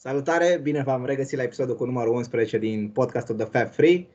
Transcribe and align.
Salutare, 0.00 0.60
bine 0.62 0.82
v-am 0.82 1.04
regăsit 1.04 1.36
la 1.36 1.42
episodul 1.42 1.76
cu 1.76 1.84
numărul 1.84 2.14
11 2.14 2.58
din 2.58 2.90
podcastul 2.90 3.36
The 3.36 3.44
Fab 3.44 3.72
Free. 3.72 4.06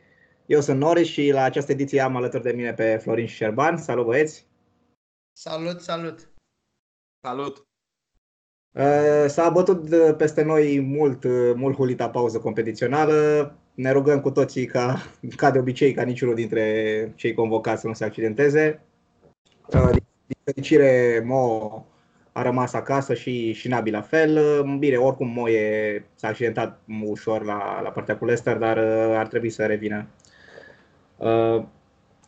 Eu 0.46 0.62
sunt 0.62 0.79
Norris 0.79 1.08
și 1.08 1.32
la 1.32 1.44
această 1.44 1.71
ediție 1.71 2.02
am 2.02 2.16
alături 2.16 2.44
de 2.44 2.52
mine 2.52 2.74
pe 2.74 2.98
Florin 3.02 3.25
și 3.25 3.36
Șerban. 3.36 3.77
Salut 3.77 4.06
băieți! 4.06 4.48
Salut, 5.32 5.82
salut! 5.82 6.30
Salut! 7.22 7.67
Uh, 8.71 9.25
s-a 9.27 9.50
bătut 9.50 9.89
peste 10.18 10.43
noi 10.43 10.80
mult, 10.80 11.23
uh, 11.23 11.54
mult 11.55 11.75
hulita 11.75 12.09
pauză 12.09 12.39
competițională. 12.39 13.54
Ne 13.73 13.91
rugăm 13.91 14.21
cu 14.21 14.31
toții 14.31 14.65
ca, 14.65 15.02
ca 15.36 15.52
de 15.52 15.59
obicei, 15.59 15.93
ca 15.93 16.04
niciunul 16.04 16.36
dintre 16.36 17.13
cei 17.15 17.34
convocați 17.34 17.81
să 17.81 17.88
nu 17.88 17.93
se 17.93 18.05
accidenteze. 18.05 18.81
Uh, 19.73 19.89
din 20.25 20.38
fericire, 20.43 21.23
Mo 21.25 21.86
a 22.34 22.41
rămas 22.41 22.73
acasă 22.73 23.13
și, 23.13 23.54
și 23.54 23.68
Nabi 23.68 23.91
la 23.91 24.02
fel. 24.02 24.63
Bine, 24.79 24.95
oricum 24.95 25.27
Moe 25.27 26.05
s-a 26.15 26.27
accidentat 26.27 26.79
ușor 27.04 27.43
la, 27.43 27.82
la 27.82 27.89
partea 27.89 28.18
cu 28.18 28.25
Leicester, 28.25 28.57
dar 28.57 28.78
uh, 28.78 29.18
ar 29.18 29.28
trebui 29.28 29.50
să 29.50 29.65
revină. 29.65 30.06
Uh, 31.18 31.64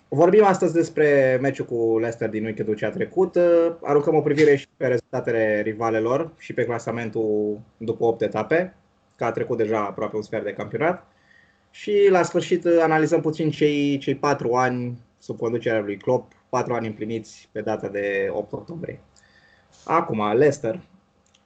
vorbim 0.08 0.44
astăzi 0.44 0.74
despre 0.74 1.38
meciul 1.42 1.66
cu 1.66 1.98
Leicester 2.00 2.30
din 2.30 2.44
weekendul 2.44 2.76
ce 2.76 2.86
a 2.86 2.90
trecut. 2.90 3.36
Uh, 3.36 3.72
aruncăm 3.82 4.16
o 4.16 4.22
privire 4.22 4.56
și 4.56 4.68
pe 4.78 4.88
rezultatele 4.88 5.62
rivalelor 5.62 6.32
și 6.38 6.54
pe 6.54 6.66
clasamentul 6.66 7.60
după 7.78 8.06
8 8.06 8.22
etape, 8.22 8.76
că 9.16 9.24
a 9.24 9.32
trecut 9.32 9.58
deja 9.58 9.80
aproape 9.80 10.16
un 10.16 10.22
sfert 10.22 10.44
de 10.44 10.54
campionat. 10.54 11.08
Și 11.72 12.08
la 12.10 12.24
sfârșit 12.24 12.66
analizăm 12.66 13.22
puțin 13.22 13.50
cei, 13.50 13.98
cei 13.98 14.16
patru 14.16 14.54
ani 14.54 14.98
sub 15.18 15.38
conducerea 15.38 15.82
lui 15.82 15.98
Klopp, 15.98 16.32
patru 16.50 16.74
ani 16.74 16.88
împliniți 16.88 17.50
pe 17.52 17.62
data 17.62 17.88
de 17.88 18.28
8 18.32 18.54
octombrie. 18.54 19.00
Acum, 19.86 20.34
Leicester. 20.34 20.80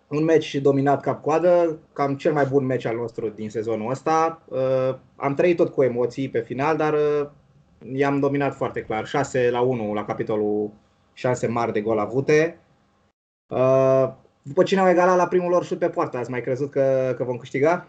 Un 0.08 0.24
meci 0.24 0.56
dominat 0.56 1.02
cap-coadă, 1.02 1.80
cam 1.94 2.16
cel 2.16 2.34
mai 2.34 2.46
bun 2.46 2.66
meci 2.66 2.86
al 2.86 2.96
nostru 2.96 3.30
din 3.30 3.50
sezonul 3.50 3.92
ăsta. 3.92 4.42
Uh, 4.46 4.96
am 5.16 5.34
trăit 5.36 5.56
tot 5.56 5.74
cu 5.74 5.84
emoții 5.84 6.30
pe 6.30 6.42
final, 6.42 6.78
dar 6.78 6.94
uh, 6.94 7.30
i-am 7.94 8.20
dominat 8.20 8.56
foarte 8.56 8.84
clar. 8.84 9.06
6 9.06 9.50
la 9.50 9.62
1 9.62 9.94
la 9.94 10.06
capitolul 10.06 10.72
șanse 11.14 11.48
mari 11.48 11.74
de 11.74 11.82
gol 11.82 12.00
avute. 12.00 12.60
Uh, 13.48 14.14
după 14.42 14.64
cine 14.64 14.80
au 14.80 14.90
egalat 14.90 15.18
la 15.18 15.28
primul 15.28 15.50
lor 15.50 15.66
șut 15.66 15.80
pe 15.80 15.90
poartă, 15.90 16.18
ați 16.18 16.30
mai 16.30 16.42
crezut 16.42 16.72
că, 16.72 17.14
că 17.18 17.24
vom 17.24 17.38
câștiga? 17.38 17.88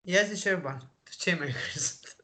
Ia 0.00 0.22
zi 0.22 0.40
Șerban, 0.40 0.90
ce 1.18 1.36
mai 1.38 1.48
crezut? 1.48 2.16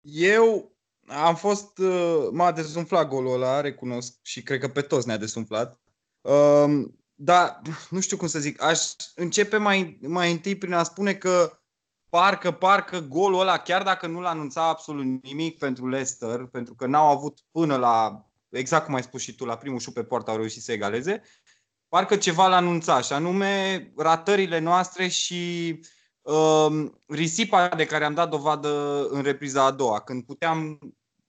Eu 0.00 0.72
am 1.08 1.34
fost, 1.34 1.78
uh, 1.78 2.28
m-a 2.32 2.52
desumflat 2.52 3.08
golul 3.08 3.32
ăla, 3.32 3.60
recunosc, 3.60 4.12
și 4.22 4.42
cred 4.42 4.60
că 4.60 4.68
pe 4.68 4.80
toți 4.80 5.06
ne-a 5.06 5.16
desumflat. 5.16 5.80
Um, 6.20 6.98
dar 7.14 7.60
nu 7.90 8.00
știu 8.00 8.16
cum 8.16 8.26
să 8.26 8.38
zic, 8.38 8.62
aș 8.62 8.80
începe 9.14 9.56
mai, 9.56 9.98
mai 10.02 10.32
întâi 10.32 10.56
prin 10.56 10.72
a 10.72 10.82
spune 10.82 11.14
că 11.14 11.58
parcă, 12.08 12.50
parcă 12.50 13.00
golul 13.00 13.40
ăla, 13.40 13.58
chiar 13.58 13.82
dacă 13.82 14.06
nu 14.06 14.20
l-a 14.20 14.28
anunțat 14.28 14.68
absolut 14.68 15.04
nimic 15.22 15.58
pentru 15.58 15.88
Leicester, 15.88 16.44
pentru 16.44 16.74
că 16.74 16.86
n-au 16.86 17.16
avut 17.16 17.38
până 17.50 17.76
la, 17.76 18.26
exact 18.48 18.84
cum 18.84 18.94
ai 18.94 19.02
spus 19.02 19.20
și 19.20 19.34
tu, 19.34 19.44
la 19.44 19.56
primul 19.56 19.78
șut 19.78 19.94
pe 19.94 20.04
poartă 20.04 20.30
au 20.30 20.36
reușit 20.36 20.62
să 20.62 20.72
egaleze, 20.72 21.22
parcă 21.88 22.16
ceva 22.16 22.46
l-a 22.46 22.56
anunțat, 22.56 23.04
și 23.04 23.12
anume 23.12 23.92
ratările 23.96 24.58
noastre 24.58 25.08
și 25.08 25.80
uh, 26.22 26.90
risipa 27.06 27.68
de 27.68 27.86
care 27.86 28.04
am 28.04 28.14
dat 28.14 28.30
dovadă 28.30 29.04
în 29.08 29.22
repriza 29.22 29.64
a 29.64 29.70
doua, 29.70 30.00
când 30.00 30.24
puteam 30.24 30.78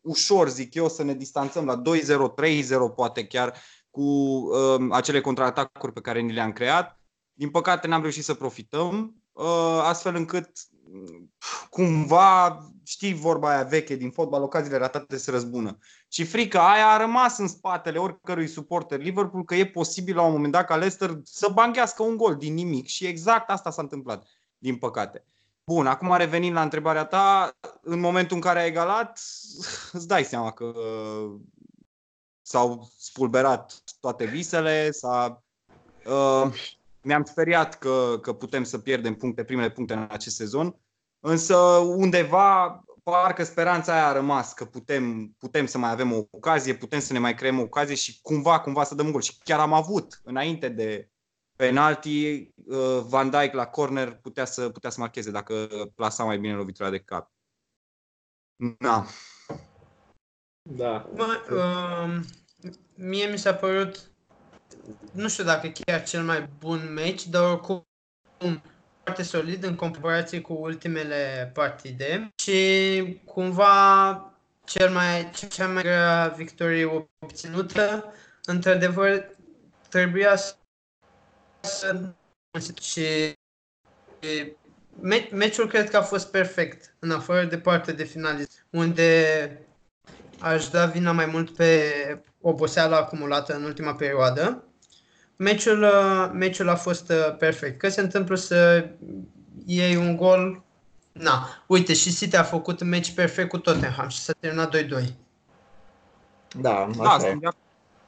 ușor, 0.09 0.49
zic 0.49 0.73
eu, 0.73 0.89
să 0.89 1.03
ne 1.03 1.13
distanțăm 1.13 1.65
la 1.65 1.81
2-0, 1.81 1.81
3-0 1.81 2.95
poate 2.95 3.25
chiar 3.25 3.53
cu 3.89 4.02
uh, 4.02 4.88
acele 4.91 5.21
contraatacuri 5.21 5.93
pe 5.93 6.02
care 6.02 6.19
ni 6.19 6.33
le-am 6.33 6.52
creat. 6.52 6.99
Din 7.33 7.49
păcate 7.49 7.88
n-am 7.88 8.02
reușit 8.02 8.23
să 8.23 8.33
profităm, 8.33 9.15
uh, 9.31 9.80
astfel 9.83 10.15
încât 10.15 10.49
cumva, 11.69 12.59
știi 12.83 13.13
vorba 13.13 13.49
aia 13.49 13.63
veche 13.63 13.95
din 13.95 14.11
fotbal, 14.11 14.43
ocaziile 14.43 14.77
ratate 14.77 15.17
se 15.17 15.31
răzbună. 15.31 15.77
Și 16.08 16.23
frica 16.23 16.71
aia 16.71 16.87
a 16.87 16.97
rămas 16.97 17.37
în 17.37 17.47
spatele 17.47 17.97
oricărui 17.97 18.47
suporter 18.47 18.99
Liverpool 18.99 19.43
că 19.43 19.55
e 19.55 19.65
posibil 19.65 20.15
la 20.15 20.21
un 20.21 20.31
moment 20.31 20.52
dat 20.52 20.65
ca 20.65 20.76
Leicester 20.76 21.20
să 21.23 21.49
banghească 21.53 22.03
un 22.03 22.17
gol 22.17 22.36
din 22.36 22.53
nimic 22.53 22.87
și 22.87 23.05
exact 23.05 23.49
asta 23.49 23.71
s-a 23.71 23.81
întâmplat, 23.81 24.27
din 24.58 24.77
păcate. 24.77 25.23
Bun, 25.69 25.87
acum 25.87 26.15
revenind 26.17 26.53
la 26.53 26.61
întrebarea 26.61 27.05
ta, 27.05 27.55
în 27.81 27.99
momentul 27.99 28.35
în 28.35 28.41
care 28.41 28.59
ai 28.59 28.67
egalat, 28.67 29.19
îți 29.91 30.07
dai 30.07 30.23
seama 30.23 30.52
că 30.52 30.73
s-au 32.41 32.89
spulberat 32.97 33.83
toate 33.99 34.25
visele, 34.25 34.91
s-a, 34.91 35.43
uh, 36.05 36.53
mi-am 37.02 37.23
speriat 37.23 37.77
că, 37.77 38.19
că 38.21 38.33
putem 38.33 38.63
să 38.63 38.77
pierdem 38.77 39.15
puncte, 39.15 39.43
primele 39.43 39.69
puncte 39.69 39.93
în 39.93 40.08
acest 40.09 40.35
sezon, 40.35 40.75
însă 41.19 41.55
undeva 41.95 42.83
parcă 43.03 43.43
speranța 43.43 43.93
aia 43.93 44.08
a 44.08 44.13
rămas 44.13 44.53
că 44.53 44.65
putem, 44.65 45.35
putem 45.37 45.65
să 45.65 45.77
mai 45.77 45.91
avem 45.91 46.13
o 46.13 46.23
ocazie, 46.31 46.73
putem 46.73 46.99
să 46.99 47.13
ne 47.13 47.19
mai 47.19 47.35
creăm 47.35 47.59
o 47.59 47.63
ocazie 47.63 47.95
și 47.95 48.19
cumva, 48.21 48.59
cumva 48.59 48.83
să 48.83 48.95
dăm 48.95 49.05
un 49.05 49.11
gol. 49.11 49.21
Și 49.21 49.37
chiar 49.43 49.59
am 49.59 49.73
avut, 49.73 50.21
înainte 50.23 50.69
de, 50.69 51.09
penalti, 51.59 52.52
uh, 52.65 53.02
Van 53.08 53.30
Dijk 53.30 53.53
la 53.53 53.65
corner 53.65 54.11
putea 54.11 54.45
să, 54.45 54.70
putea 54.70 54.89
să 54.89 54.99
marcheze 54.99 55.31
dacă 55.31 55.67
plasa 55.95 56.23
mai 56.23 56.37
bine 56.39 56.53
lovitura 56.53 56.89
de 56.89 56.99
cap. 56.99 57.31
Na. 58.77 59.05
Da. 60.70 61.09
Mă, 61.15 61.45
uh, 61.52 62.25
mie 62.95 63.25
mi 63.25 63.37
s-a 63.37 63.53
părut, 63.53 64.11
nu 65.11 65.27
știu 65.27 65.43
dacă 65.43 65.67
chiar 65.67 66.03
cel 66.03 66.23
mai 66.23 66.49
bun 66.59 66.93
match, 66.93 67.23
dar 67.23 67.52
oricum 67.52 67.87
foarte 69.03 69.23
solid 69.23 69.64
în 69.64 69.76
comparație 69.76 70.41
cu 70.41 70.53
ultimele 70.53 71.52
partide 71.53 72.33
și 72.36 73.21
cumva 73.26 74.33
cel 74.64 74.89
mai, 74.91 75.30
cea 75.49 75.67
mai 75.67 75.81
grea 75.81 76.33
victorie 76.37 77.08
obținută, 77.20 78.14
într-adevăr, 78.43 79.37
trebuia 79.89 80.36
să 80.36 80.53
și 82.81 83.03
meciul 85.31 85.67
cred 85.67 85.89
că 85.89 85.97
a 85.97 86.02
fost 86.02 86.31
perfect, 86.31 86.95
în 86.99 87.11
afară 87.11 87.45
de 87.45 87.57
partea 87.57 87.93
de 87.93 88.03
finalizare, 88.03 88.65
unde 88.69 89.25
aș 90.39 90.67
da 90.67 90.85
vina 90.85 91.11
mai 91.11 91.25
mult 91.25 91.55
pe 91.55 91.83
oboseala 92.41 92.97
acumulată 92.97 93.55
în 93.55 93.63
ultima 93.63 93.95
perioadă. 93.95 94.63
Meciul, 95.35 95.85
meciul 96.33 96.69
a 96.69 96.75
fost 96.75 97.09
uh, 97.09 97.37
perfect. 97.37 97.79
Că 97.79 97.89
se 97.89 98.02
întâmplă 98.02 98.35
să 98.35 98.89
iei 99.65 99.95
un 99.95 100.15
gol 100.15 100.63
Na, 101.11 101.63
uite, 101.67 101.93
și 101.93 102.15
City 102.15 102.35
a 102.35 102.43
făcut 102.43 102.79
un 102.79 102.87
meci 102.87 103.13
perfect 103.13 103.49
cu 103.49 103.58
Tottenham 103.58 104.08
și 104.08 104.19
s-a 104.19 104.33
terminat 104.39 104.75
2-2. 104.77 104.85
Da, 106.55 106.89
da, 106.97 107.09
asta 107.09 107.27
e. 107.27 107.39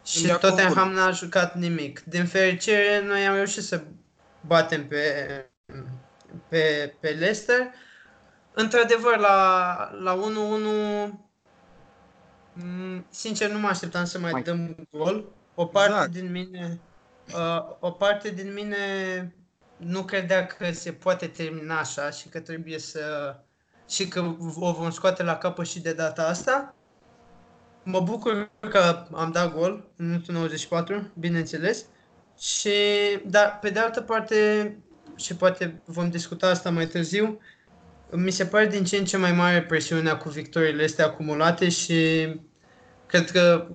Și 0.03 0.27
Tottenham 0.39 0.91
n-a 0.91 1.11
jucat 1.11 1.55
nimic. 1.55 2.03
Din 2.03 2.25
fericire, 2.25 3.03
noi 3.05 3.27
am 3.27 3.35
reușit 3.35 3.63
să 3.63 3.83
batem 4.47 4.87
pe, 4.87 5.25
pe, 6.47 6.93
pe 6.99 7.09
Leicester. 7.09 7.71
Într-adevăr, 8.53 9.17
la, 9.17 9.89
la 10.01 10.15
1-1, 10.15 10.19
mm, 12.53 13.05
sincer, 13.09 13.49
nu 13.49 13.59
mă 13.59 13.67
așteptam 13.67 14.05
să 14.05 14.19
mai, 14.19 14.31
mai. 14.31 14.41
dăm 14.41 14.87
gol. 14.91 15.25
O 15.55 15.65
parte 15.65 15.91
exact. 15.91 16.11
din 16.11 16.31
mine, 16.31 16.79
uh, 17.33 17.75
o 17.79 17.91
parte 17.91 18.29
din 18.29 18.53
mine 18.53 18.77
nu 19.77 20.03
credea 20.03 20.45
că 20.45 20.71
se 20.71 20.91
poate 20.91 21.27
termina 21.27 21.79
așa 21.79 22.09
și 22.09 22.29
că 22.29 22.39
trebuie 22.39 22.79
să 22.79 23.35
și 23.89 24.07
că 24.07 24.35
o 24.55 24.71
vom 24.71 24.89
scoate 24.89 25.23
la 25.23 25.37
capăt 25.37 25.67
și 25.67 25.79
de 25.79 25.93
data 25.93 26.27
asta. 26.27 26.75
Mă 27.83 27.99
bucur 27.99 28.51
că 28.69 29.05
am 29.11 29.31
dat 29.31 29.53
gol 29.53 29.91
în 29.95 30.05
minutul 30.05 30.33
94, 30.33 31.11
bineînțeles. 31.19 31.85
Și, 32.39 32.69
dar, 33.25 33.57
pe 33.61 33.69
de 33.69 33.79
altă 33.79 34.01
parte, 34.01 34.35
și 35.15 35.35
poate 35.35 35.81
vom 35.85 36.09
discuta 36.09 36.47
asta 36.47 36.69
mai 36.69 36.87
târziu, 36.87 37.39
mi 38.11 38.31
se 38.31 38.45
pare 38.45 38.67
din 38.67 38.83
ce 38.83 38.97
în 38.97 39.05
ce 39.05 39.17
mai 39.17 39.31
mare 39.31 39.63
presiunea 39.63 40.17
cu 40.17 40.29
victoriile 40.29 40.83
astea 40.83 41.05
acumulate 41.05 41.69
și 41.69 42.27
cred 43.05 43.31
că, 43.31 43.67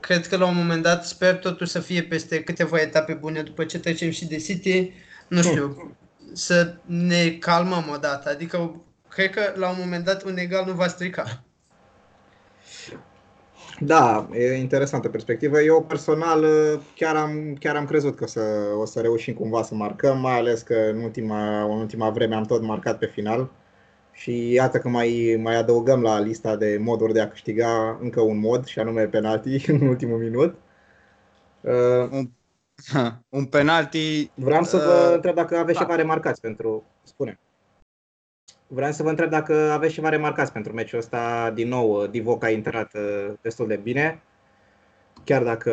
cred 0.00 0.26
că 0.26 0.36
la 0.36 0.46
un 0.46 0.56
moment 0.56 0.82
dat 0.82 1.06
sper 1.06 1.38
totuși 1.38 1.70
să 1.70 1.80
fie 1.80 2.02
peste 2.02 2.42
câteva 2.42 2.80
etape 2.80 3.12
bune 3.12 3.42
după 3.42 3.64
ce 3.64 3.78
trecem 3.78 4.10
și 4.10 4.26
de 4.26 4.36
City, 4.36 4.92
nu 5.28 5.42
știu, 5.42 5.96
să 6.32 6.76
ne 6.84 7.30
calmăm 7.30 7.88
odată. 7.92 8.28
Adică 8.28 8.84
cred 9.08 9.30
că 9.30 9.52
la 9.54 9.68
un 9.68 9.76
moment 9.78 10.04
dat 10.04 10.22
un 10.22 10.36
egal 10.36 10.66
nu 10.66 10.72
va 10.72 10.88
strica. 10.88 11.44
Da, 13.82 14.28
e 14.32 14.52
interesantă 14.52 15.08
perspectivă. 15.08 15.60
Eu 15.60 15.82
personal 15.82 16.44
chiar 16.94 17.16
am, 17.16 17.56
chiar 17.58 17.76
am 17.76 17.84
crezut 17.84 18.16
că 18.16 18.24
o 18.24 18.26
să, 18.26 18.40
o 18.78 18.84
să 18.84 19.00
reușim 19.00 19.34
cumva 19.34 19.62
să 19.62 19.74
marcăm, 19.74 20.20
mai 20.20 20.38
ales 20.38 20.62
că 20.62 20.74
în 20.74 21.02
ultima, 21.02 21.62
în 21.62 21.78
ultima 21.78 22.10
vreme 22.10 22.34
am 22.34 22.44
tot 22.44 22.62
marcat 22.62 22.98
pe 22.98 23.06
final. 23.06 23.50
Și 24.12 24.52
iată 24.52 24.78
că 24.78 24.88
mai, 24.88 25.40
mai 25.42 25.56
adăugăm 25.56 26.02
la 26.02 26.20
lista 26.20 26.56
de 26.56 26.78
moduri 26.80 27.12
de 27.12 27.20
a 27.20 27.28
câștiga 27.28 27.98
încă 28.00 28.20
un 28.20 28.38
mod, 28.38 28.64
și 28.64 28.78
anume 28.78 29.06
penalti 29.06 29.64
în 29.70 29.80
ultimul 29.80 30.18
minut. 30.18 30.54
Uh, 31.60 32.24
un 33.38 33.44
penalti... 33.44 34.30
Vreau 34.34 34.62
să 34.62 34.76
vă 34.76 35.06
uh, 35.08 35.14
întreb 35.14 35.34
dacă 35.34 35.56
aveți 35.56 35.78
da. 35.78 35.84
ceva 35.84 35.96
remarcați 35.96 36.40
pentru... 36.40 36.84
Spune. 37.02 37.38
Vreau 38.72 38.92
să 38.92 39.02
vă 39.02 39.08
întreb 39.08 39.30
dacă 39.30 39.70
aveți 39.72 39.92
ceva 39.92 40.08
remarcați 40.08 40.52
pentru 40.52 40.72
meciul 40.72 40.98
ăsta. 40.98 41.50
Din 41.54 41.68
nou, 41.68 42.06
Divoc 42.06 42.44
a 42.44 42.50
intrat 42.50 42.94
uh, 42.94 43.32
destul 43.40 43.66
de 43.66 43.76
bine. 43.76 44.22
Chiar 45.24 45.42
dacă, 45.42 45.72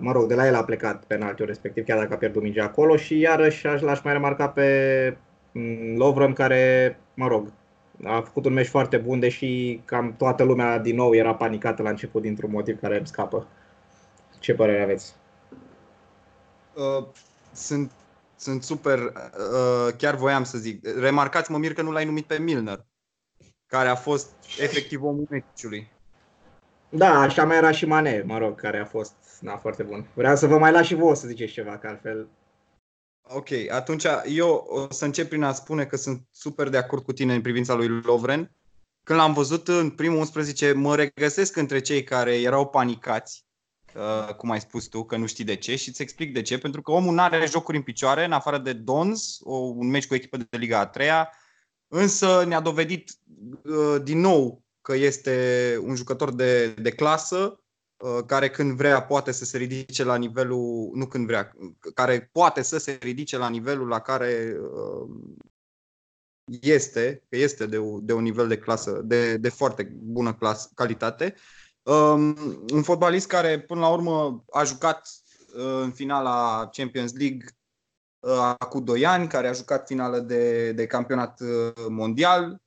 mă 0.00 0.12
rog, 0.12 0.28
de 0.28 0.34
la 0.34 0.46
el 0.46 0.54
a 0.54 0.64
plecat 0.64 1.04
penaltiul 1.04 1.46
respectiv, 1.46 1.84
chiar 1.84 1.98
dacă 1.98 2.14
a 2.14 2.16
pierdut 2.16 2.42
mingea 2.42 2.64
acolo. 2.64 2.96
Și 2.96 3.18
iarăși 3.18 3.66
aș 3.66 3.80
l-aș 3.80 4.02
mai 4.02 4.12
remarca 4.12 4.48
pe 4.48 5.16
mm, 5.52 5.96
Lovren, 5.96 6.32
care, 6.32 6.98
mă 7.14 7.26
rog, 7.26 7.52
a 8.04 8.20
făcut 8.20 8.44
un 8.44 8.52
meci 8.52 8.66
foarte 8.66 8.96
bun, 8.96 9.20
deși 9.20 9.80
cam 9.84 10.14
toată 10.16 10.42
lumea 10.42 10.78
din 10.78 10.96
nou 10.96 11.14
era 11.14 11.34
panicată 11.34 11.82
la 11.82 11.90
început 11.90 12.22
dintr-un 12.22 12.50
motiv 12.50 12.80
care 12.80 12.96
îmi 12.96 13.06
scapă. 13.06 13.46
Ce 14.38 14.54
părere 14.54 14.82
aveți? 14.82 15.14
Uh, 16.74 17.06
sunt, 17.52 17.90
sunt 18.36 18.62
super, 18.62 18.98
uh, 18.98 19.94
chiar 19.96 20.14
voiam 20.14 20.44
să 20.44 20.58
zic. 20.58 20.86
Remarcați, 20.98 21.50
mă 21.50 21.58
mir 21.58 21.72
că 21.72 21.82
nu 21.82 21.90
l-ai 21.90 22.04
numit 22.04 22.26
pe 22.26 22.38
Milner, 22.38 22.86
care 23.66 23.88
a 23.88 23.94
fost 23.94 24.30
efectiv 24.58 25.02
omul 25.02 25.26
meciului. 25.30 25.90
Da, 26.88 27.20
așa 27.20 27.44
mai 27.44 27.56
era 27.56 27.70
și 27.70 27.86
Mane, 27.86 28.22
mă 28.26 28.38
rog, 28.38 28.60
care 28.60 28.78
a 28.78 28.84
fost 28.84 29.14
na, 29.40 29.56
foarte 29.56 29.82
bun. 29.82 30.06
Vreau 30.14 30.36
să 30.36 30.46
vă 30.46 30.58
mai 30.58 30.72
las 30.72 30.86
și 30.86 30.94
voi 30.94 31.16
să 31.16 31.26
ziceți 31.26 31.52
ceva, 31.52 31.78
că 31.78 31.86
altfel 31.86 32.28
Ok, 33.28 33.48
atunci 33.70 34.06
eu 34.26 34.66
o 34.68 34.92
să 34.92 35.04
încep 35.04 35.28
prin 35.28 35.42
a 35.42 35.52
spune 35.52 35.84
că 35.84 35.96
sunt 35.96 36.26
super 36.30 36.68
de 36.68 36.76
acord 36.76 37.02
cu 37.02 37.12
tine 37.12 37.34
în 37.34 37.40
privința 37.40 37.74
lui 37.74 37.88
Lovren. 37.88 38.50
Când 39.02 39.18
l-am 39.18 39.32
văzut 39.32 39.68
în 39.68 39.90
primul 39.90 40.18
11, 40.18 40.72
mă 40.72 40.96
regăsesc 40.96 41.56
între 41.56 41.80
cei 41.80 42.04
care 42.04 42.40
erau 42.40 42.66
panicați, 42.66 43.45
uh, 43.96 44.34
cum 44.34 44.50
ai 44.50 44.60
spus 44.60 44.86
tu, 44.86 45.04
că 45.04 45.16
nu 45.16 45.26
știi 45.26 45.44
de 45.44 45.56
ce 45.56 45.76
și 45.76 45.88
îți 45.88 46.02
explic 46.02 46.32
de 46.32 46.42
ce. 46.42 46.58
Pentru 46.58 46.82
că 46.82 46.90
omul 46.90 47.14
nu 47.14 47.20
are 47.20 47.46
jocuri 47.46 47.76
în 47.76 47.82
picioare, 47.82 48.24
în 48.24 48.32
afară 48.32 48.58
de 48.58 48.72
Dons, 48.72 49.38
o, 49.42 49.56
un 49.56 49.88
meci 49.88 50.06
cu 50.06 50.14
echipă 50.14 50.36
de 50.36 50.56
Liga 50.56 50.78
a 50.78 50.86
treia, 50.86 51.30
însă 51.88 52.44
ne-a 52.46 52.60
dovedit 52.60 53.10
uh, 53.62 54.02
din 54.02 54.20
nou 54.20 54.64
că 54.80 54.94
este 54.94 55.78
un 55.82 55.94
jucător 55.94 56.34
de, 56.34 56.68
de 56.68 56.90
clasă, 56.90 57.60
Uh, 57.96 58.24
care 58.26 58.50
când 58.50 58.76
vrea 58.76 59.02
poate 59.02 59.32
să 59.32 59.44
se 59.44 59.56
ridice 59.56 60.04
la 60.04 60.16
nivelul, 60.16 60.90
nu 60.94 61.06
când 61.06 61.26
vrea, 61.26 61.52
care 61.94 62.28
poate 62.32 62.62
să 62.62 62.78
se 62.78 62.98
ridice 63.00 63.36
la 63.36 63.48
nivelul 63.48 63.88
la 63.88 64.00
care 64.00 64.56
uh, 64.60 65.08
este, 66.60 67.22
că 67.28 67.36
este 67.36 67.66
de, 67.66 67.78
de 68.02 68.12
un 68.12 68.22
nivel 68.22 68.48
de 68.48 68.58
clasă, 68.58 69.00
de, 69.04 69.36
de 69.36 69.48
foarte 69.48 69.82
bună 70.02 70.34
clasă, 70.34 70.70
calitate. 70.74 71.34
Um, 71.90 72.36
un 72.72 72.82
fotbalist 72.82 73.26
care 73.26 73.60
până 73.60 73.80
la 73.80 73.88
urmă 73.88 74.44
a 74.50 74.64
jucat 74.64 75.08
uh, 75.56 75.80
în 75.82 75.92
finala 75.92 76.68
Champions 76.72 77.12
League 77.12 77.46
acum 78.58 78.84
2 78.84 79.06
ani, 79.06 79.28
care 79.28 79.48
a 79.48 79.52
jucat 79.52 79.86
finală 79.86 80.18
de, 80.18 80.72
de 80.72 80.86
campionat 80.86 81.40
mondial, 81.88 82.62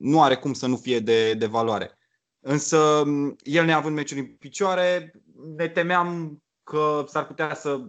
nu 0.00 0.22
are 0.22 0.36
cum 0.36 0.52
să 0.52 0.66
nu 0.66 0.76
fie 0.76 1.00
de, 1.00 1.34
de 1.34 1.46
valoare. 1.46 1.98
Însă 2.40 3.02
el 3.42 3.64
neavând 3.64 3.94
meciuri 3.94 4.20
în 4.20 4.26
picioare, 4.26 5.12
ne 5.56 5.68
temeam 5.68 6.42
că 6.62 7.04
s-ar 7.08 7.26
putea 7.26 7.54
să... 7.54 7.80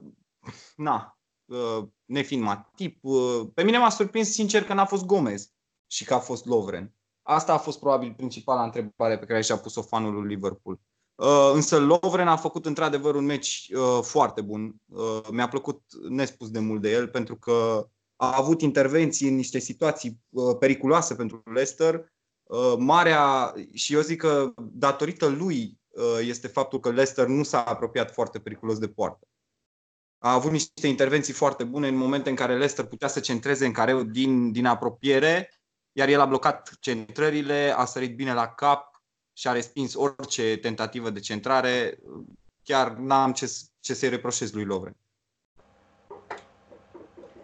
Na, 0.76 1.20
uh, 1.46 1.88
nefiind 2.06 2.44
Matip. 2.44 2.98
Uh, 3.02 3.48
pe 3.54 3.64
mine 3.64 3.78
m-a 3.78 3.90
surprins 3.90 4.32
sincer 4.32 4.64
că 4.64 4.74
n-a 4.74 4.86
fost 4.86 5.06
Gomez 5.06 5.52
și 5.88 6.06
că 6.06 6.14
a 6.14 6.20
fost 6.20 6.46
Lovren. 6.46 6.94
Asta 7.22 7.54
a 7.54 7.58
fost 7.58 7.80
probabil 7.80 8.14
principala 8.14 8.64
întrebare 8.64 9.18
pe 9.18 9.26
care 9.26 9.42
și-a 9.42 9.58
pus-o 9.58 9.82
fanul 9.82 10.14
lui 10.14 10.28
Liverpool. 10.28 10.80
Uh, 11.16 11.52
însă 11.54 11.80
Lovren 11.80 12.28
a 12.28 12.36
făcut 12.36 12.66
într-adevăr 12.66 13.16
un 13.16 13.26
meci 13.26 13.72
foarte 14.02 14.42
bun. 14.42 14.76
Mi-a 15.32 15.48
plăcut 15.48 15.82
nespus 16.10 16.50
de 16.50 16.60
mult 16.60 16.82
de 16.82 16.92
el 16.92 17.08
pentru 17.08 17.36
că 17.36 17.88
a 18.16 18.38
avut 18.38 18.62
intervenții 18.62 19.28
în 19.28 19.36
niște 19.36 19.60
situații 19.60 20.20
periculoase 20.60 21.16
pentru 21.16 21.42
Leicester 21.54 22.12
Uh, 22.52 22.76
marea, 22.78 23.54
și 23.74 23.94
eu 23.94 24.02
zic 24.02 24.20
că 24.20 24.54
datorită 24.56 25.28
lui 25.28 25.80
uh, 25.88 26.20
este 26.28 26.48
faptul 26.48 26.80
că 26.80 26.90
Leicester 26.90 27.28
nu 27.28 27.44
s-a 27.44 27.64
apropiat 27.64 28.12
foarte 28.14 28.40
periculos 28.40 28.78
de 28.78 28.88
poartă. 28.88 29.28
A 30.18 30.34
avut 30.34 30.52
niște 30.52 30.88
intervenții 30.88 31.34
foarte 31.34 31.64
bune 31.64 31.88
în 31.88 31.96
momente 31.96 32.30
în 32.30 32.36
care 32.36 32.54
Leicester 32.54 32.86
putea 32.86 33.08
să 33.08 33.20
centreze 33.20 33.66
în 33.66 33.72
careu 33.72 34.04
din, 34.04 34.52
din 34.52 34.66
apropiere, 34.66 35.61
iar 35.92 36.08
el 36.08 36.20
a 36.20 36.26
blocat 36.26 36.78
centrările, 36.80 37.74
a 37.76 37.86
sărit 37.86 38.16
bine 38.16 38.34
la 38.34 38.48
cap 38.48 39.02
și 39.34 39.48
a 39.48 39.52
respins 39.52 39.94
orice 39.96 40.58
tentativă 40.58 41.10
de 41.10 41.20
centrare. 41.20 42.00
Chiar 42.64 42.92
n-am 42.92 43.34
ce, 43.34 43.52
ce 43.80 43.94
să-i 43.94 44.10
reproșez 44.10 44.52
lui 44.52 44.66
Lovren. 44.66 44.96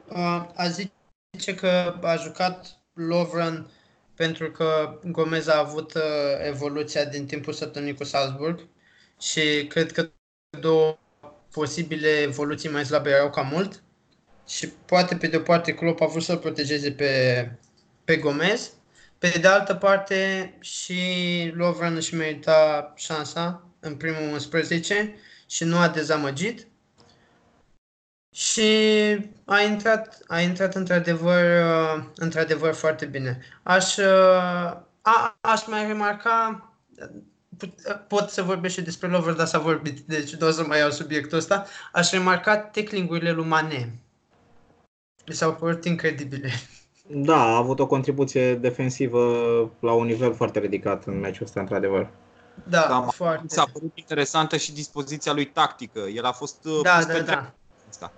Uh, 0.09 0.45
a 0.55 0.67
zice 0.67 1.55
că 1.55 1.99
a 2.01 2.15
jucat 2.15 2.81
Lovren 2.93 3.69
pentru 4.15 4.51
că 4.51 4.99
Gomez 5.03 5.47
a 5.47 5.59
avut 5.59 5.93
uh, 5.93 6.01
evoluția 6.45 7.05
din 7.05 7.25
timpul 7.25 7.53
săptămânii 7.53 7.95
cu 7.95 8.03
Salzburg 8.03 8.67
și 9.19 9.65
cred 9.67 9.91
că 9.91 10.09
două 10.59 10.97
posibile 11.51 12.21
evoluții 12.21 12.69
mai 12.69 12.85
slabe 12.85 13.09
erau 13.09 13.29
cam 13.29 13.47
mult 13.47 13.83
și 14.47 14.67
poate 14.67 15.15
pe 15.15 15.27
de 15.27 15.37
o 15.37 15.39
parte 15.39 15.73
Klopp 15.73 16.01
a 16.01 16.05
vrut 16.05 16.23
să-l 16.23 16.37
protejeze 16.37 16.91
pe, 16.91 17.51
pe 18.07 18.17
Gomez, 18.17 18.71
pe 19.17 19.37
de 19.41 19.47
altă 19.47 19.75
parte 19.75 20.53
și 20.59 21.01
Lovren 21.55 21.95
își 21.95 22.15
merita 22.15 22.93
șansa 22.95 23.63
în 23.79 23.95
primul 23.95 24.31
11 24.33 25.15
și 25.47 25.63
nu 25.63 25.77
a 25.77 25.87
dezamăgit 25.87 26.67
și 28.35 28.61
a 29.45 29.61
intrat, 29.61 30.19
a 30.27 30.39
intrat 30.39 30.75
într-adevăr, 30.75 31.43
uh, 31.43 32.03
într-adevăr 32.15 32.73
foarte 32.73 33.05
bine. 33.05 33.39
Aș, 33.63 33.97
uh, 33.97 34.05
a, 35.01 35.37
aș 35.41 35.65
mai 35.65 35.87
remarca, 35.87 36.73
pot 38.07 38.29
să 38.29 38.41
vorbesc 38.41 38.73
și 38.73 38.81
despre 38.81 39.07
Lover, 39.07 39.33
dar 39.33 39.47
s-a 39.47 39.59
vorbit, 39.59 39.99
deci 39.99 40.35
nu 40.35 40.47
o 40.47 40.51
să 40.51 40.63
mai 40.63 40.79
iau 40.79 40.91
subiectul 40.91 41.37
ăsta. 41.37 41.65
Aș 41.91 42.11
remarca 42.11 42.57
tackling-urile 42.57 43.31
lui 43.31 43.45
Mane. 43.45 43.99
Mi 45.27 45.33
s-au 45.33 45.55
părut 45.55 45.85
incredibile. 45.85 46.51
Da, 47.07 47.43
a 47.43 47.55
avut 47.55 47.79
o 47.79 47.87
contribuție 47.87 48.55
defensivă 48.55 49.21
la 49.79 49.91
un 49.93 50.05
nivel 50.05 50.33
foarte 50.33 50.59
ridicat 50.59 51.05
în 51.05 51.19
meciul 51.19 51.45
ăsta, 51.45 51.59
într-adevăr. 51.59 52.09
Da, 52.63 52.85
da 52.89 53.01
foarte. 53.01 53.45
S-a 53.47 53.65
părut 53.73 53.91
interesantă 53.95 54.57
și 54.57 54.73
dispoziția 54.73 55.33
lui 55.33 55.45
tactică. 55.45 55.99
El 55.99 56.25
a 56.25 56.31
fost 56.31 56.65
uh, 56.65 56.79
da, 56.81 57.03
da, 57.03 57.19
da. 57.19 57.53
Asta. 57.89 58.11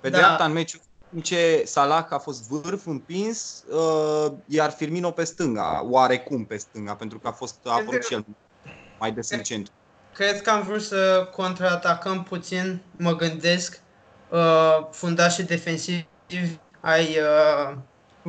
Pe 0.00 0.08
da. 0.08 0.16
dreapta, 0.16 0.44
în 0.44 0.52
meciul 0.52 0.80
în 1.14 1.20
ce 1.20 1.62
Salah 1.66 2.06
a 2.08 2.18
fost 2.18 2.48
vârf 2.48 2.86
împins, 2.86 3.64
uh, 3.68 4.32
iar 4.46 4.70
Firmino 4.70 5.10
pe 5.10 5.24
stânga, 5.24 5.86
oarecum 5.90 6.44
pe 6.44 6.56
stânga, 6.56 6.94
pentru 6.94 7.18
că 7.18 7.28
a 7.28 7.32
fost 7.32 7.56
a 7.64 7.72
apărut 7.72 8.04
și 8.04 8.14
el 8.14 8.24
mai 8.98 9.12
des 9.12 9.30
în 9.30 9.42
centru. 9.42 9.72
Cred 10.14 10.42
că 10.42 10.50
am 10.50 10.62
vrut 10.62 10.82
să 10.82 11.28
contraatacăm 11.36 12.22
puțin, 12.22 12.82
mă 12.96 13.16
gândesc, 13.16 13.80
uh, 14.30 14.86
fundașii 14.90 15.44
defensivi 15.44 16.06
ai 16.80 17.04
uh, 17.18 17.76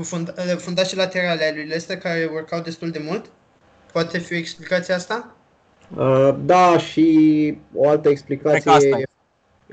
fund, 0.03 0.33
uh, 0.37 0.57
fundașii 0.57 0.97
laterale 0.97 1.43
ai 1.43 1.53
lui 1.53 1.63
Leicester 1.63 1.97
care 1.97 2.29
workau 2.31 2.59
destul 2.61 2.89
de 2.89 2.99
mult. 2.99 3.25
Poate 3.91 4.17
fi 4.17 4.33
o 4.33 4.37
explicație 4.37 4.93
asta? 4.93 5.35
Uh, 5.97 6.35
da, 6.39 6.77
și 6.77 7.57
o 7.73 7.89
altă 7.89 8.09
explicație 8.09 8.71
asta 8.71 8.99
e 8.99 9.05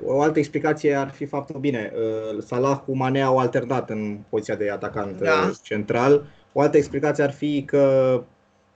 o 0.00 0.20
altă 0.22 0.38
explicație 0.38 0.94
ar 0.94 1.10
fi 1.10 1.26
faptul, 1.26 1.60
bine, 1.60 1.92
uh, 1.94 2.42
Salah 2.46 2.78
cu 2.84 2.96
Mane 2.96 3.22
au 3.22 3.38
alternat 3.38 3.90
în 3.90 4.18
poziția 4.28 4.54
de 4.54 4.70
atacant 4.70 5.20
da. 5.20 5.46
Uh, 5.48 5.56
central. 5.62 6.24
O 6.52 6.60
altă 6.60 6.76
explicație 6.76 7.24
ar 7.24 7.32
fi 7.32 7.64
că 7.66 8.24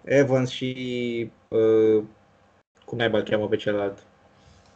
Evans 0.05 0.51
și 0.51 1.31
uh, 1.49 2.03
cum 2.85 2.99
naiba 2.99 3.19
îl 3.19 3.25
cheamă 3.25 3.49
pe 3.49 3.57
celălalt? 3.57 3.99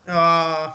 Uh, 0.07 0.75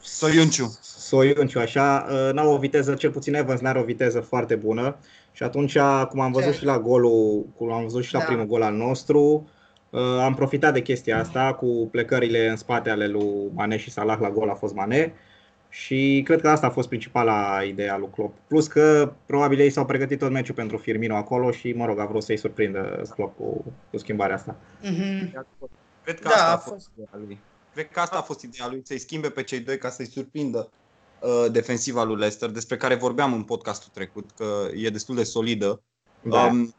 Soiunciu. 0.00 0.78
Soiunciu, 1.14 1.58
așa, 1.58 2.06
uh, 2.10 2.32
n-au 2.32 2.52
o 2.52 2.58
viteză, 2.58 2.94
cel 2.94 3.10
puțin 3.10 3.34
Evans 3.34 3.60
n-are 3.60 3.78
o 3.78 3.84
viteză 3.84 4.20
foarte 4.20 4.54
bună 4.54 4.96
și 5.32 5.42
atunci, 5.42 5.78
cum 6.08 6.20
am 6.20 6.32
văzut 6.32 6.52
Ce? 6.52 6.58
și 6.58 6.64
la 6.64 6.78
golul, 6.78 7.46
cum 7.56 7.72
am 7.72 7.82
văzut 7.82 8.02
și 8.02 8.12
la 8.12 8.18
da. 8.18 8.24
primul 8.24 8.46
gol 8.46 8.62
al 8.62 8.74
nostru, 8.74 9.48
Uh, 9.94 10.00
am 10.00 10.34
profitat 10.34 10.72
de 10.72 10.82
chestia 10.82 11.18
asta 11.18 11.54
cu 11.54 11.88
plecările 11.90 12.48
în 12.48 12.56
spate 12.56 12.90
ale 12.90 13.06
lui 13.06 13.50
Mane 13.52 13.76
și 13.76 13.90
Salah 13.90 14.18
la 14.20 14.30
gol 14.30 14.48
a 14.48 14.54
fost 14.54 14.74
Mane 14.74 15.14
și 15.68 16.22
cred 16.24 16.40
că 16.40 16.48
asta 16.48 16.66
a 16.66 16.70
fost 16.70 16.88
principala 16.88 17.62
idee 17.62 17.90
a 17.90 17.96
lui 17.96 18.10
Klopp. 18.10 18.36
Plus 18.48 18.66
că 18.66 19.12
probabil 19.26 19.58
ei 19.58 19.70
s-au 19.70 19.86
pregătit 19.86 20.18
tot 20.18 20.30
meciul 20.30 20.54
pentru 20.54 20.76
Firmino 20.76 21.16
acolo 21.16 21.50
și 21.50 21.72
mă 21.72 21.86
rog, 21.86 21.98
a 21.98 22.04
vrut 22.04 22.22
să-i 22.22 22.36
surprindă 22.36 23.02
Klopp 23.14 23.36
cu, 23.36 23.64
cu 23.90 23.98
schimbarea 23.98 24.34
asta. 24.34 24.56
Mm-hmm. 24.82 25.30
Cred 26.04 26.20
că 26.20 26.28
da, 26.28 26.34
asta 26.34 26.52
a 26.52 26.56
fost, 26.56 26.74
fost 26.74 26.90
ideea 26.94 27.24
lui. 27.26 27.38
Cred 27.72 27.88
că 27.90 28.00
asta 28.00 28.16
a 28.16 28.22
fost 28.22 28.42
ideea 28.42 28.68
lui, 28.68 28.80
să-i 28.84 28.98
schimbe 28.98 29.28
pe 29.28 29.42
cei 29.42 29.60
doi 29.60 29.78
ca 29.78 29.88
să-i 29.88 30.06
surprindă 30.06 30.70
uh, 31.24 31.50
defensiva 31.50 32.02
lui 32.02 32.16
Leicester, 32.16 32.50
despre 32.50 32.76
care 32.76 32.94
vorbeam 32.94 33.32
în 33.32 33.42
podcastul 33.42 33.90
trecut, 33.94 34.30
că 34.30 34.68
e 34.74 34.90
destul 34.90 35.14
de 35.14 35.24
solidă. 35.24 35.82
Da. 36.22 36.44
Um, 36.44 36.74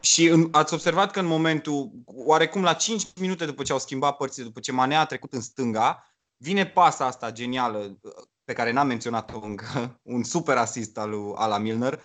și 0.00 0.26
în, 0.26 0.48
ați 0.52 0.74
observat 0.74 1.10
că 1.10 1.20
în 1.20 1.26
momentul, 1.26 1.90
oarecum 2.04 2.62
la 2.62 2.72
5 2.72 3.02
minute 3.20 3.44
după 3.44 3.62
ce 3.62 3.72
au 3.72 3.78
schimbat 3.78 4.16
părțile, 4.16 4.44
după 4.44 4.60
ce 4.60 4.72
Manea 4.72 5.00
a 5.00 5.06
trecut 5.06 5.32
în 5.32 5.40
stânga, 5.40 6.14
vine 6.36 6.66
pasa 6.66 7.06
asta 7.06 7.32
genială 7.32 7.98
pe 8.44 8.52
care 8.52 8.72
n-am 8.72 8.86
menționat-o 8.86 9.40
încă, 9.42 9.66
un 10.02 10.22
super 10.22 10.56
asist 10.56 10.98
al 10.98 11.10
lui 11.10 11.32
Ala 11.34 11.58
Milner 11.58 12.00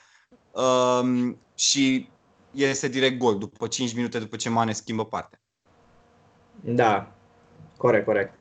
um, 0.51 1.37
și 1.55 2.09
iese 2.51 2.87
direct 2.87 3.17
gol 3.17 3.37
după 3.37 3.67
5 3.67 3.93
minute 3.93 4.19
după 4.19 4.35
ce 4.35 4.49
Mane 4.49 4.71
schimbă 4.71 5.05
partea. 5.05 5.41
Da, 6.61 7.11
corect, 7.77 8.05
corect. 8.05 8.38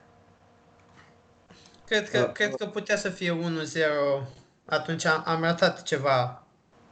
Cred 1.88 2.11
că, 2.11 2.18
Da. 2.18 2.33
cred 2.33 2.54
că 2.54 2.66
putea 2.66 2.97
să 2.97 3.09
fie 3.09 3.30
1-0. 3.30 4.26
Atunci 4.64 5.04
am, 5.04 5.23
am 5.26 5.42
ratat 5.42 5.83
ceva 5.83 6.42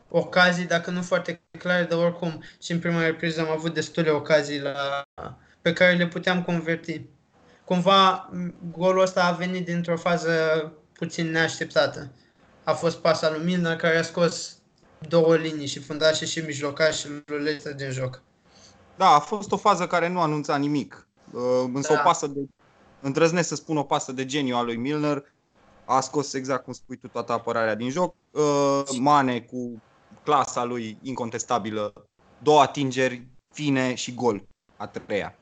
ocazii, 0.09 0.65
dacă 0.65 0.91
nu 0.91 1.03
foarte 1.03 1.41
clare, 1.59 1.85
dar 1.85 1.99
oricum 1.99 2.43
și 2.63 2.73
în 2.73 2.79
prima 2.79 3.01
repriză 3.03 3.41
am 3.41 3.51
avut 3.51 3.75
destule 3.75 4.11
ocazii 4.11 4.61
la, 4.61 5.03
pe 5.63 5.73
care 5.73 5.93
le 5.95 6.07
puteam 6.07 6.43
converti. 6.43 7.01
Cumva 7.65 8.29
m, 8.33 8.55
golul 8.77 9.03
ăsta 9.03 9.25
a 9.25 9.33
venit 9.33 9.65
dintr-o 9.65 9.97
fază 9.97 10.33
puțin 10.93 11.31
neașteptată. 11.31 12.11
A 12.65 12.73
fost 12.73 12.97
pasa 12.97 13.31
lui 13.31 13.45
Milner 13.45 13.77
care 13.77 13.97
a 13.99 14.03
scos 14.03 14.57
două 15.09 15.37
linii 15.37 15.67
și 15.67 15.81
fundașe 15.81 16.25
și 16.25 16.41
mijlocașul 16.41 17.23
lui 17.27 17.43
Leicester 17.43 17.75
din 17.75 17.91
joc. 17.91 18.23
Da, 18.97 19.07
a 19.07 19.19
fost 19.19 19.53
o 19.53 19.57
fază 19.57 19.87
care 19.87 20.09
nu 20.09 20.21
anunța 20.21 20.57
nimic. 20.57 21.07
Uh, 21.33 21.43
Însă 21.75 21.93
Da. 21.93 22.01
o 22.01 22.03
pasă 22.05 22.27
de, 22.27 22.41
îndrăznesc 23.07 23.49
să 23.49 23.55
spun 23.55 23.77
o 23.77 23.83
pasă 23.83 24.13
de 24.13 24.25
geniu 24.25 24.57
a 24.57 24.63
lui 24.63 24.77
Milner. 24.77 25.25
A 25.85 26.01
scos 26.01 26.33
exact 26.33 26.65
cum 26.65 26.73
spui 26.73 26.97
tu 26.97 27.09
toată 27.09 27.33
apărarea 27.33 27.75
din 27.75 27.91
joc. 27.91 28.15
Uh, 28.31 28.83
Mane 28.99 29.41
cu 29.41 29.83
clasa 30.23 30.65
lui 30.65 30.99
incontestabilă. 31.03 31.93
Două 32.39 32.61
atingeri 32.61 33.27
fine 33.55 33.95
și 33.95 34.15
gol. 34.15 34.43
A 34.77 34.87
treia. 34.87 35.35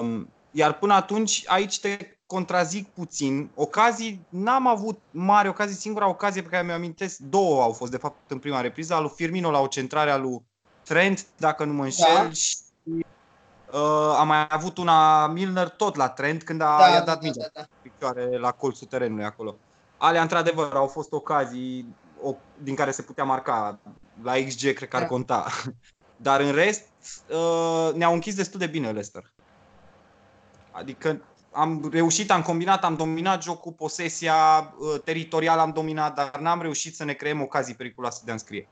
Um, 0.00 0.28
Iar 0.50 0.78
până 0.78 0.94
atunci, 0.94 1.42
aici 1.46 1.80
te 1.80 2.18
contrazic 2.26 2.88
puțin. 2.88 3.50
Ocazii, 3.54 4.26
n-am 4.28 4.66
avut 4.66 4.98
mari 5.10 5.48
ocazii. 5.48 5.76
Singura 5.76 6.08
ocazie 6.08 6.42
pe 6.42 6.48
care 6.48 6.64
mi-o 6.64 6.74
amintesc, 6.74 7.18
două 7.18 7.62
au 7.62 7.72
fost 7.72 7.90
de 7.90 7.96
fapt 7.96 8.30
în 8.30 8.38
prima 8.38 8.60
repriză, 8.60 8.94
a 8.94 9.00
lui 9.00 9.12
Firmino 9.14 9.50
la 9.50 9.60
o 9.60 9.66
centrare 9.66 10.10
a 10.10 10.16
lui 10.16 10.42
Trent, 10.84 11.26
dacă 11.36 11.64
nu 11.64 11.72
mă 11.72 11.84
înșel, 11.84 12.14
Da. 12.14 12.30
și 12.30 12.56
uh, 13.72 14.14
am 14.18 14.26
mai 14.26 14.46
avut 14.48 14.78
una 14.78 15.26
Milner 15.26 15.68
tot 15.68 15.96
la 15.96 16.08
Trent 16.08 16.42
când 16.42 16.60
a, 16.60 16.76
Da, 16.78 16.88
i-a 16.88 16.98
da, 16.98 17.04
dat 17.04 17.14
da, 17.14 17.20
mingea 17.22 17.40
da, 17.40 17.60
da. 17.60 17.60
pe 17.60 17.88
picioare 17.90 18.38
la 18.38 18.50
colțul 18.50 18.86
terenului 18.86 19.24
acolo. 19.24 19.56
Alea, 19.96 20.22
într-adevăr, 20.22 20.74
au 20.74 20.86
fost 20.86 21.12
ocazii 21.12 21.94
o, 22.22 22.34
din 22.62 22.74
care 22.74 22.90
se 22.90 23.02
putea 23.02 23.24
marca. 23.24 23.78
La 24.22 24.32
XG 24.32 24.72
cred 24.72 24.88
că 24.88 24.96
ar 24.96 25.02
Da. 25.02 25.08
conta. 25.08 25.46
Dar 26.16 26.40
în 26.40 26.52
rest, 26.52 26.82
uh, 27.30 27.94
ne-au 27.94 28.12
închis 28.12 28.34
destul 28.34 28.58
de 28.58 28.66
bine 28.66 28.86
Leicester. 28.86 29.32
Adică 30.70 31.22
am 31.52 31.88
reușit, 31.92 32.30
am 32.30 32.42
combinat, 32.42 32.84
am 32.84 32.96
dominat 32.96 33.42
jocul, 33.42 33.72
posesia 33.72 34.34
uh, 34.78 35.00
teritorială 35.04 35.60
am 35.60 35.70
dominat, 35.70 36.14
dar 36.14 36.38
n-am 36.40 36.62
reușit 36.62 36.94
să 36.94 37.04
ne 37.04 37.12
creăm 37.12 37.40
ocazii 37.40 37.74
periculoase 37.74 38.22
de 38.24 38.30
a 38.30 38.32
înscrie. 38.32 38.68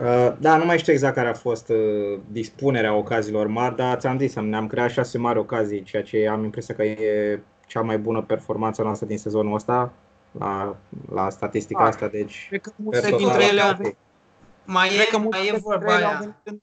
Uh, 0.00 0.32
Da, 0.38 0.56
nu 0.56 0.64
mai 0.64 0.78
știu 0.78 0.92
exact 0.92 1.14
care 1.14 1.28
a 1.28 1.34
fost 1.34 1.68
uh, 1.68 2.20
dispunerea 2.30 2.94
ocazilor 2.94 3.46
mari, 3.46 3.76
dar 3.76 3.98
ți-am 3.98 4.18
zis, 4.18 4.36
am- 4.36 4.48
ne-am 4.48 4.66
creat 4.66 4.90
șase 4.90 5.18
mari 5.18 5.38
ocazii, 5.38 5.82
ceea 5.82 6.02
ce 6.02 6.28
am 6.28 6.44
impresia 6.44 6.74
că 6.74 6.82
e 6.82 7.40
cea 7.66 7.80
mai 7.80 7.98
bună 7.98 8.22
performanță 8.22 8.82
noastră 8.82 9.06
din 9.06 9.18
sezonul 9.18 9.54
ăsta, 9.54 9.92
la, 10.38 10.76
la 11.12 11.30
statistica 11.30 11.82
Da. 11.82 11.88
asta, 11.88 12.08
deci... 12.08 12.46
Cred 12.48 12.60
că 12.60 12.70
per 12.70 12.84
multe 12.84 13.00
total, 13.00 13.18
dintre 13.18 13.44
ele 13.44 13.60
au 13.60 13.70
ok. 13.70 13.94
Mai 14.64 14.88
Cred 14.88 15.06
că 15.08 15.16
e, 15.16 15.18
multe 15.18 15.36
mai 15.38 15.46
e 15.46 15.50
dintre 15.50 15.68
vorba 15.68 15.94
ele 15.94 16.04
au 16.04 16.10
aia. 16.10 16.18
venit 16.18 16.34
în- 16.42 16.60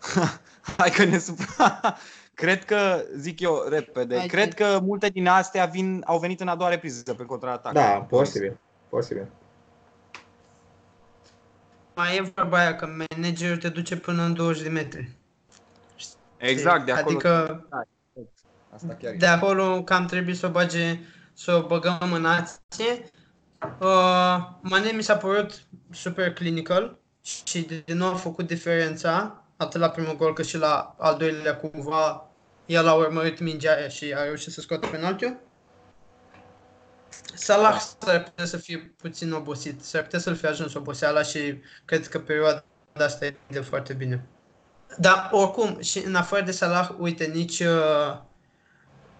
Hai 0.78 0.90
că 0.90 1.04
ne 1.04 1.18
supra. 1.18 1.96
Cred 2.34 2.64
că, 2.64 3.04
zic 3.16 3.40
eu 3.40 3.64
repede, 3.68 4.16
Hai, 4.16 4.26
cred 4.26 4.48
zi. 4.50 4.56
că 4.56 4.78
multe 4.82 5.08
din 5.08 5.26
astea 5.26 5.64
vin, 5.64 6.02
au 6.06 6.18
venit 6.18 6.40
în 6.40 6.48
a 6.48 6.54
doua 6.56 6.70
repriză 6.70 7.14
pe 7.14 7.24
contraatac. 7.24 7.72
Da, 7.72 8.06
posibil, 8.08 8.58
posibil. 8.88 9.26
Mai 11.94 12.16
e 12.16 12.32
vorba 12.34 12.58
aia 12.58 12.76
că 12.76 12.86
managerul 12.86 13.56
te 13.56 13.68
duce 13.68 13.96
până 13.96 14.22
în 14.22 14.34
20 14.34 14.62
de 14.62 14.68
metri. 14.68 15.10
Exact, 16.36 16.84
de 16.84 16.92
acolo. 16.92 17.16
Adică 17.16 17.66
Asta 18.74 18.94
chiar 19.00 19.12
e. 19.12 19.16
de 19.16 19.26
acolo 19.26 19.82
cam 19.82 20.06
trebuie 20.06 20.34
să 20.34 20.46
o 20.46 20.50
bage, 20.50 20.98
să 21.32 21.52
o 21.54 21.66
băgăm 21.66 22.12
în 22.12 22.24
ație. 22.26 23.10
Uh, 23.80 24.48
Mane 24.60 24.90
mi 24.94 25.02
s-a 25.02 25.16
părut 25.16 25.62
super 25.90 26.32
clinical 26.32 26.98
și 27.22 27.60
de- 27.62 27.82
din 27.86 27.96
nou 27.96 28.12
a 28.12 28.14
făcut 28.16 28.46
diferența, 28.46 29.44
atât 29.56 29.80
la 29.80 29.88
primul 29.90 30.16
gol 30.16 30.32
cât 30.32 30.46
și 30.46 30.56
la 30.56 30.94
al 30.98 31.16
doilea 31.18 31.56
cumva 31.56 32.30
el 32.66 32.88
a 32.88 32.94
urmărit 32.94 33.40
mingea 33.40 33.74
aia 33.74 33.88
și 33.88 34.14
a 34.16 34.22
reușit 34.24 34.52
să 34.52 34.60
scoată 34.60 34.86
penaltiul. 34.86 35.36
Salah 37.42 37.80
s-ar 38.00 38.22
putea 38.22 38.44
să 38.44 38.56
fie 38.56 38.94
puțin 38.96 39.32
obosit, 39.32 39.84
s-ar 39.84 40.02
putea 40.02 40.18
să-l 40.18 40.34
fi 40.34 40.46
ajuns 40.46 40.74
oboseala 40.74 41.22
și 41.22 41.60
cred 41.84 42.08
că 42.08 42.18
perioada 42.18 42.64
asta 42.94 43.24
e 43.24 43.36
de 43.48 43.60
foarte 43.60 43.92
bine. 43.92 44.26
Dar 44.98 45.28
oricum, 45.32 45.80
și 45.80 45.98
în 45.98 46.14
afară 46.14 46.44
de 46.44 46.50
Salah, 46.52 46.90
uite, 46.98 47.24
nici 47.24 47.60
uh, 47.60 48.18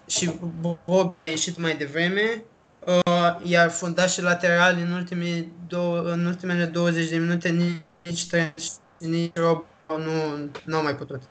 și 0.07 0.31
Bob 0.61 1.14
a 1.26 1.31
ieșit 1.31 1.59
mai 1.59 1.76
devreme, 1.76 2.45
uh, 2.87 3.37
iar 3.43 3.71
fundașii 3.71 4.23
laterali 4.23 4.83
în, 4.83 4.93
ultimii 4.93 5.52
două, 5.67 6.00
în 6.00 6.26
ultimele 6.26 6.64
20 6.64 7.09
de 7.09 7.17
minute 7.17 7.49
nici, 7.49 7.83
nici 8.05 8.29
Trent 8.29 8.59
și 8.59 8.71
nici 8.99 9.37
Rob 9.37 9.64
nu, 9.88 10.50
nu 10.64 10.76
au 10.76 10.83
mai 10.83 10.97
putut. 10.97 11.23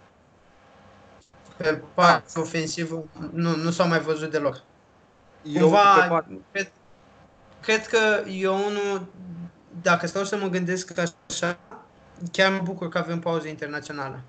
Pe 1.57 1.81
partea 1.93 2.41
ofensivă 2.41 3.03
nu, 3.31 3.55
nu 3.55 3.71
s-au 3.71 3.88
mai 3.88 4.00
văzut 4.00 4.31
deloc. 4.31 4.63
Eu, 5.43 5.62
Cumva, 5.62 6.00
pe 6.01 6.07
parte- 6.07 6.41
cred, 6.51 6.71
cred 7.61 7.87
că 7.87 8.23
eu 8.29 8.55
unul, 8.55 9.05
dacă 9.81 10.07
stau 10.07 10.23
să 10.23 10.37
mă 10.37 10.47
gândesc 10.47 10.93
așa, 11.29 11.57
chiar 12.31 12.51
mă 12.51 12.61
bucur 12.63 12.89
că 12.89 12.97
avem 12.97 13.19
pauză 13.19 13.47
internațională. 13.47 14.21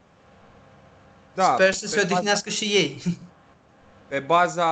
da, 1.34 1.52
Sper 1.54 1.72
să 1.72 1.80
pe 1.80 1.86
se 1.86 2.00
odihnească 2.00 2.50
și 2.50 2.64
ei. 2.64 3.02
Pe 4.08 4.18
baza, 4.18 4.68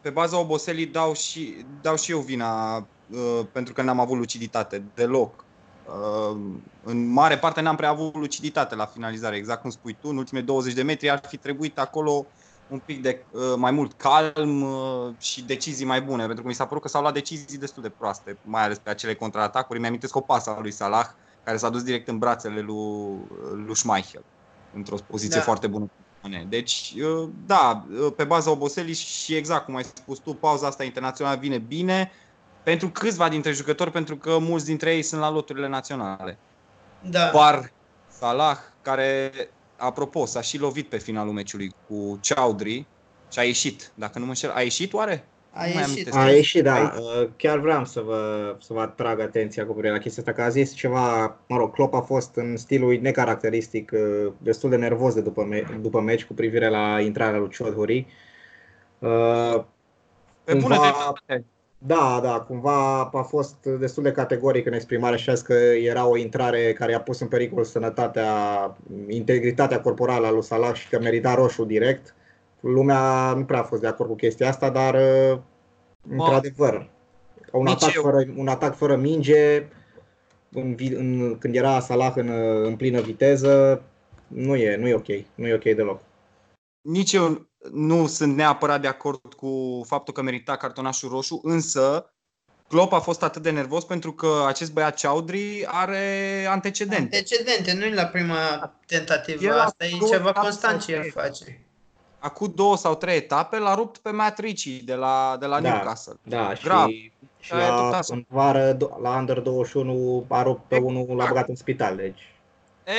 pe 0.00 0.10
baza 0.10 0.38
oboselii 0.38 0.86
dau 0.86 1.14
și, 1.14 1.66
dau 1.80 1.96
și 1.96 2.10
eu 2.10 2.18
vina 2.18 2.76
uh, 2.76 3.40
pentru 3.52 3.72
că 3.72 3.82
n-am 3.82 4.00
avut 4.00 4.16
luciditate 4.16 4.82
deloc. 4.94 5.44
Uh, 5.84 6.36
în 6.84 7.06
mare 7.06 7.38
parte 7.38 7.60
n-am 7.60 7.76
prea 7.76 7.88
avut 7.88 8.14
luciditate 8.14 8.74
la 8.74 8.86
finalizare, 8.86 9.36
exact 9.36 9.60
cum 9.60 9.70
spui 9.70 9.96
tu, 10.00 10.08
în 10.08 10.16
ultimele 10.16 10.46
20 10.46 10.74
de 10.74 10.82
metri 10.82 11.10
ar 11.10 11.20
fi 11.28 11.36
trebuit 11.36 11.78
acolo 11.78 12.26
un 12.68 12.78
pic 12.78 13.02
de 13.02 13.24
uh, 13.30 13.40
mai 13.56 13.70
mult 13.70 13.92
calm 13.92 14.62
uh, 14.62 15.12
și 15.18 15.42
decizii 15.42 15.86
mai 15.86 16.02
bune, 16.02 16.24
pentru 16.24 16.42
că 16.42 16.48
mi 16.48 16.54
s-a 16.54 16.66
părut 16.66 16.82
că 16.82 16.88
s-au 16.88 17.00
luat 17.00 17.14
decizii 17.14 17.58
destul 17.58 17.82
de 17.82 17.88
proaste, 17.88 18.36
mai 18.42 18.62
ales 18.62 18.78
pe 18.78 18.90
acele 18.90 19.14
contraatacuri. 19.14 19.80
Mi-amintesc 19.80 20.16
o 20.16 20.20
pasă 20.20 20.50
a 20.50 20.60
lui 20.60 20.70
Salah, 20.70 21.06
care 21.44 21.56
s-a 21.56 21.68
dus 21.68 21.82
direct 21.82 22.08
în 22.08 22.18
brațele 22.18 22.60
lui, 22.60 23.18
lui 23.66 23.76
Schmeichel, 23.76 24.24
într-o 24.74 24.96
poziție 25.06 25.38
Da. 25.38 25.44
foarte 25.44 25.66
bună. 25.66 25.90
Deci, 26.48 26.94
uh, 26.96 27.28
da, 27.46 27.84
uh, 28.00 28.12
pe 28.16 28.24
baza 28.24 28.50
oboselii 28.50 28.94
și 28.94 29.34
exact 29.34 29.64
cum 29.64 29.76
ai 29.76 29.84
spus 29.84 30.18
tu, 30.18 30.34
pauza 30.34 30.66
asta 30.66 30.84
internațională 30.84 31.38
vine 31.38 31.58
bine 31.58 32.10
pentru 32.62 32.88
câțiva 32.88 33.28
dintre 33.28 33.52
jucători, 33.52 33.90
pentru 33.90 34.16
că 34.16 34.38
mulți 34.38 34.64
dintre 34.64 34.94
ei 34.94 35.02
sunt 35.02 35.20
la 35.20 35.30
loturile 35.30 35.68
naționale. 35.68 36.38
Da. 37.00 37.30
Bar 37.32 37.72
Salah, 38.08 38.56
care, 38.82 39.32
apropo, 39.76 40.24
s-a 40.26 40.40
și 40.40 40.58
lovit 40.60 40.88
pe 40.88 40.96
finalul 40.98 41.32
meciului 41.32 41.70
cu 41.88 42.20
Chaudhry 42.22 42.86
și 43.32 43.38
a 43.38 43.42
ieșit. 43.42 43.92
Dacă 43.94 44.18
nu 44.18 44.24
mă 44.24 44.30
înșel, 44.30 44.50
a 44.54 44.60
ieșit 44.60 44.92
oare? 44.92 45.28
A 45.52 45.66
Nu 45.66 45.72
mai 45.72 45.82
ieșit. 45.82 45.92
amintesc. 45.92 46.16
A 46.16 46.30
ieșit, 46.30 46.62
da. 46.62 46.74
Ai- 46.74 46.92
Uh, 47.22 47.28
Chiar 47.36 47.58
vreau 47.58 47.84
să 47.84 48.00
vă, 48.00 48.56
să 48.60 48.72
vă 48.72 48.80
atrag 48.80 49.20
atenția 49.20 49.66
cu 49.66 49.72
privire 49.72 49.92
la 49.92 49.98
chestia 49.98 50.22
asta, 50.26 50.34
că 50.34 50.42
a 50.42 50.48
zis 50.48 50.74
ceva, 50.74 51.36
mă 51.48 51.56
rog, 51.56 51.72
Klopp 51.72 51.94
a 51.94 52.00
fost 52.00 52.34
în 52.36 52.56
stilul 52.56 52.98
necaracteristic, 53.00 53.90
uh, 53.94 54.32
destul 54.38 54.70
de 54.70 54.76
nervos 54.76 55.14
de 55.14 55.20
după, 55.20 55.44
me- 55.44 55.66
după 55.80 56.00
meci 56.00 56.24
cu 56.24 56.34
privire 56.34 56.68
la 56.68 57.00
intrarea 57.00 57.38
lui 57.38 57.54
Chodhuri. 57.58 58.06
Uh, 58.98 59.64
Pe 60.44 60.54
bună 60.54 60.74
Cumva- 60.74 60.80
dreptate. 60.80 61.44
Da, 61.78 62.20
da, 62.22 62.40
cumva 62.40 63.00
a 63.04 63.22
fost 63.22 63.56
destul 63.78 64.02
de 64.02 64.12
categoric 64.12 64.66
în 64.66 64.72
exprimarea 64.72 65.16
și 65.16 65.30
a 65.30 65.34
zis 65.34 65.42
că 65.42 65.52
era 65.82 66.06
o 66.06 66.16
intrare 66.16 66.72
care 66.72 66.92
i-a 66.92 67.00
pus 67.00 67.20
în 67.20 67.28
pericol 67.28 67.64
sănătatea, 67.64 68.26
integritatea 69.08 69.80
corporală 69.80 70.26
a 70.26 70.30
lui 70.30 70.42
Salah 70.42 70.74
și 70.74 70.88
că 70.88 70.98
merita 71.00 71.34
roșu 71.34 71.64
direct. 71.64 72.14
Lumea 72.60 73.32
nu 73.36 73.44
prea 73.44 73.60
a 73.60 73.62
fost 73.62 73.80
de 73.80 73.86
acord 73.86 74.08
cu 74.08 74.14
chestia 74.14 74.48
asta, 74.48 74.70
dar 74.70 74.94
uh, 74.94 75.38
într-adevăr, 76.10 76.88
un 77.52 77.64
nici 77.64 77.82
atac, 77.82 77.94
eu. 77.94 78.02
fără, 78.02 78.24
un 78.36 78.48
atac 78.48 78.74
fără 78.76 78.96
minge, 78.96 79.66
în, 80.52 80.74
vi- 80.74 80.94
în, 80.94 81.38
când 81.38 81.54
era 81.54 81.80
Salah 81.80 82.12
în, 82.16 82.28
în 82.64 82.76
plină 82.76 83.00
viteză, 83.00 83.82
nu 84.26 84.54
e, 84.54 84.76
nu 84.76 84.86
e 84.88 84.94
ok, 84.94 85.08
nu 85.34 85.46
e 85.46 85.54
ok 85.54 85.62
deloc. 85.62 86.00
Nici 86.80 87.12
eu 87.12 87.46
nu 87.72 88.06
sunt 88.06 88.34
neapărat 88.36 88.80
de 88.80 88.88
acord 88.88 89.34
cu 89.34 89.82
faptul 89.86 90.14
că 90.14 90.22
merita 90.22 90.56
cartonașul 90.56 91.08
roșu, 91.08 91.40
însă 91.42 92.10
Klopp 92.68 92.92
a 92.92 92.98
fost 92.98 93.22
atât 93.22 93.42
de 93.42 93.50
nervos 93.50 93.84
pentru 93.84 94.12
că 94.12 94.44
acest 94.46 94.72
băiat 94.72 95.00
Chaudhry 95.00 95.64
are 95.66 96.46
antecedente. 96.50 97.16
Antecedente, 97.16 97.72
nu 97.72 97.84
e 97.84 97.94
la 97.94 98.04
prima 98.04 98.72
tentativă, 98.86 99.44
El 99.44 99.52
a 99.58 99.64
asta 99.64 99.84
e 99.84 99.88
făcut 99.90 100.10
ceva 100.10 100.28
absolut 100.28 100.48
constant 100.48 100.82
ce 100.84 100.92
el 100.92 100.98
corect. 100.98 101.14
face. 101.16 101.60
acum 102.18 102.52
două 102.54 102.76
sau 102.76 102.94
trei 102.94 103.16
etape, 103.16 103.58
l-a 103.58 103.74
rupt 103.74 103.98
pe 103.98 104.10
Matt 104.10 104.38
Ritchie 104.38 104.80
de 104.84 104.94
la, 104.94 105.36
de 105.40 105.46
la 105.46 105.60
Da. 105.60 105.68
Newcastle. 105.72 106.14
Da, 106.22 106.52
Grav. 106.62 106.88
și, 106.88 107.12
și 107.40 107.52
Aia 107.52 107.68
tot 107.76 107.90
la, 107.90 107.96
așa. 107.98 108.14
în 108.14 108.24
vară, 108.28 108.74
do- 108.76 109.00
la 109.02 109.16
Under 109.18 109.38
21, 109.40 110.24
a 110.28 110.42
rupt 110.42 110.68
pe 110.68 110.76
unul, 110.76 111.04
l-a 111.06 111.12
Exact. 111.12 111.28
băgat 111.28 111.48
în 111.48 111.54
spital. 111.56 111.96
Deci, 111.96 112.20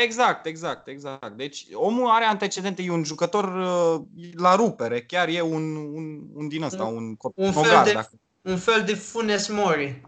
Exact, 0.03 0.45
exact, 0.45 0.87
exact. 0.87 1.37
Deci 1.37 1.67
omul 1.73 2.09
are 2.09 2.25
antecedente, 2.25 2.81
e 2.81 2.91
un 2.91 3.03
jucător 3.03 3.43
uh, 3.43 4.01
la 4.33 4.55
rupere, 4.55 5.01
chiar 5.01 5.27
e 5.27 5.41
un, 5.41 5.75
un, 5.75 6.21
un 6.33 6.47
din 6.47 6.63
ăsta, 6.63 6.83
un, 6.83 6.93
Un 6.93 7.15
fel 7.15 7.53
cosmogar, 7.53 7.83
de- 7.83 7.91
dacă 7.91 8.09
Un 8.41 8.57
fel 8.57 8.83
de 8.83 8.93
Funes 8.93 9.47
Mori. 9.47 10.01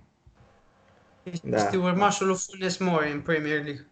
Da. 1.44 1.58
Este 1.58 1.78
urmașul 1.78 2.28
lui 2.28 2.36
Funes 2.36 2.78
Mori 2.78 3.12
în 3.12 3.22
Premier 3.22 3.64
League. 3.64 3.88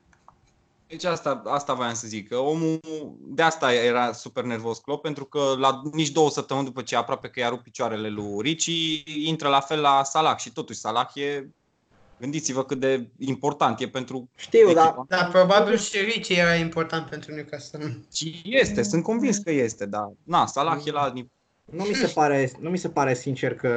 Deci 0.87 1.03
asta, 1.03 1.41
asta 1.45 1.73
voiam 1.73 1.93
să 1.93 2.07
zic, 2.07 2.27
că 2.27 2.37
omul, 2.37 2.79
de 3.19 3.41
asta 3.41 3.73
era 3.73 4.11
super 4.11 4.43
nervos 4.43 4.77
Klopp, 4.77 5.01
pentru 5.01 5.25
că 5.25 5.53
la 5.57 5.81
nici 5.93 6.09
două 6.09 6.29
săptămâni 6.29 6.65
după 6.65 6.81
ce 6.81 6.95
aproape 6.95 7.27
că 7.27 7.39
i-a 7.39 7.49
rupt 7.49 7.63
picioarele 7.63 8.09
lui 8.09 8.41
Ricci, 8.41 9.03
intră 9.15 9.47
la 9.47 9.59
fel 9.59 9.81
la 9.81 10.03
Salah 10.03 10.37
și 10.37 10.51
totuși 10.51 10.79
Salah 10.79 11.15
e, 11.15 11.47
gândiți-vă 12.19 12.63
cât 12.63 12.79
de 12.79 13.07
important 13.17 13.79
e 13.79 13.87
pentru 13.87 14.29
știu, 14.35 14.59
echipa. 14.59 15.05
dar 15.07 15.19
Dar 15.19 15.29
probabil 15.31 15.77
și 15.77 15.97
Ricci 15.97 16.29
era 16.29 16.55
important 16.55 17.09
pentru 17.09 17.33
Newcastle. 17.33 17.99
Și 18.13 18.41
este, 18.43 18.83
sunt 18.83 19.03
convins 19.03 19.37
că 19.37 19.51
este, 19.51 19.85
dar 19.85 20.11
na, 20.23 20.45
Salah 20.45 20.81
e 20.85 20.91
la 20.91 21.01
alt 21.01 21.13
nivel. 21.13 21.31
nu 21.65 21.83
mi 21.83 21.93
se 21.93 22.07
pare, 22.07 22.51
nu 22.59 22.69
mi 22.69 22.77
se 22.77 22.89
pare 22.89 23.13
sincer 23.13 23.55
că 23.55 23.73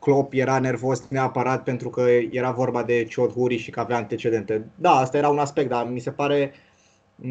Klopp 0.00 0.32
era 0.32 0.58
nervos 0.58 1.02
neapărat 1.08 1.62
pentru 1.62 1.90
că 1.90 2.00
era 2.30 2.50
vorba 2.50 2.82
de 2.82 3.04
Ciodhuri 3.04 3.56
și 3.56 3.70
că 3.70 3.80
avea 3.80 3.96
antecedente. 3.96 4.70
Da, 4.74 4.90
asta 4.90 5.16
era 5.16 5.28
un 5.28 5.38
aspect, 5.38 5.68
dar 5.68 5.86
mi 5.86 6.00
se 6.00 6.10
pare 6.10 6.52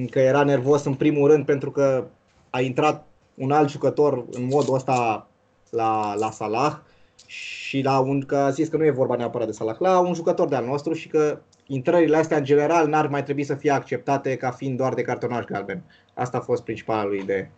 că 0.09 0.19
era 0.19 0.43
nervos 0.43 0.83
în 0.83 0.93
primul 0.93 1.29
rând 1.29 1.45
pentru 1.45 1.71
că 1.71 2.07
a 2.49 2.61
intrat 2.61 3.05
un 3.33 3.51
alt 3.51 3.69
jucător 3.69 4.25
în 4.31 4.45
modul 4.45 4.73
ăsta 4.73 5.27
la, 5.69 6.15
la 6.15 6.31
Salah 6.31 6.77
și 7.25 7.81
la 7.81 7.99
un, 7.99 8.21
că 8.21 8.35
a 8.35 8.49
zis 8.49 8.67
că 8.67 8.77
nu 8.77 8.85
e 8.85 8.91
vorba 8.91 9.15
neapărat 9.15 9.47
de 9.47 9.53
Salah, 9.53 9.77
la 9.79 9.99
un 9.99 10.13
jucător 10.13 10.47
de-al 10.47 10.65
nostru 10.65 10.93
și 10.93 11.07
că 11.07 11.39
intrările 11.67 12.17
astea 12.17 12.37
în 12.37 12.43
general 12.43 12.87
n-ar 12.87 13.07
mai 13.07 13.23
trebui 13.23 13.43
să 13.43 13.55
fie 13.55 13.71
acceptate 13.71 14.35
ca 14.35 14.51
fiind 14.51 14.77
doar 14.77 14.93
de 14.93 15.01
cartonaj 15.01 15.45
galben. 15.45 15.83
Asta 16.13 16.37
a 16.37 16.41
fost 16.41 16.63
principala 16.63 17.05
lui 17.05 17.19
idee. 17.19 17.51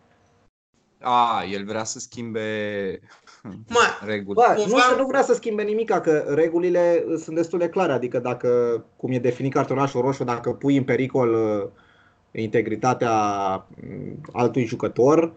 A, 1.00 1.44
el 1.52 1.64
vrea 1.64 1.84
să 1.84 1.98
schimbe 1.98 2.40
Mă, 3.68 3.80
reguli. 4.04 4.34
Bă, 4.34 4.54
nu, 4.56 4.62
Cumva- 4.62 4.88
să 4.88 4.94
nu 4.98 5.06
vrea 5.06 5.22
să 5.22 5.34
schimbe 5.34 5.62
nimic, 5.62 5.90
că 5.90 6.24
regulile 6.28 7.04
uh, 7.06 7.18
sunt 7.18 7.36
destul 7.36 7.58
de 7.58 7.68
clare, 7.68 7.92
adică 7.92 8.18
dacă, 8.18 8.48
cum 8.96 9.12
e 9.12 9.18
definit 9.18 9.52
cartonașul 9.52 10.00
roșu, 10.00 10.24
dacă 10.24 10.52
pui 10.52 10.76
în 10.76 10.84
pericol 10.84 11.32
uh, 11.32 11.68
integritatea 12.42 13.12
mm, 13.82 14.20
altui 14.32 14.64
jucător, 14.64 15.32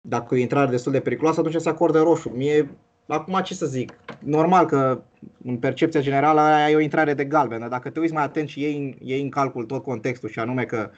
dacă 0.00 0.34
e 0.34 0.38
o 0.38 0.40
intrare 0.40 0.70
destul 0.70 0.92
de 0.92 1.00
periculoasă, 1.00 1.40
atunci 1.40 1.60
se 1.60 1.68
acordă 1.68 2.00
roșu. 2.00 2.28
Mie, 2.28 2.70
acum 3.06 3.40
ce 3.44 3.54
să 3.54 3.66
zic, 3.66 3.92
normal 4.18 4.66
că 4.66 5.02
în 5.44 5.56
percepția 5.56 6.00
generală 6.00 6.40
aia 6.40 6.70
e 6.70 6.76
o 6.76 6.80
intrare 6.80 7.14
de 7.14 7.24
galben, 7.24 7.58
dar 7.58 7.68
dacă 7.68 7.90
te 7.90 8.00
uiți 8.00 8.12
mai 8.12 8.22
atent 8.22 8.48
și 8.48 8.60
iei, 8.60 8.76
în- 8.76 9.06
iei 9.08 9.22
în 9.22 9.28
calcul 9.28 9.64
tot 9.64 9.82
contextul 9.82 10.28
și 10.28 10.38
anume 10.38 10.64
că 10.64 10.90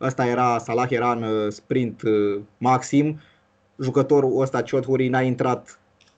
ăsta 0.00 0.26
era, 0.26 0.58
Salah 0.58 0.90
era 0.90 1.12
în 1.12 1.22
uh, 1.22 1.52
sprint 1.52 2.02
uh, 2.02 2.40
maxim, 2.58 3.20
jucătorul 3.78 4.40
ăsta, 4.40 4.62
Ciodhuri, 4.62 5.08
n-a 5.08 5.20
intrat. 5.20 5.76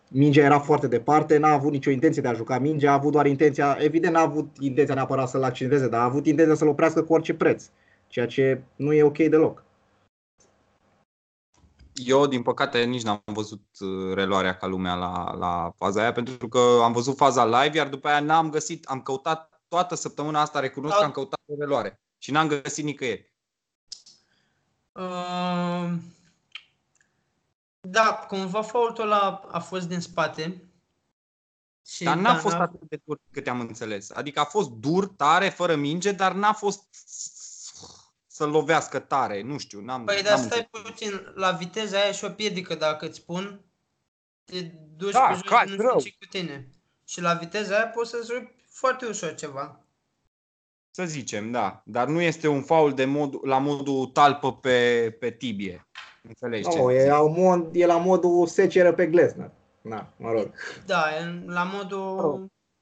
Mingea 0.08 0.44
era 0.44 0.58
foarte 0.58 0.88
departe, 0.88 1.38
n-a 1.38 1.52
avut 1.52 1.72
nicio 1.72 1.90
intenție 1.90 2.22
de 2.22 2.28
a 2.28 2.32
juca 2.32 2.58
mingea, 2.58 2.90
a 2.90 2.94
avut 2.94 3.12
doar 3.12 3.26
intenția, 3.26 3.76
evident 3.80 4.14
n-a 4.14 4.20
avut 4.20 4.56
intenția 4.60 4.94
neapărat 4.94 5.28
să-l 5.28 5.42
accenteze, 5.42 5.88
dar 5.88 6.00
a 6.00 6.04
avut 6.04 6.26
intenția 6.26 6.54
să-l 6.54 6.68
oprească 6.68 7.02
cu 7.02 7.12
orice 7.12 7.34
preț, 7.34 7.64
ceea 8.06 8.26
ce 8.26 8.60
nu 8.76 8.92
e 8.92 9.02
ok 9.02 9.16
deloc. 9.18 9.63
Eu, 11.94 12.26
din 12.26 12.42
păcate, 12.42 12.84
nici 12.84 13.02
n-am 13.02 13.22
văzut 13.24 13.64
uh, 13.80 14.14
reluarea 14.14 14.56
ca 14.56 14.66
lumea 14.66 14.94
la, 14.94 15.34
la 15.34 15.72
faza 15.76 16.00
aia, 16.00 16.12
pentru 16.12 16.48
că 16.48 16.80
am 16.82 16.92
văzut 16.92 17.16
faza 17.16 17.62
live, 17.62 17.76
iar 17.76 17.88
după 17.88 18.08
aia 18.08 18.20
n-am 18.20 18.50
găsit, 18.50 18.84
am 18.84 19.02
căutat 19.02 19.62
toată 19.68 19.94
săptămâna 19.94 20.40
asta, 20.40 20.60
recunosc 20.60 20.98
că 20.98 21.04
am 21.04 21.10
căutat 21.10 21.40
o 21.46 21.54
reluare 21.58 22.00
și 22.18 22.30
n-am 22.30 22.48
găsit 22.48 22.84
nicăieri. 22.84 23.32
uh, 24.92 25.92
da, 27.80 28.24
cumva 28.28 28.62
faultul 28.62 29.04
ăla 29.04 29.40
a 29.50 29.58
fost 29.58 29.88
din 29.88 30.00
spate. 30.00 30.68
Și 31.86 32.04
Dar 32.04 32.16
n-a 32.16 32.32
da, 32.32 32.38
fost 32.38 32.54
atât 32.54 32.88
de 32.88 33.00
dur 33.04 33.20
câte 33.30 33.50
am 33.50 33.60
înțeles. 33.60 34.10
Adică 34.10 34.40
a 34.40 34.44
fost 34.44 34.70
dur, 34.70 35.06
tare, 35.06 35.48
fără 35.48 35.74
minge, 35.74 36.12
dar 36.12 36.32
n-a 36.32 36.52
fost 36.52 36.82
să 38.34 38.46
lovească 38.46 38.98
tare. 38.98 39.42
Nu 39.42 39.58
știu, 39.58 39.80
n-am, 39.80 40.04
Păi, 40.04 40.14
n-am 40.14 40.24
dar 40.24 40.38
stai 40.38 40.68
înțeles. 40.72 40.90
puțin, 40.90 41.32
la 41.34 41.50
viteza 41.50 41.96
aia 41.98 42.08
e 42.08 42.12
și 42.12 42.24
o 42.24 42.28
piedică, 42.28 42.74
dacă 42.74 43.06
îți 43.06 43.16
spun, 43.18 43.60
te 44.44 44.60
duci 44.96 45.12
Da, 45.12 45.20
pe 45.20 45.32
jos 45.32 45.42
cazi 45.42 45.70
și 45.70 45.76
nu 45.76 45.82
rău. 45.88 45.98
știi 45.98 46.10
ce 46.10 46.16
cu 46.20 46.26
tine. 46.30 46.68
Și 47.06 47.20
la 47.20 47.34
viteza 47.34 47.74
aia 47.74 47.86
poți 47.86 48.10
să-ți 48.10 48.32
rupi 48.32 48.54
foarte 48.68 49.06
ușor 49.06 49.34
ceva. 49.34 49.80
Să 50.90 51.04
zicem, 51.04 51.50
da. 51.50 51.82
Dar 51.84 52.06
nu 52.08 52.20
este 52.20 52.48
un 52.48 52.62
faul 52.62 52.94
de 52.94 53.04
mod, 53.04 53.34
la 53.42 53.58
modul 53.58 54.06
talpă 54.06 54.54
pe, 54.56 55.10
pe 55.20 55.30
tibie. 55.30 55.86
Înțelegi 56.22 56.68
ce 56.68 56.78
No, 56.78 56.92
e, 56.92 57.00
zic? 57.00 57.10
la 57.10 57.20
mod, 57.26 57.74
e 57.76 57.86
la 57.86 57.96
modul 57.96 58.46
seceră 58.46 58.92
pe 58.92 59.06
Glesner. 59.06 59.50
Na, 59.80 60.12
mă 60.16 60.30
rog. 60.32 60.50
Da, 60.86 61.04
e 61.20 61.42
la 61.46 61.62
modul... 61.64 62.18
Oh. 62.18 62.40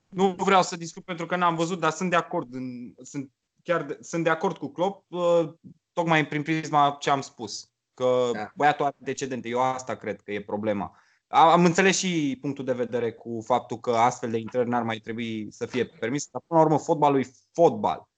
Nu 0.09 0.35
vreau 0.38 0.62
să 0.62 0.77
discut 0.77 1.05
pentru 1.05 1.27
că 1.27 1.37
n-am 1.37 1.55
văzut, 1.55 1.81
dar 1.81 1.91
sunt 1.91 2.11
de 2.11 2.17
acord. 2.17 2.55
În, 2.55 2.95
sunt, 3.03 3.31
chiar 3.62 3.83
de, 3.83 3.98
sunt 4.01 4.25
de 4.25 4.31
acord 4.31 4.57
cu 4.57 4.68
Klopp, 4.68 5.12
uh, 5.12 5.53
tocmai 5.92 6.27
prin 6.27 6.42
prisma 6.42 6.96
ce 7.01 7.11
am 7.11 7.20
spus. 7.20 7.70
Că 7.94 8.31
Da. 8.33 8.51
băiatul 8.55 8.85
are 8.85 8.96
decedente. 8.98 9.48
Eu 9.48 9.61
asta 9.61 9.94
cred 9.94 10.20
că 10.20 10.33
e 10.33 10.42
problema. 10.42 10.96
Am, 11.27 11.48
am 11.48 11.64
înțeles 11.64 11.96
și 11.96 12.38
punctul 12.40 12.64
de 12.64 12.72
vedere 12.72 13.12
cu 13.12 13.42
faptul 13.44 13.81
că 13.81 13.90
astfel 13.90 14.31
de 14.31 14.38
intrări 14.38 14.68
n-ar 14.68 14.83
mai 14.83 14.98
trebui 14.98 15.51
să 15.51 15.66
fie 15.66 15.87
permis, 15.87 16.29
dar 16.31 16.42
până 16.46 16.61
la 16.61 16.66
urmă 16.66 16.79
fotbalul 16.79 17.20
e 17.20 17.31
fotbal. 17.53 18.09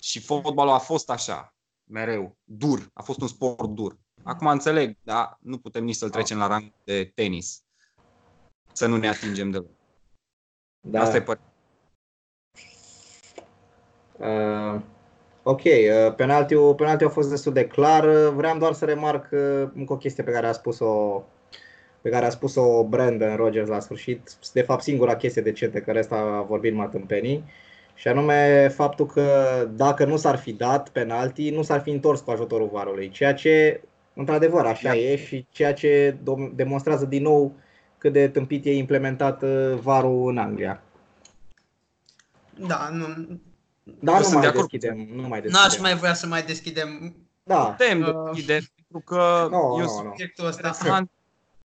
Și 0.00 0.20
fotbalul 0.20 0.72
a 0.72 0.78
fost 0.78 1.10
așa, 1.10 1.54
mereu, 1.84 2.36
dur. 2.44 2.90
A 2.92 3.02
fost 3.02 3.20
un 3.20 3.28
sport 3.28 3.68
dur. 3.68 3.98
Acum 4.22 4.46
înțeleg, 4.46 4.96
dar 5.02 5.36
nu 5.40 5.58
putem 5.58 5.84
nici 5.84 5.94
să-l 5.94 6.10
trecem 6.10 6.38
la 6.38 6.46
rang 6.46 6.72
de 6.84 7.04
tenis. 7.14 7.62
Să 8.72 8.86
nu 8.86 8.96
ne 8.96 9.08
atingem 9.08 9.50
de 9.50 9.66
Da. 10.80 11.00
Asta 11.00 11.16
e 11.16 11.22
părerea. 11.22 11.47
Uh, 14.18 14.80
ok, 15.42 15.62
uh, 15.64 16.14
penaltiul, 16.16 16.74
penaltiul 16.74 17.08
a 17.08 17.12
fost 17.12 17.30
destul 17.30 17.52
de 17.52 17.66
clar. 17.66 18.04
Uh, 18.04 18.32
Vreau 18.34 18.58
doar 18.58 18.72
să 18.72 18.84
remarc 18.84 19.28
uh, 19.32 19.68
încă 19.74 19.92
o 19.92 19.96
chestie 19.96 20.22
pe 20.22 20.30
care 20.30 20.46
a 20.46 20.52
spus-o 20.52 21.22
pe 22.00 22.10
care 22.10 22.26
a 22.26 22.30
spus-o 22.30 22.84
Brandon 22.84 23.36
Rogers 23.36 23.68
la 23.68 23.80
sfârșit. 23.80 24.30
De 24.52 24.62
fapt, 24.62 24.82
singura 24.82 25.16
chestie 25.16 25.42
decentă, 25.42 25.80
că 25.80 25.92
resta 25.92 26.16
a 26.16 26.42
vorbit 26.42 26.72
numai 26.72 26.88
tâmpenii. 26.88 27.44
Și 27.94 28.08
anume 28.08 28.68
faptul 28.68 29.06
că 29.06 29.32
dacă 29.76 30.04
nu 30.04 30.16
s-ar 30.16 30.36
fi 30.36 30.52
dat 30.52 30.88
penalti, 30.88 31.50
nu 31.50 31.62
s-ar 31.62 31.80
fi 31.80 31.90
întors 31.90 32.20
cu 32.20 32.30
ajutorul 32.30 32.68
varului. 32.72 33.08
Ceea 33.08 33.34
ce, 33.34 33.80
într-adevăr, 34.14 34.64
așa 34.64 34.88
Da. 34.88 34.96
e 34.96 35.16
și 35.16 35.46
ceea 35.50 35.72
ce 35.74 36.16
dom- 36.22 36.54
demonstrează 36.54 37.04
din 37.04 37.22
nou 37.22 37.52
cât 37.98 38.12
de 38.12 38.28
tâmpit 38.28 38.64
e 38.64 38.76
implementat 38.76 39.42
uh, 39.42 39.74
varul 39.82 40.28
în 40.28 40.38
Anglia. 40.38 40.82
Da, 42.66 42.88
nu, 42.92 43.06
Dar 44.00 44.14
Eu 44.14 44.20
nu 44.20 44.26
sunt 44.26 44.34
mai 44.34 44.42
de 44.42 44.48
acord 44.48 44.70
cu 44.70 44.76
deschidem, 44.76 45.08
nu 45.14 45.28
mai 45.28 45.40
n-aș 45.44 45.52
deschidem. 45.52 45.82
mai 45.82 45.96
vrea 45.96 46.14
să 46.14 46.26
mai 46.26 46.42
deschidem 46.42 47.16
Da, 47.42 47.64
Putem 47.64 48.00
Uh, 48.00 48.30
deschide, 48.30 48.52
pentru 48.76 49.00
că 49.14 49.46
Nu, 49.50 49.56
e 49.56 49.60
un 49.60 49.70
nu, 49.78 50.02
nu. 50.02 50.10
subiectul 50.10 50.46
ăsta. 50.46 50.66
interesant. 50.66 51.10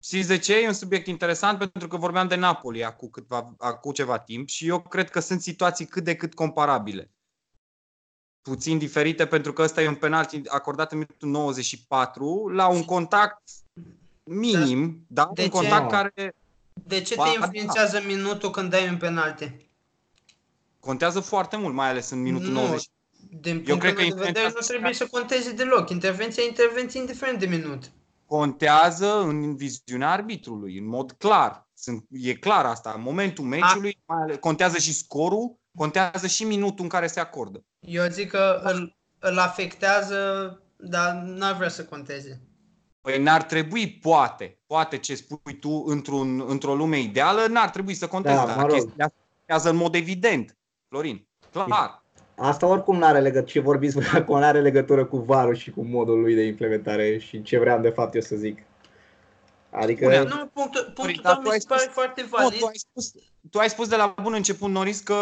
Știți 0.02 0.28
de 0.28 0.38
ce? 0.38 0.58
E 0.58 0.66
un 0.66 0.72
subiect 0.72 1.06
interesant 1.06 1.58
pentru 1.58 1.88
că 1.88 1.96
vorbeam 1.96 2.28
de 2.28 2.34
Napoli 2.34 2.84
acum, 2.84 3.08
câtva, 3.08 3.54
acum 3.58 3.92
ceva 3.92 4.18
timp 4.18 4.48
și 4.48 4.68
eu 4.68 4.80
cred 4.80 5.10
că 5.10 5.20
sunt 5.20 5.40
situații 5.40 5.86
cât 5.86 6.04
de 6.04 6.14
cât 6.16 6.34
comparabile. 6.34 7.10
Puțin 8.42 8.78
diferite 8.78 9.26
pentru 9.26 9.52
că 9.52 9.62
ăsta 9.62 9.82
e 9.82 9.88
un 9.88 9.94
penalti 9.94 10.40
acordat 10.48 10.92
în 10.92 10.98
minutul 10.98 11.28
94 11.28 12.48
la 12.48 12.66
un 12.66 12.84
contact 12.84 13.42
minim, 14.24 15.04
dar 15.06 15.28
De 15.34 15.42
un 15.42 15.48
ce? 15.48 15.52
contact 15.54 15.82
Nu. 15.82 15.88
care 15.88 16.34
De 16.72 17.00
ce 17.02 17.14
Ba, 17.14 17.24
te 17.24 17.30
influențează 17.38 18.02
minutul 18.06 18.50
când 18.50 18.70
dai 18.70 18.88
un 18.88 18.96
penalti? 18.96 19.56
Contează 20.86 21.20
foarte 21.20 21.56
mult, 21.56 21.74
mai 21.74 21.88
ales 21.88 22.10
în 22.10 22.22
minutul 22.22 22.48
Nu. 22.48 22.60
90. 22.60 22.90
Din 23.40 23.54
Eu 23.54 23.62
punctul 23.62 23.78
cred 23.78 23.94
că 23.94 24.00
meu 24.00 24.08
de 24.08 24.14
vedere 24.14 24.30
nu 24.30 24.44
influențează 24.44 24.66
trebuie 24.72 24.92
să 24.92 25.06
conteze 25.10 25.52
deloc. 25.52 25.90
Intervenția 25.90 26.42
e 26.42 26.46
intervenție 26.46 27.00
indiferent 27.00 27.38
de 27.38 27.46
minut. 27.46 27.90
Contează 28.26 29.20
în 29.20 29.56
viziunea 29.56 30.10
arbitrului, 30.10 30.78
în 30.78 30.86
mod 30.86 31.12
clar. 31.12 31.68
Sunt, 31.74 32.04
e 32.10 32.34
clar 32.34 32.64
asta. 32.64 32.92
În 32.96 33.02
momentul 33.02 33.44
meciului 33.44 33.98
mai 34.06 34.22
ales- 34.22 34.36
contează 34.40 34.78
și 34.78 34.94
scorul, 34.94 35.58
contează 35.76 36.26
și 36.26 36.44
minutul 36.44 36.84
în 36.84 36.88
care 36.88 37.06
se 37.06 37.20
acordă. 37.20 37.64
Eu 37.80 38.08
zic 38.08 38.30
că 38.30 38.60
îl, 38.64 38.96
îl 39.18 39.38
afectează, 39.38 40.16
dar 40.76 41.12
n-ar 41.14 41.56
vrea 41.56 41.68
să 41.68 41.84
conteze. 41.84 42.40
Păi 43.00 43.22
n-ar 43.22 43.42
trebui, 43.42 43.98
poate, 44.02 44.58
poate 44.66 44.98
ce 44.98 45.14
spui 45.14 45.58
tu 45.60 45.84
într-un, 45.86 46.44
într-o 46.46 46.74
lume 46.74 46.98
ideală, 47.00 47.46
n-ar 47.46 47.70
trebui 47.70 47.94
să 47.94 48.06
conteze. 48.06 48.34
Da, 48.34 48.46
dar 48.46 48.56
mă 48.56 48.62
rog. 48.62 48.70
chestia 48.70 49.04
asta 49.04 49.16
contează 49.36 49.70
în 49.70 49.76
mod 49.76 49.94
evident, 49.94 50.56
Florin. 50.96 51.26
Clar. 51.52 52.02
asta 52.36 52.66
oricum 52.66 52.98
nu 52.98 53.04
are 53.04 53.20
legătură, 53.20 53.50
ce 53.50 53.60
vorbiți 53.60 53.94
voi 53.94 54.04
acum 54.14 54.38
nu 54.38 54.44
are 54.44 54.60
legătură 54.60 55.04
cu 55.04 55.16
varul 55.16 55.54
și 55.54 55.70
cu 55.70 55.82
modul 55.84 56.20
lui 56.20 56.34
de 56.34 56.42
implementare 56.42 57.18
și 57.18 57.42
ce 57.42 57.58
vreau 57.58 57.80
de 57.80 57.88
fapt 57.88 58.14
eu 58.14 58.20
să 58.20 58.36
zic. 58.36 58.58
Adică, 59.70 60.04
Spune, 60.04 60.18
Nu, 60.18 60.46
punctul, 60.52 60.92
punctul 60.94 61.20
dar 61.22 61.32
tău 61.32 61.42
tu 61.42 61.48
mi 61.48 61.52
ai 61.52 61.60
se 61.60 61.66
pare 61.68 61.80
spus- 61.80 61.92
foarte 61.92 62.20
Nu, 62.22 62.28
valid. 62.30 62.58
tu 62.58 62.66
ai, 62.66 62.74
spus, 62.76 63.12
tu 63.50 63.58
ai 63.58 63.68
spus 63.68 63.88
de 63.88 63.96
la 63.96 64.14
bun 64.22 64.32
început, 64.32 64.70
Noris, 64.70 65.00
că 65.00 65.16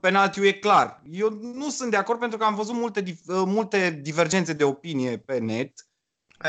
penaltiul 0.00 0.46
e 0.46 0.52
clar. 0.52 1.02
Eu 1.10 1.28
nu 1.54 1.68
sunt 1.68 1.90
de 1.90 1.96
acord 1.96 2.18
pentru 2.18 2.38
că 2.38 2.44
am 2.44 2.54
văzut 2.54 2.74
multe, 2.74 3.02
dif- 3.02 3.24
multe 3.26 4.00
divergențe 4.02 4.52
de 4.52 4.64
opinie 4.64 5.16
pe 5.18 5.38
net 5.38 5.72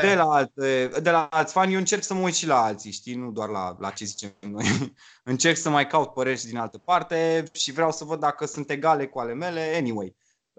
de 0.00 0.06
Aia. 0.06 0.14
la, 0.24 0.32
alte, 0.34 0.90
de 1.02 1.10
la 1.10 1.26
alți 1.30 1.52
fani. 1.52 1.72
Eu 1.72 1.78
încerc 1.78 2.02
să 2.02 2.14
mă 2.14 2.20
uit 2.20 2.34
și 2.34 2.46
la 2.46 2.62
alții, 2.62 2.90
știi, 2.92 3.14
nu 3.14 3.30
doar 3.30 3.48
la, 3.48 3.76
la 3.78 3.90
ce 3.90 4.04
zicem 4.04 4.32
noi. 4.40 4.92
încerc 5.24 5.56
să 5.56 5.70
mai 5.70 5.86
caut 5.86 6.12
păreri 6.12 6.38
și 6.38 6.46
din 6.46 6.56
altă 6.56 6.78
parte 6.78 7.44
și 7.52 7.72
vreau 7.72 7.92
să 7.92 8.04
văd 8.04 8.20
dacă 8.20 8.46
sunt 8.46 8.70
egale 8.70 9.06
cu 9.06 9.18
ale 9.18 9.34
mele. 9.34 9.74
Anyway. 9.76 10.14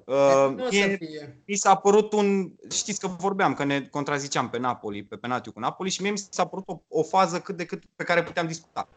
Uh, 0.06 0.16
Nu 0.56 0.64
o 0.66 0.68
mie- 0.70 0.82
să 0.90 0.96
fie. 1.06 1.42
mi 1.46 1.56
s-a 1.56 1.76
părut 1.76 2.14
un... 2.14 2.52
Știți 2.72 3.00
că 3.00 3.08
vorbeam, 3.08 3.54
că 3.54 3.64
ne 3.64 3.82
contraziceam 3.82 4.50
pe 4.50 4.58
Napoli, 4.58 5.04
pe 5.04 5.16
penaltiul 5.16 5.54
cu 5.54 5.60
Napoli 5.60 5.90
și 5.90 6.02
mie 6.02 6.12
mi 6.12 6.22
s-a 6.30 6.46
părut 6.46 6.68
o, 6.68 6.82
o 6.88 7.04
fază 7.04 7.40
cât 7.40 7.58
de 7.58 7.66
cât 7.66 7.84
pe 7.96 8.04
care 8.04 8.24
puteam 8.24 8.48
discuta. 8.48 8.88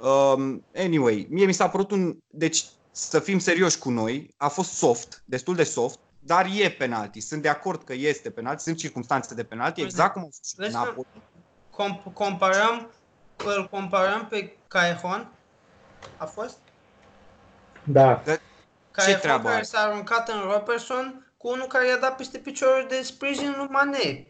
Um, 0.00 0.64
anyway, 0.74 1.26
mie 1.30 1.46
mi 1.46 1.52
s-a 1.54 1.68
părut 1.68 1.90
un... 1.90 2.16
Deci, 2.26 2.64
să 2.90 3.18
fim 3.20 3.38
serioși 3.38 3.78
cu 3.78 3.90
noi, 3.90 4.34
a 4.36 4.48
fost 4.48 4.70
soft, 4.70 5.22
destul 5.24 5.54
de 5.54 5.62
soft, 5.64 5.98
dar 6.18 6.46
e 6.58 6.70
penalti. 6.70 7.20
Sunt 7.20 7.42
de 7.42 7.48
acord 7.48 7.84
că 7.84 7.92
este 7.92 8.30
penalti, 8.30 8.62
sunt 8.62 8.76
circunstanțe 8.76 9.34
de 9.34 9.44
penalti, 9.44 9.80
exact 9.80 10.12
cum 10.12 10.22
au 10.22 10.28
fost 10.28 10.44
și 10.48 10.54
pe 10.54 10.62
Vezi 10.62 10.76
că- 10.76 10.84
Napoli. 10.84 11.06
Com- 11.70 12.12
comparăm, 12.12 12.90
îl 13.44 13.68
comparăm 13.70 14.26
pe 14.26 14.56
Cajon, 14.68 15.32
a 16.16 16.24
fost? 16.24 16.56
da, 17.84 18.22
Cajon 18.90 19.18
treabă 19.20 19.42
care 19.42 19.54
are? 19.54 19.62
s-a 19.64 19.78
aruncat 19.78 20.28
în 20.28 20.40
Robertson 20.52 21.32
cu 21.36 21.48
unul 21.52 21.66
care 21.66 21.86
i-a 21.88 21.96
dat 21.96 22.16
peste 22.16 22.38
piciorul 22.38 22.86
de 22.88 23.00
sprijin 23.02 23.54
lui 23.56 23.66
Mane. 23.70 24.26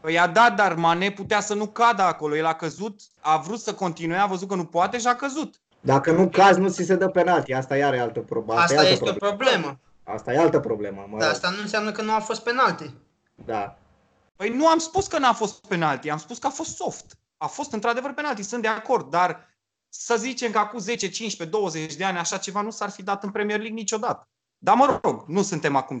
Păi 0.00 0.12
i-a 0.14 0.26
dat, 0.26 0.54
dar 0.56 0.74
Mane 0.74 1.10
putea 1.10 1.40
să 1.40 1.54
nu 1.54 1.66
cadă 1.66 2.02
acolo. 2.02 2.36
El 2.36 2.44
a 2.46 2.54
căzut, 2.54 3.00
a 3.20 3.36
vrut 3.36 3.60
să 3.60 3.74
continue, 3.74 4.16
a 4.16 4.26
văzut 4.26 4.48
că 4.48 4.54
nu 4.54 4.64
poate 4.64 4.98
și 4.98 5.06
a 5.06 5.14
căzut. 5.14 5.54
dacă 5.80 6.10
nu 6.12 6.28
cazi, 6.28 6.60
nu 6.60 6.68
ți 6.68 6.84
se 6.84 6.94
dă 6.94 7.08
penalti. 7.08 7.52
Asta 7.52 7.76
iar 7.76 7.94
e 7.94 8.00
altă 8.00 8.20
problemă. 8.20 8.60
Asta 8.60 8.74
e 8.74 8.78
altă 8.78 8.90
este 8.90 9.08
o 9.10 9.12
problemă. 9.12 9.78
Asta 10.12 10.32
e 10.32 10.38
altă 10.38 10.60
problemă, 10.60 11.06
mă 11.08 11.18
Dar 11.18 11.26
rog. 11.26 11.34
asta 11.36 11.50
nu 11.50 11.60
înseamnă 11.60 11.92
că 11.92 12.02
nu 12.02 12.12
a 12.14 12.18
fost 12.18 12.42
penalti. 12.42 12.90
Da. 13.34 13.78
Păi 14.36 14.48
nu 14.48 14.66
am 14.68 14.78
spus 14.78 15.06
că 15.06 15.18
n-a 15.18 15.32
fost 15.32 15.66
penalti, 15.66 16.10
am 16.10 16.18
spus 16.18 16.38
că 16.38 16.46
a 16.46 16.50
fost 16.50 16.74
soft. 16.76 17.18
A 17.36 17.46
fost 17.46 17.72
într-adevăr 17.72 18.12
penalti, 18.12 18.42
sunt 18.42 18.62
de 18.62 18.68
acord, 18.68 19.10
dar 19.10 19.48
să 19.88 20.16
zicem 20.16 20.50
că 20.52 20.58
acum 20.58 20.78
10, 20.78 21.08
15, 21.08 21.56
20 21.56 21.94
de 21.96 22.04
ani 22.04 22.18
așa 22.18 22.36
ceva 22.36 22.60
nu 22.60 22.70
s-ar 22.70 22.90
fi 22.90 23.02
dat 23.02 23.24
în 23.24 23.30
Premier 23.30 23.58
League 23.58 23.76
niciodată. 23.78 24.28
Dar 24.58 24.74
mă 24.76 25.00
rog, 25.02 25.24
nu 25.26 25.42
suntem 25.42 25.76
acum 25.76 25.98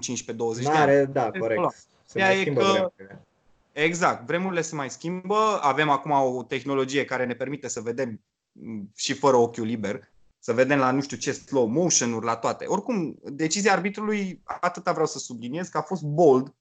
de 0.62 0.68
ani. 0.68 0.78
N-are, 0.78 1.04
da, 1.04 1.20
Ăla. 1.26 1.38
corect. 1.38 1.86
Se 2.04 2.18
Ea 2.18 2.26
mai 2.26 2.36
e 2.38 2.40
schimbă 2.40 2.60
că- 2.60 2.66
vremurile. 2.70 3.26
Exact, 3.72 4.26
vremurile 4.26 4.60
se 4.60 4.74
mai 4.74 4.90
schimbă, 4.90 5.58
avem 5.62 5.88
acum 5.90 6.10
o 6.10 6.42
tehnologie 6.42 7.04
care 7.04 7.24
ne 7.24 7.34
permite 7.34 7.68
să 7.68 7.80
vedem 7.80 8.20
m, 8.52 8.80
și 8.96 9.12
fără 9.12 9.36
ochiul 9.36 9.64
liber, 9.66 10.10
să 10.38 10.52
vedem 10.52 10.78
la 10.78 10.90
nu 10.90 11.00
știu 11.00 11.16
ce 11.16 11.32
slow 11.32 11.66
motion-uri, 11.66 12.24
la 12.24 12.36
toate. 12.36 12.64
Oricum, 12.66 13.18
decizia 13.22 13.72
arbitrului, 13.72 14.42
atâta 14.44 14.92
vreau 14.92 15.06
să 15.06 15.18
subliniez, 15.18 15.68
că 15.68 15.78
a 15.78 15.82
fost 15.82 16.02
bold, 16.02 16.54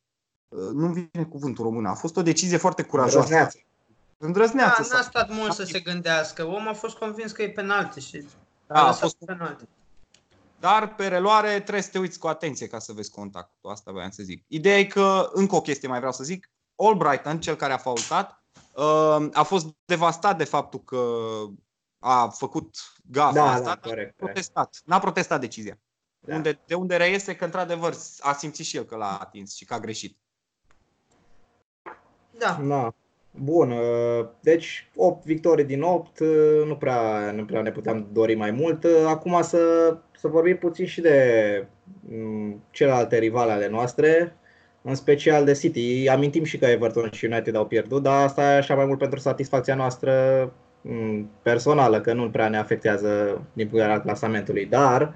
Uh, 0.49 0.69
nu 0.73 0.87
vine 0.87 1.25
cuvântul 1.29 1.63
român, 1.63 1.85
a 1.85 1.93
fost 1.93 2.17
o 2.17 2.21
decizie 2.21 2.57
foarte 2.57 2.83
curajoasă. 2.83 3.17
Îndrăzneață. 3.17 3.57
Da, 4.17 4.25
Îndrăzneață. 4.25 4.93
n-a 4.93 5.01
stat 5.01 5.29
mult 5.29 5.53
să 5.53 5.63
se 5.63 5.79
gândească. 5.79 6.45
Omul 6.45 6.67
a 6.67 6.73
fost 6.73 6.97
convins 6.97 7.31
că 7.31 7.41
e 7.41 7.49
penalti 7.49 7.99
și 7.99 8.25
Da, 8.67 8.75
a 8.75 8.83
a 8.83 8.85
lăsat 8.85 9.01
fost 9.01 9.17
penalti. 9.25 9.63
Dar 10.59 10.95
pe 10.95 11.07
reluare 11.07 11.59
trebuie 11.59 11.81
să 11.81 11.89
te 11.89 11.99
uiți 11.99 12.19
cu 12.19 12.27
atenție 12.27 12.67
ca 12.67 12.79
să 12.79 12.93
vezi 12.93 13.11
contactul. 13.11 13.71
Asta 13.71 13.91
voiam 13.91 14.09
să 14.09 14.23
zic. 14.23 14.43
Ideea 14.47 14.77
e 14.77 14.85
că, 14.85 15.29
încă 15.33 15.55
o 15.55 15.61
chestie 15.61 15.87
mai 15.87 15.97
vreau 15.97 16.13
să 16.13 16.23
zic, 16.23 16.49
Albrighton, 16.75 17.39
cel 17.39 17.55
care 17.55 17.73
a 17.73 17.77
faultat, 17.77 18.43
uh, 18.73 19.27
a 19.33 19.43
fost 19.43 19.67
devastat 19.85 20.37
de 20.37 20.43
faptul 20.43 20.79
că 20.79 20.97
a 21.99 22.27
făcut 22.27 22.75
gafa 23.11 23.33
Da, 23.33 23.43
asta, 23.43 23.59
da, 23.59 23.65
dar 23.65 23.79
corect, 23.79 23.95
corect. 23.95 24.15
protestat. 24.17 24.81
N-a 24.85 24.99
protestat 24.99 25.39
decizia. 25.39 25.79
Da. 26.19 26.35
Unde, 26.35 26.59
de 26.65 26.73
unde 26.75 26.95
reiese 26.95 27.35
că, 27.35 27.45
într-adevăr, 27.45 27.93
a 28.19 28.33
simțit 28.33 28.65
și 28.65 28.77
el 28.77 28.83
că 28.83 28.95
l-a 28.95 29.17
atins 29.21 29.55
și 29.55 29.65
că 29.65 29.73
a 29.73 29.79
greșit. 29.79 30.17
Da. 32.37 32.57
Na. 32.61 32.95
Bun, 33.31 33.71
uh, 33.71 34.27
deci 34.39 34.89
8 34.95 35.25
victorii 35.25 35.65
din 35.65 35.81
8, 35.81 36.19
uh, 36.19 36.27
nu 36.65 36.75
prea, 36.75 37.31
nu 37.31 37.45
prea 37.45 37.61
ne 37.61 37.71
puteam 37.71 38.07
dori 38.11 38.35
mai 38.35 38.51
mult. 38.51 38.83
Uh, 38.83 38.91
Acum 39.07 39.41
să, 39.41 39.57
să 40.19 40.27
vorbim 40.27 40.57
puțin 40.57 40.85
și 40.85 41.01
de 41.01 41.67
mm, 41.99 42.63
celelalte 42.69 43.17
rivale 43.17 43.51
ale 43.51 43.67
noastre, 43.67 44.35
în 44.81 44.95
special 44.95 45.45
de 45.45 45.53
City. 45.53 46.07
Amintim 46.09 46.43
și 46.43 46.57
că 46.57 46.65
Everton 46.65 47.11
și 47.11 47.25
United 47.25 47.55
au 47.55 47.65
pierdut, 47.65 48.03
dar 48.03 48.23
asta 48.23 48.53
e 48.53 48.57
așa 48.57 48.75
mai 48.75 48.85
mult 48.85 48.99
pentru 48.99 49.19
satisfacția 49.19 49.75
noastră 49.75 50.43
mm, 50.43 50.51
personală, 51.41 52.01
că 52.01 52.13
nu 52.13 52.29
prea 52.29 52.49
ne 52.49 52.57
afectează 52.57 53.07
din 53.53 53.67
punct 53.67 53.71
de 53.71 53.77
vedere 53.77 53.91
al 53.91 54.01
clasamentului. 54.01 54.65
Dar 54.65 55.13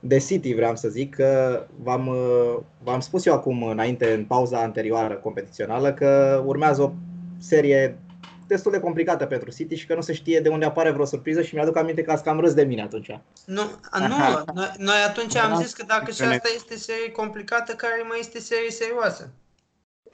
de 0.00 0.18
City 0.18 0.54
vreau 0.54 0.76
să 0.76 0.88
zic 0.88 1.14
că 1.14 1.62
v-am, 1.82 2.06
uh, 2.06 2.56
v-am 2.82 3.00
spus 3.00 3.26
eu 3.26 3.34
acum 3.34 3.62
înainte, 3.62 4.12
în 4.12 4.24
pauza 4.24 4.58
anterioară 4.58 5.14
competițională, 5.14 5.92
că 5.92 6.42
urmează 6.46 6.82
o 6.82 6.92
serie 7.38 7.98
destul 8.46 8.72
de 8.72 8.80
complicată 8.80 9.26
pentru 9.26 9.50
City 9.50 9.74
și 9.74 9.86
că 9.86 9.94
nu 9.94 10.00
se 10.00 10.12
știe 10.12 10.40
de 10.40 10.48
unde 10.48 10.64
apare 10.64 10.90
vreo 10.90 11.04
surpriză 11.04 11.42
și 11.42 11.54
mi-aduc 11.54 11.76
aminte 11.76 12.02
că 12.02 12.12
ați 12.12 12.22
cam 12.22 12.40
râs 12.40 12.54
de 12.54 12.62
mine 12.62 12.82
atunci. 12.82 13.18
Nu, 13.44 13.62
a, 13.90 14.06
nu 14.06 14.16
noi, 14.54 14.70
noi 14.78 14.96
atunci 15.06 15.36
am 15.36 15.62
zis 15.62 15.72
că 15.72 15.84
dacă 15.86 16.10
și 16.10 16.22
asta 16.22 16.48
este 16.54 16.76
serie 16.76 17.10
complicată, 17.10 17.72
care 17.72 18.04
mai 18.08 18.18
este 18.20 18.38
serie 18.38 18.70
serioasă? 18.70 19.30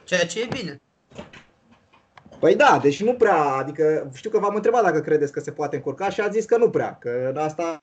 Ceea 0.05 0.27
ce 0.27 0.41
e 0.41 0.49
bine. 0.61 0.81
Păi 2.43 2.57
da, 2.57 2.79
deci 2.79 3.03
nu 3.03 3.15
prea, 3.15 3.43
adică 3.45 4.11
știu 4.15 4.31
că 4.31 4.39
v-am 4.39 4.55
întrebat 4.55 4.83
dacă 4.83 5.01
credeți 5.01 5.33
că 5.33 5.41
se 5.41 5.53
poate 5.53 5.77
încurca 5.77 6.11
și 6.11 6.21
ați 6.21 6.33
zis 6.33 6.45
că 6.45 6.57
nu 6.57 6.71
prea, 6.71 6.97
că 6.99 7.33
asta 7.37 7.83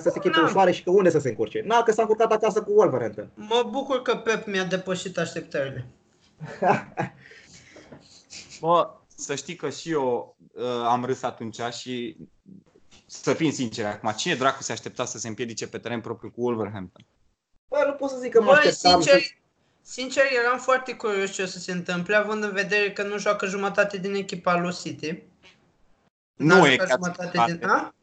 să 0.00 0.10
se 0.10 0.18
chipe 0.18 0.36
Na. 0.40 0.44
ușoare 0.44 0.72
și 0.72 0.82
că 0.82 0.90
unde 0.90 1.10
să 1.10 1.18
se 1.18 1.28
încurce. 1.28 1.62
Na, 1.64 1.82
că 1.82 1.92
s-a 1.92 2.02
încurcat 2.02 2.32
acasă 2.32 2.62
cu 2.62 2.72
Wolverhampton. 2.72 3.30
Mă 3.34 3.68
bucur 3.70 4.02
că 4.02 4.16
Pep 4.16 4.46
mi-a 4.46 4.64
depășit 4.64 5.18
așteptările. 5.18 5.86
Bă, 8.60 8.90
să 9.16 9.34
știi 9.34 9.56
că 9.56 9.70
și 9.70 9.90
eu 9.90 10.36
uh, 10.54 10.64
am 10.86 11.04
râs 11.04 11.22
atunci 11.22 11.60
și 11.60 12.16
să 13.06 13.32
fim 13.32 13.50
sinceri 13.50 13.88
acum, 13.88 14.10
cine 14.16 14.34
dracu 14.34 14.62
se 14.62 14.72
aștepta 14.72 15.04
să 15.04 15.18
se 15.18 15.28
împiedice 15.28 15.68
pe 15.68 15.78
teren 15.78 16.00
propriu 16.00 16.30
cu 16.30 16.42
Wolverhampton? 16.42 17.04
Bă, 17.68 17.84
nu 17.86 17.92
pot 17.92 18.10
să 18.10 18.18
zic 18.18 18.32
că 18.32 18.40
mă 18.40 18.46
Băi, 18.46 18.54
așteptam. 18.56 19.00
sincer, 19.00 19.20
să- 19.20 19.28
sincer, 19.82 20.24
eram 20.44 20.58
foarte 20.58 20.94
curios 20.94 21.30
ce 21.32 21.42
o 21.42 21.46
să 21.46 21.58
se 21.58 21.72
întâmple, 21.72 22.16
având 22.16 22.42
în 22.42 22.52
vedere 22.52 22.92
că 22.92 23.02
nu 23.02 23.18
joacă 23.18 23.46
jumătate 23.46 23.96
din 23.98 24.14
echipa 24.14 24.56
lui 24.56 24.72
City. 24.74 25.22
N-a 26.38 26.56
Nu 26.56 26.66
e, 26.66 26.70
jucat 26.70 26.86
chiar 26.86 26.98
jumătate 27.02 27.30
jumătate. 27.34 27.52
din... 27.58 27.68
A? 27.68 27.94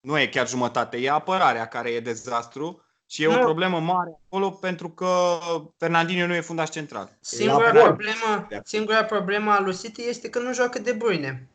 nu 0.00 0.18
e 0.18 0.26
chiar 0.26 0.48
jumătate, 0.48 0.96
e 0.96 1.10
apărarea 1.10 1.66
care 1.68 1.90
e 1.90 2.00
dezastru 2.00 2.82
și 3.06 3.22
e 3.22 3.26
Nu. 3.26 3.34
o 3.34 3.38
problemă 3.38 3.80
mare 3.80 4.18
acolo 4.26 4.50
pentru 4.50 4.88
că 4.90 5.38
Fernandinho 5.78 6.26
nu 6.26 6.34
e 6.34 6.40
fundaș 6.40 6.68
central. 6.68 7.16
Singura 7.20 7.72
La 7.72 7.80
problemă, 7.82 8.46
De- 8.48 8.60
singura 8.64 9.04
problemă 9.04 9.50
a 9.52 9.60
lui 9.60 9.76
City 9.76 10.02
este 10.08 10.30
că 10.30 10.38
nu 10.38 10.52
joacă 10.54 10.78
De 10.78 10.92
Bruyne, 10.92 11.48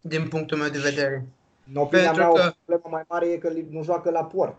din 0.00 0.28
punctul 0.28 0.58
meu 0.58 0.68
de 0.68 0.78
vedere. 0.78 1.26
În 1.68 1.76
opinia 1.76 2.04
Pentru 2.10 2.22
mea, 2.22 2.32
că- 2.32 2.46
o 2.48 2.50
problemă 2.64 2.96
mai 2.96 3.02
mare 3.08 3.26
e 3.26 3.38
că 3.38 3.52
nu 3.70 3.82
joacă 3.84 4.10
la 4.10 4.24
port. 4.24 4.56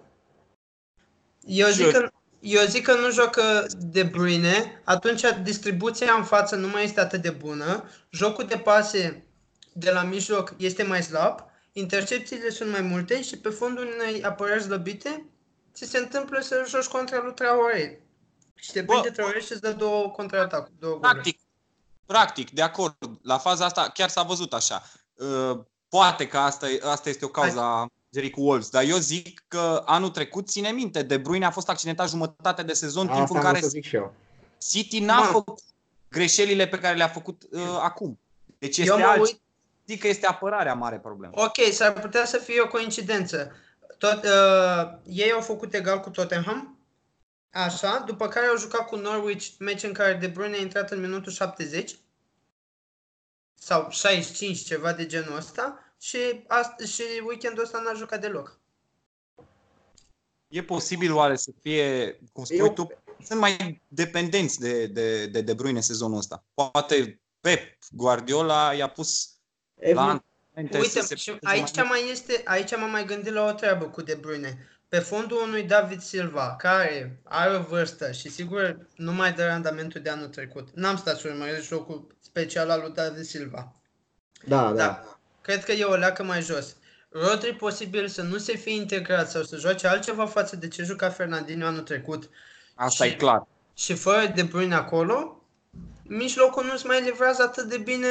Eu 1.46 1.68
Și 1.68 1.74
zic, 1.74 1.86
eu- 1.86 1.92
că, 2.02 2.10
eu 2.42 2.66
zic 2.66 2.84
că 2.84 2.94
nu 2.94 3.12
joacă 3.12 3.66
De 3.78 4.04
Bruyne, 4.04 4.82
atunci 4.86 5.22
distribuția 5.44 6.14
în 6.14 6.24
față 6.24 6.56
nu 6.56 6.68
mai 6.68 6.84
este 6.84 7.00
atât 7.00 7.22
de 7.22 7.30
bună, 7.30 7.90
jocul 8.10 8.46
de 8.46 8.58
pase 8.58 9.26
de 9.74 9.92
la 9.92 10.04
mijloc 10.04 10.54
este 10.58 10.84
mai 10.84 11.04
slab, 11.04 11.40
intercepțiile 11.72 12.50
sunt 12.50 12.72
mai 12.72 12.82
multe 12.82 13.22
și 13.22 13.38
pe 13.38 13.50
fondul 13.50 13.88
unei 14.00 14.24
apărări 14.24 14.64
slăbite, 14.64 15.26
ți 15.74 15.86
se 15.86 15.98
întâmplă 15.98 16.40
să 16.40 16.66
joci 16.68 16.86
contra 16.86 17.22
lui 17.24 17.34
Traoré. 17.34 18.02
Și 18.56 18.72
te 18.72 18.82
Bă, 18.82 18.92
prinde 18.92 19.10
Traoré 19.10 19.40
și 19.40 19.52
îți 19.52 19.62
dă 19.62 19.72
două 19.72 20.10
contraatacuri, 20.10 20.80
două 20.80 20.94
goluri. 20.94 21.14
Practic, 21.14 21.40
practic, 22.06 22.52
de 22.52 22.62
acord, 22.62 22.96
la 23.22 23.38
faza 23.38 23.66
asta 23.66 23.90
chiar 23.94 24.10
s-a 24.10 24.24
văzut 24.24 24.54
așa. 24.54 24.84
Uh, 25.14 25.60
Poate 25.92 26.28
că 26.28 26.38
asta, 26.38 26.70
e- 26.70 26.82
asta 26.84 27.10
este 27.10 27.26
o 27.26 27.28
cauză 27.28 27.60
a 27.60 27.88
măgerii 28.12 28.36
cu 28.36 28.42
Wolves, 28.42 28.70
dar 28.70 28.84
eu 28.84 28.98
zic 28.98 29.44
că 29.48 29.84
anul 29.86 30.10
trecut, 30.10 30.48
ține 30.48 30.70
minte, 30.70 31.02
De 31.04 31.18
Bruyne 31.18 31.46
a 31.46 31.52
fost 31.52 31.70
accidentat 31.70 32.10
jumătate 32.10 32.64
de 32.64 32.74
sezon, 32.74 33.08
timp 33.08 33.20
Asta 33.20 33.34
în 33.34 33.46
am 33.46 33.46
care 33.46 33.58
vrut 33.58 33.72
să 33.72 33.78
zic 33.78 33.86
și 33.86 33.96
eu. 33.96 34.14
City 34.70 35.00
n-a 35.00 35.20
Mă. 35.20 35.26
făcut 35.26 35.60
greșelile 36.10 36.68
pe 36.68 36.80
care 36.80 36.98
le-a 36.98 37.08
făcut 37.08 37.44
uh, 37.52 37.62
acum. 37.82 38.20
Deci 38.60 38.78
Eu 38.78 38.84
este 38.84 38.98
mă 38.98 39.06
alt. 39.06 39.22
uit, 39.22 39.40
Zic 39.88 40.00
că 40.00 40.08
este 40.08 40.26
apărarea 40.28 40.74
mare 40.74 40.98
problemă. 41.00 41.34
ok, 41.36 41.58
s-ar 41.72 41.94
putea 41.94 42.26
să 42.26 42.38
fie 42.38 42.62
o 42.62 42.68
coincidență. 42.68 43.52
Tot, 43.98 44.24
uh, 44.24 44.98
ei 45.04 45.32
au 45.32 45.42
făcut 45.42 45.74
egal 45.74 46.00
cu 46.00 46.10
Tottenham, 46.10 46.78
așa, 47.52 48.04
după 48.06 48.28
care 48.28 48.46
au 48.46 48.58
jucat 48.58 48.88
cu 48.88 48.96
Norwich, 48.96 49.48
meci 49.60 49.84
în 49.84 49.94
care 49.94 50.14
De 50.14 50.28
Bruyne 50.28 50.56
a 50.58 50.62
intrat 50.62 50.92
în 50.92 51.00
minutul 51.00 51.32
70 51.32 51.96
sau 53.54 53.88
65, 53.90 54.60
ceva 54.60 54.94
de 54.94 55.06
genul 55.06 55.36
ăsta, 55.36 55.91
și, 56.02 56.18
ast- 56.48 56.92
și 56.94 57.04
weekendul 57.26 57.64
ăsta 57.64 57.80
n-a 57.80 57.94
jucat 57.94 58.22
deloc. 58.22 58.60
E 60.48 60.64
posibil 60.64 61.14
oare 61.14 61.36
să 61.36 61.52
fie, 61.62 62.20
cum 62.34 62.44
spui 62.44 62.58
Eu- 62.58 62.74
tu, 62.74 62.88
sunt 63.24 63.40
mai 63.40 63.82
dependenți 63.88 64.60
de, 64.60 64.86
de, 64.86 65.26
de 65.26 65.42
De 65.42 65.54
Bruyne 65.54 65.82
sezonul 65.82 66.18
ăsta. 66.18 66.44
Poate 66.54 67.22
Pep 67.40 67.78
Guardiola 67.92 68.74
i-a 68.74 68.88
pus 68.90 69.30
la 69.94 70.24
Uite, 70.56 71.16
și 71.16 71.38
aici 71.42 71.84
mai 71.84 72.10
este, 72.10 72.42
aici 72.46 72.78
m-am 72.78 72.92
mai 72.92 73.06
gândit 73.06 73.34
la 73.34 73.46
o 73.46 73.52
treabă 73.52 73.86
cu 73.86 74.02
De 74.02 74.14
Bruyne. 74.14 74.68
Pe 74.88 75.00
fondul 75.00 75.42
unui 75.42 75.64
David 75.64 76.02
Silva, 76.02 76.56
care 76.56 77.22
are 77.24 77.56
o 77.56 77.62
vârstă 77.62 78.12
și 78.12 78.30
sigur 78.30 78.88
nu 78.96 79.14
mai 79.14 79.34
dă 79.34 79.46
randamentul 79.46 80.02
de 80.02 80.10
anul 80.10 80.28
trecut. 80.28 80.70
N-am 80.74 80.98
stat 80.98 81.20
să 81.20 81.28
urmăresc 81.28 81.68
jocul 81.68 82.16
special 82.20 82.70
al 82.70 82.80
lui 82.82 82.92
David 82.92 83.24
Silva. 83.24 83.76
Da, 84.46 84.64
da. 84.64 84.74
da. 84.74 85.11
Cred 85.42 85.64
că 85.64 85.72
e 85.72 85.84
o 85.84 85.96
leacă 85.96 86.24
mai 86.24 86.42
jos. 86.42 86.76
Rodri 87.10 87.56
posibil 87.56 88.08
să 88.08 88.22
nu 88.22 88.38
se 88.38 88.56
fie 88.56 88.76
integrat 88.76 89.30
sau 89.30 89.44
să 89.44 89.58
joace 89.58 89.88
altceva 89.88 90.26
față 90.26 90.56
de 90.56 90.68
ce 90.68 90.84
juca 90.84 91.10
Fernandinho 91.10 91.66
anul 91.66 91.82
trecut. 91.82 92.30
Asta 92.76 93.06
și, 93.06 93.12
e 93.12 93.16
clar. 93.16 93.48
Și 93.74 93.94
fără 93.94 94.32
De 94.36 94.44
Bruyne 94.44 94.76
acolo, 94.76 95.44
mijlocul 96.04 96.66
nu-ți 96.66 96.86
mai 96.86 97.02
livrează 97.02 97.42
atât 97.42 97.70
de 97.70 97.78
bine 97.78 98.08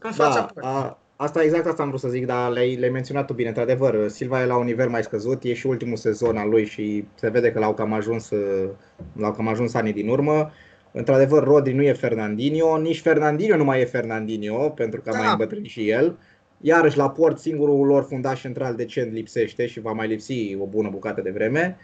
în 0.00 0.12
fața 0.12 0.50
da, 0.54 0.68
a, 0.68 0.98
Asta 1.20 1.42
exact 1.42 1.66
asta 1.66 1.82
am 1.82 1.88
vrut 1.88 2.00
să 2.00 2.08
zic, 2.08 2.26
dar 2.26 2.50
le-ai, 2.50 2.74
le-ai 2.74 2.90
menționat 2.90 3.26
tu 3.26 3.32
bine. 3.32 3.48
Într-adevăr, 3.48 4.08
Silva 4.08 4.42
e 4.42 4.46
la 4.46 4.56
un 4.56 4.64
nivel 4.64 4.88
mai 4.88 5.02
scăzut, 5.02 5.42
e 5.42 5.54
și 5.54 5.66
ultimul 5.66 5.96
sezon 5.96 6.36
al 6.36 6.48
lui 6.48 6.66
și 6.66 7.04
se 7.14 7.28
vede 7.28 7.52
că 7.52 7.58
l-au 7.58 7.74
cam 7.74 7.92
ajuns, 7.92 8.28
l-au 9.12 9.32
cam 9.32 9.48
ajuns 9.48 9.74
anii 9.74 9.92
din 9.92 10.08
urmă. 10.08 10.50
Într-adevăr, 10.92 11.44
Rodri 11.44 11.72
nu 11.72 11.82
e 11.82 11.92
Fernandinho, 11.92 12.78
nici 12.78 13.00
Fernandinho 13.00 13.56
nu 13.56 13.64
mai 13.64 13.80
e 13.80 13.84
Fernandinho, 13.84 14.68
pentru 14.68 15.00
că 15.00 15.08
a 15.08 15.12
da. 15.12 15.18
mai 15.18 15.30
îmbătrânit 15.30 15.70
și 15.70 15.88
el. 15.88 16.18
Iarăși 16.60 16.96
la 16.96 17.10
port, 17.10 17.38
singurul 17.38 17.86
lor 17.86 18.02
fundaș 18.02 18.40
central 18.40 18.74
decent 18.74 19.12
lipsește 19.12 19.66
și 19.66 19.80
va 19.80 19.92
mai 19.92 20.06
lipsi 20.06 20.56
o 20.60 20.64
bună 20.64 20.88
bucată 20.88 21.20
de 21.20 21.30
vreme. 21.30 21.76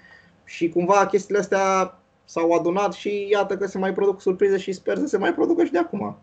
Și 0.45 0.69
cumva 0.69 1.07
chestiile 1.07 1.41
astea 1.41 1.99
s-au 2.25 2.53
adunat 2.53 2.93
și 2.93 3.29
iată 3.31 3.57
că 3.57 3.67
se 3.67 3.79
mai 3.79 3.93
produc 3.93 4.21
surprize 4.21 4.57
și 4.59 4.73
sper 4.73 4.97
să 4.97 5.07
se 5.07 5.19
mai 5.19 5.35
producă 5.35 5.65
și 5.65 5.73
de 5.73 5.79
acum. 5.79 6.17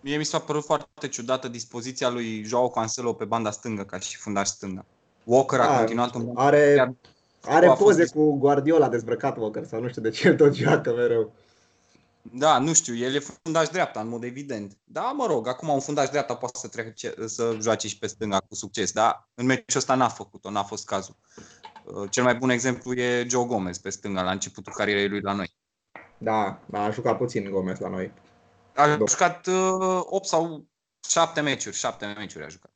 Mie 0.00 0.16
mi 0.16 0.24
s-a 0.24 0.38
părut 0.38 0.64
foarte 0.64 1.08
ciudată 1.08 1.48
dispoziția 1.48 2.10
lui 2.10 2.42
Joao 2.44 2.68
Cancelo 2.68 3.12
pe 3.12 3.24
banda 3.24 3.50
stângă 3.50 3.82
ca 3.82 3.98
și 3.98 4.16
fundaș 4.16 4.46
stângă. 4.46 4.84
Walker 5.24 5.60
a, 5.60 5.74
a 5.74 5.78
continuat 5.78 6.14
în 6.14 6.30
Are, 6.34 6.94
are 7.42 7.66
poze 7.66 8.00
fost... 8.00 8.12
cu 8.12 8.36
Guardiola 8.38 8.88
dezbrăcat 8.88 9.36
Walker 9.36 9.64
sau 9.64 9.80
nu 9.80 9.88
știu 9.88 10.02
de 10.02 10.10
ce 10.10 10.28
el 10.28 10.36
tot 10.36 10.54
joacă 10.54 10.92
mereu. 10.96 11.32
Da, 12.32 12.58
nu 12.58 12.72
știu, 12.72 12.94
el 12.94 13.14
e 13.14 13.18
fundaș 13.18 13.68
dreapta, 13.68 14.00
în 14.00 14.08
mod 14.08 14.22
evident. 14.22 14.76
Da, 14.84 15.02
mă 15.02 15.26
rog, 15.26 15.48
acum 15.48 15.68
un 15.68 15.80
fundaș 15.80 16.08
dreapta 16.08 16.36
poate 16.36 16.58
să, 16.58 16.68
trece, 16.68 17.14
să 17.26 17.56
joace 17.60 17.88
și 17.88 17.98
pe 17.98 18.06
stânga 18.06 18.38
cu 18.38 18.54
succes, 18.54 18.92
dar 18.92 19.28
în 19.34 19.46
meciul 19.46 19.78
ăsta 19.78 19.94
n-a 19.94 20.08
făcut-o, 20.08 20.50
n-a 20.50 20.62
fost 20.62 20.86
cazul. 20.86 21.16
Uh, 21.84 22.10
cel 22.10 22.24
mai 22.24 22.34
bun 22.34 22.50
exemplu 22.50 22.94
e 22.94 23.26
Joe 23.28 23.46
Gomez 23.46 23.78
pe 23.78 23.90
stânga 23.90 24.22
la 24.22 24.30
începutul 24.30 24.72
carierei 24.72 25.08
lui 25.08 25.20
la 25.20 25.32
noi. 25.32 25.56
Da, 26.18 26.60
a 26.72 26.90
jucat 26.90 27.16
puțin 27.16 27.50
Gomez 27.50 27.78
la 27.78 27.88
noi. 27.88 28.12
A 28.74 28.96
jucat 29.08 29.46
uh, 29.46 30.00
8 30.02 30.26
sau 30.26 30.66
7 31.08 31.40
meciuri, 31.40 31.76
7 31.76 32.14
meciuri 32.16 32.44
a 32.44 32.48
jucat. 32.48 32.70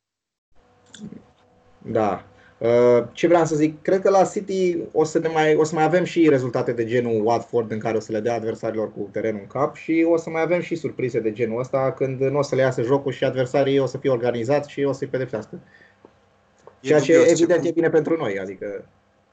Da. 1.78 2.24
Uh, 2.60 3.04
ce 3.12 3.26
vreau 3.26 3.44
să 3.44 3.54
zic, 3.54 3.82
cred 3.82 4.00
că 4.00 4.10
la 4.10 4.24
City 4.24 4.76
o 4.92 5.04
să, 5.04 5.18
ne 5.18 5.28
mai, 5.28 5.54
o 5.54 5.64
să 5.64 5.74
mai 5.74 5.84
avem 5.84 6.04
și 6.04 6.28
rezultate 6.28 6.72
de 6.72 6.84
genul 6.84 7.26
Watford 7.26 7.70
în 7.70 7.78
care 7.78 7.96
o 7.96 8.00
să 8.00 8.12
le 8.12 8.20
dea 8.20 8.34
adversarilor 8.34 8.92
cu 8.92 9.08
terenul 9.12 9.40
în 9.40 9.46
cap 9.46 9.76
și 9.76 10.06
o 10.08 10.16
să 10.16 10.30
mai 10.30 10.42
avem 10.42 10.60
și 10.60 10.74
surprize 10.74 11.20
de 11.20 11.32
genul 11.32 11.60
ăsta 11.60 11.92
când 11.96 12.20
nu 12.20 12.38
o 12.38 12.42
să 12.42 12.54
le 12.54 12.60
iasă 12.60 12.82
jocul 12.82 13.12
și 13.12 13.24
adversarii 13.24 13.78
o 13.78 13.86
să 13.86 13.98
fie 13.98 14.10
organizați 14.10 14.70
și 14.70 14.82
o 14.82 14.92
să-i 14.92 15.06
pedepsească. 15.06 15.58
Ceea 16.80 17.00
ce 17.00 17.12
evident 17.12 17.62
ce... 17.62 17.68
e 17.68 17.72
bine 17.72 17.90
pentru 17.90 18.16
noi, 18.16 18.38
adică 18.38 18.84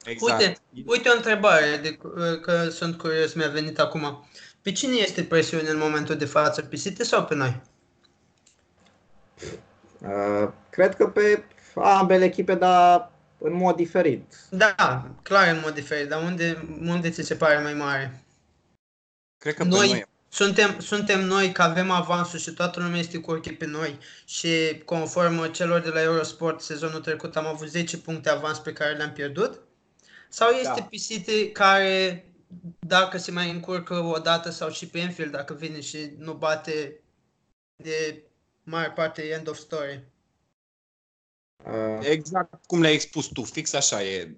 Exact. 0.04 0.40
Uite, 0.40 0.58
uite 0.86 1.08
o 1.08 1.16
întrebare 1.16 1.80
de, 1.82 1.98
că 2.40 2.68
sunt 2.70 2.98
curios, 2.98 3.34
mi-a 3.34 3.48
venit 3.48 3.78
acum. 3.78 4.28
Pe 4.62 4.72
cine 4.72 4.94
este 4.96 5.22
presiune 5.22 5.68
în 5.68 5.78
momentul 5.78 6.16
de 6.16 6.24
față? 6.24 6.62
Pe 6.62 6.76
City 6.76 7.04
sau 7.04 7.24
pe 7.24 7.34
noi? 7.34 7.62
Uh, 10.02 10.48
cred 10.70 10.94
că 10.94 11.06
pe 11.06 11.42
ambele 11.74 12.24
echipe, 12.24 12.54
dar 12.54 13.10
în 13.38 13.52
mod 13.52 13.76
diferit. 13.76 14.34
Da, 14.50 15.10
clar 15.22 15.54
în 15.54 15.60
mod 15.64 15.74
diferit, 15.74 16.08
dar 16.08 16.22
unde, 16.22 16.68
unde 16.80 17.10
ți 17.10 17.22
se 17.22 17.34
pare 17.34 17.62
mai 17.62 17.74
mare? 17.74 18.22
Cred 19.38 19.54
că 19.54 19.64
noi, 19.64 19.88
noi. 19.88 20.06
Suntem, 20.30 20.78
suntem 20.78 21.24
noi 21.24 21.52
că 21.52 21.62
avem 21.62 21.90
avansul 21.90 22.38
și 22.38 22.50
toată 22.50 22.80
lumea 22.80 22.98
este 22.98 23.18
cu 23.18 23.30
ochii 23.30 23.56
pe 23.56 23.66
noi 23.66 23.98
și 24.24 24.82
conform 24.84 25.50
celor 25.50 25.80
de 25.80 25.88
la 25.88 26.02
Eurosport 26.02 26.60
sezonul 26.60 27.00
trecut 27.00 27.36
am 27.36 27.46
avut 27.46 27.68
10 27.68 27.98
puncte 27.98 28.28
avans 28.28 28.58
pe 28.58 28.72
care 28.72 28.96
le-am 28.96 29.12
pierdut? 29.12 29.60
Sau 30.28 30.50
este 30.50 30.80
da. 30.80 30.86
pe 30.90 30.96
City 30.96 31.50
care 31.50 32.24
dacă 32.78 33.18
se 33.18 33.30
mai 33.30 33.50
încurcă 33.50 33.94
o 33.94 34.18
dată 34.18 34.50
sau 34.50 34.70
și 34.70 34.86
pe 34.86 34.98
Enfield, 34.98 35.32
dacă 35.32 35.54
vine 35.54 35.80
și 35.80 36.10
nu 36.18 36.32
bate 36.32 37.00
de 37.76 38.22
mare 38.62 38.90
parte 38.90 39.22
end 39.22 39.48
of 39.48 39.58
story. 39.58 40.04
Uh. 41.68 41.98
Exact 42.00 42.64
cum 42.66 42.80
le-ai 42.80 42.94
expus 42.94 43.26
tu, 43.26 43.42
fix 43.42 43.72
așa 43.72 44.02
e. 44.02 44.36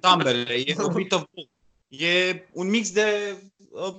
Ambele, 0.00 0.54
e 0.54 0.74
a 0.78 0.88
bit 0.88 1.12
of 1.12 1.24
E 1.88 2.48
un 2.52 2.68
mix 2.68 2.92
de 2.92 3.36
uh, 3.70 3.94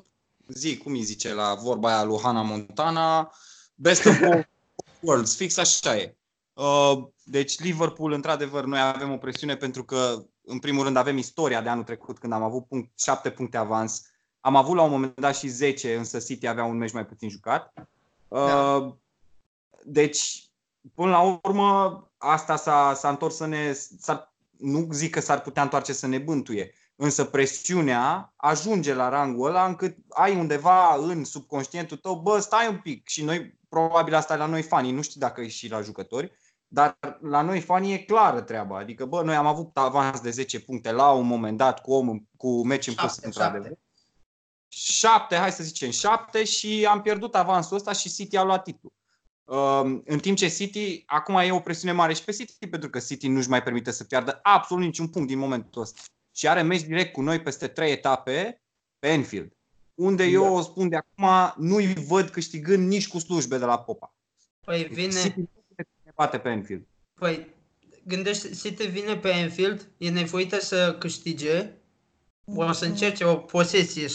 zi, 0.48 0.78
cum 0.78 0.92
îi 0.92 1.02
zice 1.02 1.34
la 1.34 1.54
vorba 1.54 1.96
aia 1.96 2.04
lui 2.04 2.20
Hannah 2.22 2.46
Montana, 2.46 3.32
best 3.76 4.06
of 4.06 4.22
all 4.22 4.50
worlds, 5.00 5.36
fix 5.36 5.58
așa 5.58 5.98
e. 5.98 6.16
Uh, 6.54 7.08
deci 7.24 7.60
Liverpool, 7.60 8.12
într-adevăr, 8.12 8.66
noi 8.66 8.80
avem 8.80 9.12
o 9.12 9.18
presiune 9.18 9.56
pentru 9.56 9.84
că 9.84 10.26
în 10.46 10.60
primul 10.60 10.84
rând 10.84 10.96
avem 10.96 11.18
istoria 11.18 11.62
de 11.62 11.70
anul 11.70 11.84
trecut 11.84 12.20
când 12.20 12.34
am 12.34 12.44
avut 12.44 12.68
punct, 12.68 13.00
7 13.00 13.30
puncte 13.30 13.58
avans. 13.58 14.06
Am 14.40 14.56
avut 14.56 14.76
la 14.76 14.82
un 14.82 14.90
moment 14.90 15.20
dat 15.20 15.36
și 15.36 15.48
10, 15.48 15.96
însă 15.96 16.20
City 16.20 16.48
avea 16.48 16.64
un 16.64 16.78
meci 16.78 16.92
mai 16.92 17.06
puțin 17.06 17.30
jucat. 17.30 17.74
Da. 18.28 18.76
Uh, 18.76 18.94
deci, 19.84 20.50
până 20.94 21.10
la 21.10 21.40
urmă, 21.44 22.12
asta 22.24 22.56
s-a, 22.56 22.94
s-a 22.96 23.10
întors 23.10 23.36
să 23.36 23.46
ne... 23.46 23.74
S-ar, 23.74 24.34
nu 24.58 24.88
zic 24.92 25.12
că 25.12 25.20
s-ar 25.20 25.42
putea 25.42 25.64
întoarce 25.64 25.94
să 25.94 26.08
ne 26.08 26.18
bântuie, 26.18 26.74
însă 26.96 27.24
presiunea 27.24 28.34
ajunge 28.36 28.94
la 28.94 29.10
rangul 29.10 29.48
ăla 29.48 29.66
încât 29.66 29.98
ai 30.10 30.36
undeva 30.36 30.96
în 30.96 31.24
subconștientul 31.24 31.98
tău, 31.98 32.16
bă, 32.16 32.40
stai 32.40 32.68
un 32.68 32.78
pic 32.78 33.08
și 33.08 33.24
noi, 33.24 33.60
probabil 33.70 34.14
asta 34.14 34.36
la 34.36 34.46
noi 34.46 34.62
fanii, 34.62 34.92
nu 34.92 35.02
știu 35.02 35.20
dacă 35.20 35.42
e 35.42 35.48
și 35.48 35.70
la 35.70 35.82
jucători, 35.82 36.32
dar 36.68 36.98
la 37.22 37.42
noi, 37.42 37.60
fanii, 37.60 37.94
e 37.94 37.98
clară 37.98 38.42
treaba. 38.42 38.78
Adică, 38.78 39.06
bă, 39.06 39.24
noi 39.24 39.36
am 39.36 39.46
avut 39.46 39.78
avans 39.78 40.20
de 40.20 40.30
10 40.30 40.60
puncte 40.60 40.92
la 40.92 41.12
un 41.12 41.28
moment 41.28 41.58
dat 41.58 41.82
cu, 41.82 41.94
om, 41.94 42.20
cu 42.38 42.66
meci 42.66 42.88
în 42.88 42.94
plus, 42.94 43.18
într-adevăr. 43.18 43.72
Șapte, 44.68 45.36
hai 45.36 45.52
să 45.52 45.64
zicem 45.64 45.90
șapte 45.90 46.44
și 46.44 46.88
am 46.90 47.02
pierdut 47.02 47.36
avansul 47.36 47.76
ăsta 47.76 47.92
și 47.92 48.14
City 48.14 48.38
a 48.38 48.44
luat 48.44 48.64
titlul. 48.64 48.94
Um, 49.46 50.04
în 50.06 50.20
timp 50.20 50.38
ce 50.38 50.48
City, 50.48 51.04
acum 51.06 51.36
e 51.36 51.52
o 51.52 51.60
presiune 51.60 51.94
mare 51.94 52.14
și 52.14 52.24
pe 52.24 52.32
City, 52.32 52.68
pentru 52.68 52.90
că 52.90 53.00
City 53.00 53.28
nu-și 53.28 53.50
mai 53.50 53.64
permite 53.64 53.92
să 53.92 54.04
piardă 54.04 54.40
absolut 54.44 54.84
niciun 54.84 55.08
punct 55.08 55.28
din 55.28 55.38
momentul 55.38 55.82
ăsta. 55.82 56.02
Și 56.36 56.48
are 56.48 56.62
meci 56.62 56.82
direct 56.82 57.14
cu 57.14 57.22
noi 57.22 57.42
peste 57.42 57.68
trei 57.68 57.92
etape 57.92 58.62
pe 59.00 59.08
Enfield. 59.08 59.52
Unde 59.96 60.24
eu 60.24 60.44
da. 60.44 60.50
o 60.50 60.62
spun 60.62 60.90
de 60.90 60.96
acum, 60.96 61.54
nu-i 61.66 61.94
văd 61.94 62.30
câștigând 62.30 62.88
nici 62.88 63.08
cu 63.08 63.20
slujbe 63.20 63.58
de 63.58 63.66
la 63.66 63.80
Popa. 63.80 64.16
Păi 64.66 64.84
vine, 64.84 65.22
City 65.22 65.50
bate 66.16 66.38
pe 66.38 66.50
Enfield. 66.50 66.88
Păi, 67.14 67.48
gândește, 68.04 68.50
City 68.50 68.88
vine 68.88 69.18
pe 69.18 69.30
Enfield, 69.30 69.88
e 69.98 70.10
nevoită 70.10 70.60
să 70.60 70.96
câștige, 71.00 71.72
o 72.56 72.72
să 72.72 72.86
încerce 72.86 73.24
o 73.24 73.36
posesie 73.36 74.06
70-75% 74.06 74.10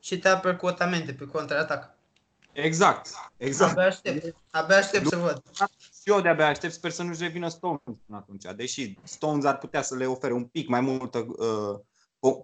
și 0.00 0.18
te 0.18 0.28
aperi 0.28 0.56
cu 0.56 0.66
otamente 0.66 1.12
pe 1.12 1.24
contraatac. 1.24 1.98
Exact, 2.52 3.08
exact. 3.36 3.70
Abia 3.70 3.86
aștept, 3.86 4.36
abia 4.50 4.76
aștept 4.76 5.06
să 5.06 5.16
văd. 5.16 5.42
Și 6.02 6.10
eu 6.10 6.20
de-abia 6.20 6.46
aștept, 6.46 6.72
sper 6.72 6.90
să 6.90 7.02
nu-și 7.02 7.22
revină 7.22 7.48
Stones 7.48 7.80
până 7.84 8.18
atunci, 8.18 8.44
deși 8.56 8.98
Stones 9.02 9.44
ar 9.44 9.58
putea 9.58 9.82
să 9.82 9.96
le 9.96 10.06
ofere 10.06 10.32
un 10.32 10.44
pic 10.44 10.68
mai 10.68 10.80
multă 10.80 11.18
uh, 11.18 11.78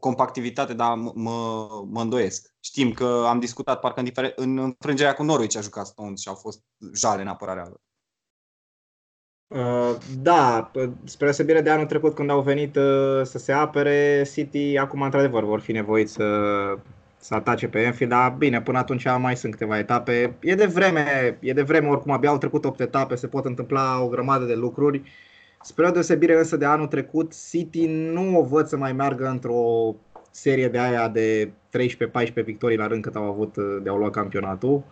compactivitate, 0.00 0.74
dar 0.74 0.94
mă, 0.94 1.68
mă 1.88 2.00
îndoiesc. 2.00 2.54
Știm 2.60 2.92
că 2.92 3.24
am 3.28 3.40
discutat 3.40 3.80
parcă 3.80 4.00
în, 4.00 4.06
difer- 4.06 4.34
în 4.34 4.58
înfrângerea 4.58 5.14
cu 5.14 5.22
Norwich 5.22 5.56
a 5.56 5.60
jucat 5.60 5.86
Stones 5.86 6.20
și 6.20 6.28
au 6.28 6.34
fost 6.34 6.62
jale 6.94 7.22
în 7.22 7.28
apărarea 7.28 7.66
lor. 7.68 7.80
Uh, 9.48 9.96
da, 10.18 10.70
spre 11.04 11.24
deosebire 11.24 11.60
de 11.60 11.70
anul 11.70 11.86
trecut 11.86 12.14
când 12.14 12.30
au 12.30 12.42
venit 12.42 12.76
uh, 12.76 13.22
să 13.22 13.38
se 13.38 13.52
apere, 13.52 14.28
City 14.32 14.76
acum 14.76 15.02
într-adevăr 15.02 15.44
vor 15.44 15.60
fi 15.60 15.72
nevoiți 15.72 16.12
să, 16.12 16.24
să 17.18 17.34
atace 17.34 17.68
pe 17.68 17.82
Enfield, 17.82 18.12
dar 18.12 18.34
bine, 18.38 18.62
până 18.62 18.78
atunci 18.78 19.06
mai 19.18 19.36
sunt 19.36 19.52
câteva 19.52 19.78
etape. 19.78 20.36
E 20.40 20.54
de 20.54 20.66
vreme, 20.66 21.36
e 21.40 21.52
de 21.52 21.62
vreme 21.62 21.88
oricum, 21.88 22.12
abia 22.12 22.28
au 22.28 22.38
trecut 22.38 22.64
8 22.64 22.80
etape, 22.80 23.14
se 23.14 23.26
pot 23.26 23.44
întâmpla 23.44 24.02
o 24.02 24.08
grămadă 24.08 24.44
de 24.44 24.54
lucruri. 24.54 25.02
Spre 25.62 25.86
o 25.86 25.90
deosebire 25.90 26.38
însă 26.38 26.56
de 26.56 26.64
anul 26.64 26.86
trecut, 26.86 27.32
City 27.50 27.86
nu 27.86 28.38
o 28.38 28.42
văd 28.42 28.66
să 28.66 28.76
mai 28.76 28.92
meargă 28.92 29.28
într-o 29.28 29.94
serie 30.30 30.68
de 30.68 30.78
aia 30.78 31.08
de 31.08 31.50
13-14 31.78 32.44
victorii 32.44 32.76
la 32.76 32.86
rând 32.86 33.02
cât 33.02 33.16
au 33.16 33.22
avut 33.24 33.56
uh, 33.56 33.78
de 33.82 33.88
au 33.88 33.96
luat 33.96 34.10
campionatul. 34.10 34.82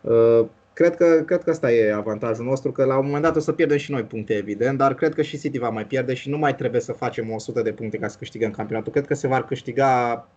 Uh, 0.00 0.46
cred 0.72 0.96
că, 0.96 1.22
cred 1.26 1.42
că 1.42 1.50
asta 1.50 1.72
e 1.72 1.94
avantajul 1.94 2.44
nostru, 2.44 2.72
că 2.72 2.84
la 2.84 2.98
un 2.98 3.04
moment 3.04 3.22
dat 3.22 3.36
o 3.36 3.40
să 3.40 3.52
pierdem 3.52 3.76
și 3.76 3.90
noi 3.90 4.02
puncte, 4.02 4.34
evident, 4.34 4.78
dar 4.78 4.94
cred 4.94 5.14
că 5.14 5.22
și 5.22 5.38
City 5.38 5.58
va 5.58 5.68
mai 5.68 5.86
pierde 5.86 6.14
și 6.14 6.30
nu 6.30 6.38
mai 6.38 6.54
trebuie 6.54 6.80
să 6.80 6.92
facem 6.92 7.32
100 7.32 7.62
de 7.62 7.72
puncte 7.72 7.98
ca 7.98 8.08
să 8.08 8.16
câștigăm 8.18 8.50
campionatul. 8.50 8.92
Cred 8.92 9.06
că 9.06 9.14
se 9.14 9.26
va 9.26 9.42
câștiga 9.42 10.28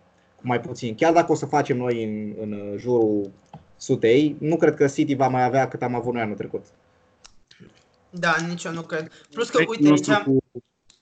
mai 0.44 0.60
puțin. 0.60 0.96
Chiar 0.96 1.14
dacă 1.14 1.32
o 1.32 1.36
să 1.36 1.46
facem 1.46 1.78
noi 1.78 2.04
în, 2.04 2.36
în 2.42 2.78
jurul 2.78 3.32
sutei, 3.78 4.36
nu 4.40 4.58
cred 4.58 4.76
că 4.76 4.88
City 4.88 5.16
va 5.16 5.28
mai 5.28 5.44
avea 5.44 5.68
cât 5.68 5.82
am 5.82 5.96
avut 5.96 6.14
noi 6.14 6.22
anul 6.22 6.36
trecut. 6.36 6.66
Da, 8.10 8.36
nici 8.48 8.64
eu 8.64 8.72
nu 8.72 8.82
cred. 8.82 9.12
Plus 9.32 9.50
că, 9.50 9.64
uite, 9.68 9.88
aici, 9.88 10.10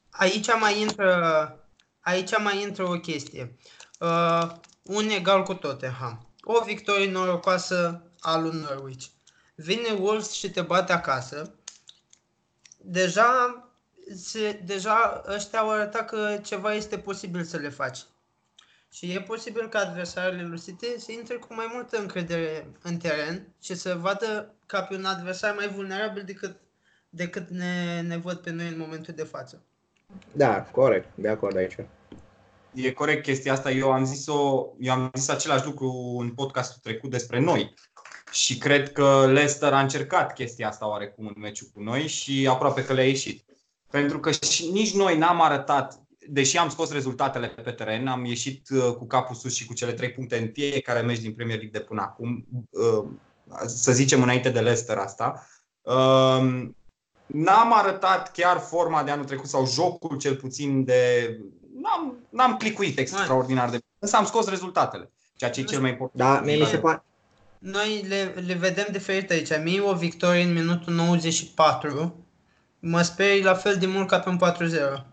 aici 0.10 0.48
mai 0.60 0.82
intră, 0.82 1.10
aici 2.00 2.38
mai 2.44 2.62
intră 2.62 2.84
o 2.84 3.00
chestie. 3.00 3.58
Uh, 4.00 4.52
un 4.84 5.10
egal 5.10 5.44
cu 5.44 5.54
Tottenham. 5.54 6.26
O 6.44 6.64
victorie 6.66 7.12
norocoasă 7.12 8.02
a 8.20 8.38
lui 8.38 8.66
Norwich. 8.70 9.06
Vine 9.56 9.92
Wolves 10.00 10.32
și 10.32 10.52
te 10.52 10.62
bate 10.62 10.94
acasă. 10.94 11.54
Deja, 12.78 13.64
se, 14.16 14.62
deja 14.66 15.24
ăștia 15.36 15.60
au 15.60 15.70
arătat 15.70 16.06
că 16.06 16.40
ceva 16.44 16.74
este 16.74 16.98
posibil 16.98 17.44
să 17.44 17.58
le 17.58 17.70
faci. 17.70 18.00
Și 18.94 19.12
e 19.12 19.22
posibil 19.22 19.70
ca 19.70 19.80
adversarele 19.80 20.44
lui 20.44 20.60
City 20.60 21.00
să 21.00 21.12
intre 21.12 21.36
cu 21.36 21.54
mai 21.54 21.72
multă 21.74 21.98
încredere 21.98 22.68
în 22.82 22.98
teren 22.98 23.48
și 23.62 23.76
să 23.76 23.98
vadă 24.02 24.54
ca 24.66 24.82
pe 24.82 24.96
un 24.96 25.06
adversar 25.06 25.56
mai 25.56 25.68
vulnerabil 25.68 26.24
decât, 26.26 26.56
decât 27.10 27.50
ne, 27.50 28.02
ne 28.02 28.18
văd 28.18 28.38
pe 28.38 28.52
noi 28.52 28.68
în 28.68 28.78
momentul 28.78 29.14
de 29.14 29.24
față. 29.24 29.64
Da, 30.32 30.62
corect, 30.62 31.10
de 31.16 31.28
acord 31.30 31.56
aici. 31.56 31.76
E 32.74 32.92
corect 32.92 33.24
chestia 33.24 33.54
asta. 33.54 33.72
Eu 33.72 33.92
am 33.92 34.06
zis-o, 34.06 34.68
eu 34.80 34.94
am 34.94 35.12
zis 35.14 35.28
același 35.28 35.66
lucru 35.66 36.18
în 36.20 36.30
podcastul 36.30 36.80
trecut 36.84 37.10
despre 37.10 37.40
noi. 37.40 37.74
Și 38.32 38.58
cred 38.58 38.92
că 38.92 39.26
Leicester 39.26 39.74
a 39.74 39.80
încercat 39.80 40.34
chestia 40.34 40.68
asta 40.68 40.88
oarecum 40.88 41.28
în 41.28 41.34
meciul 41.38 41.68
cu 41.74 41.82
noi 41.82 42.08
și 42.08 42.48
aproape 42.50 42.86
că 42.86 42.94
le-a 42.94 43.08
ieșit. 43.08 43.46
Pentru 43.90 44.20
că 44.20 44.32
și 44.32 44.70
nici 44.72 44.94
noi 44.94 45.18
n-am 45.18 45.42
arătat 45.42 46.00
deși 46.28 46.58
am 46.58 46.70
scos 46.70 46.92
rezultatele 46.92 47.48
pe 47.48 47.72
teren, 47.72 48.08
am 48.08 48.26
ieșit 48.26 48.70
uh, 48.70 48.94
cu 48.94 49.06
capul 49.06 49.36
sus 49.36 49.56
și 49.56 49.66
cu 49.66 49.74
cele 49.74 49.94
trei 49.94 50.12
puncte 50.12 50.38
în 50.38 50.50
fiecare 50.54 51.00
meci 51.00 51.20
din 51.20 51.34
Premier 51.34 51.58
League 51.58 51.80
de 51.80 51.86
până 51.86 52.02
acum, 52.02 52.46
uh, 52.70 53.08
să 53.66 53.92
zicem 53.92 54.22
înainte 54.22 54.50
de 54.50 54.60
Leicester 54.60 54.98
asta. 54.98 55.48
Um, 55.82 56.76
n-am 57.26 57.74
arătat 57.74 58.32
chiar 58.32 58.58
forma 58.58 59.04
de 59.04 59.12
anul 59.12 59.26
trecut 59.26 59.48
sau 59.48 59.68
jocul 59.68 60.18
cel 60.18 60.36
puțin 60.36 60.84
de... 60.84 61.38
N-am, 61.82 62.18
n-am 62.30 62.58
clicuit 62.58 62.98
extraordinar 62.98 63.70
de 63.70 63.80
însă 64.00 64.16
am 64.16 64.26
scos 64.26 64.48
rezultatele, 64.48 65.12
ceea 65.36 65.52
ce 65.52 65.60
e 65.60 65.64
cel 65.64 65.82
mai 65.82 65.90
important. 65.90 66.34
Da, 66.34 66.42
mie 66.42 66.56
mi 66.56 66.66
se 66.66 66.78
pare... 66.78 67.04
Noi 67.60 68.06
le, 68.08 68.34
le 68.46 68.54
vedem 68.54 68.88
diferit 68.92 69.32
aici. 69.32 69.50
Mie 69.64 69.82
o 69.82 69.94
victorie 69.94 70.44
în 70.44 70.54
minutul 70.54 70.94
94 70.94 72.26
mă 72.80 73.02
sperii 73.02 73.44
la 73.44 73.54
fel 73.54 73.78
de 73.78 73.86
mult 73.86 74.08
ca 74.08 74.20
pe 74.20 74.30
un 74.30 74.40
4-0. 75.00 75.11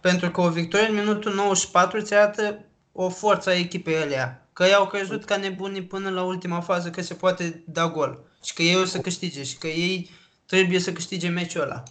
Pentru 0.00 0.30
că 0.30 0.40
o 0.40 0.48
victorie 0.48 0.88
în 0.88 0.94
minutul 0.94 1.34
94 1.34 2.00
ți 2.00 2.14
arată 2.14 2.64
o 2.92 3.08
forță 3.08 3.50
a 3.50 3.54
echipei 3.54 3.96
alea. 3.96 4.48
Că 4.52 4.64
ei 4.64 4.74
au 4.74 4.86
crezut 4.86 5.24
ca 5.24 5.36
nebunii 5.36 5.82
până 5.82 6.10
la 6.10 6.22
ultima 6.22 6.60
fază 6.60 6.90
că 6.90 7.02
se 7.02 7.14
poate 7.14 7.62
da 7.66 7.88
gol. 7.88 8.24
Și 8.44 8.54
că 8.54 8.62
ei 8.62 8.76
o 8.76 8.84
să 8.84 8.98
câștige 8.98 9.42
și 9.42 9.56
că 9.56 9.66
ei 9.66 10.10
trebuie 10.46 10.78
să 10.78 10.92
câștige 10.92 11.28
meciul 11.28 11.62
ăla. 11.62 11.82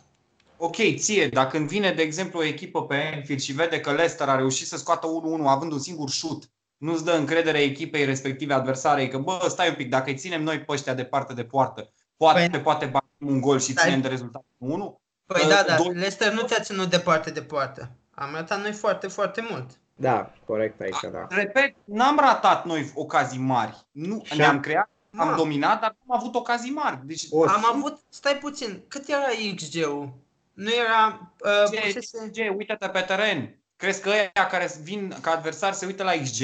Ok, 0.58 0.76
ție, 0.96 1.28
dacă 1.28 1.58
îmi 1.58 1.68
vine, 1.68 1.92
de 1.92 2.02
exemplu, 2.02 2.40
o 2.40 2.44
echipă 2.44 2.86
pe 2.86 3.12
Anfield 3.14 3.42
și 3.42 3.52
vede 3.52 3.80
că 3.80 3.92
Leicester 3.92 4.30
a 4.30 4.36
reușit 4.36 4.68
să 4.68 4.78
scoată 4.78 5.08
1-1 5.42 5.46
având 5.46 5.72
un 5.72 5.80
singur 5.80 6.10
șut, 6.10 6.50
nu-ți 6.78 7.04
dă 7.04 7.12
încredere 7.12 7.60
echipei 7.60 8.06
respective 8.06 8.54
adversare, 8.54 9.08
că 9.08 9.18
bă, 9.18 9.46
stai 9.50 9.70
un 9.70 9.76
pic, 9.76 9.90
dacă 9.90 10.10
îi 10.10 10.16
ținem 10.16 10.44
noi 10.44 10.60
pe 10.60 10.72
ăștia 10.72 10.94
departe 10.94 11.34
de 11.34 11.44
poartă, 11.44 11.94
poate, 12.18 12.48
păi, 12.52 12.60
poate 12.60 12.86
bate 12.86 13.06
un 13.20 13.42
gol 13.42 13.60
și 13.60 13.74
ținem 13.74 14.02
de 14.02 14.08
rezultat 14.08 14.46
1 14.58 15.02
Păi 15.28 15.48
da, 15.48 15.64
da, 15.68 15.76
Leicester 15.78 16.32
nu 16.32 16.42
te-a 16.42 16.64
ținut 16.64 16.90
departe 16.90 17.30
de 17.30 17.42
poartă. 17.42 17.90
Am 18.12 18.34
ratat 18.34 18.62
noi 18.62 18.72
foarte, 18.72 19.08
foarte 19.08 19.48
mult. 19.50 19.70
Da, 19.96 20.34
corect 20.46 20.82
aici, 20.82 21.00
da. 21.12 21.28
Repet, 21.30 21.76
n-am 21.84 22.20
ratat 22.20 22.66
noi 22.66 22.92
ocazii 22.96 23.40
mari. 23.40 23.86
Nu, 23.92 24.22
și 24.26 24.38
ne-am 24.38 24.60
creat, 24.60 24.90
da. 25.10 25.24
am 25.24 25.36
dominat, 25.36 25.82
dar 25.82 25.96
nu 26.06 26.14
am 26.14 26.20
avut 26.20 26.36
ocazii 26.36 26.72
mari. 26.72 27.00
Deci, 27.04 27.26
o, 27.30 27.44
am 27.44 27.66
avut, 27.66 28.00
stai 28.10 28.38
puțin, 28.38 28.84
cât 28.88 29.08
era 29.08 29.28
XG-ul? 29.56 30.14
Nu 30.54 30.74
era... 30.74 31.32
Uh, 31.40 31.64
XG, 31.64 31.94
pusese... 31.94 32.30
XG, 32.30 32.58
uite-te 32.58 32.88
pe 32.88 33.02
teren. 33.02 33.60
Crezi 33.76 34.02
că 34.02 34.10
ăia 34.10 34.48
care 34.50 34.72
vin 34.82 35.16
ca 35.22 35.32
adversar 35.32 35.74
se 35.74 35.86
uită 35.86 36.04
la 36.04 36.12
XG? 36.12 36.42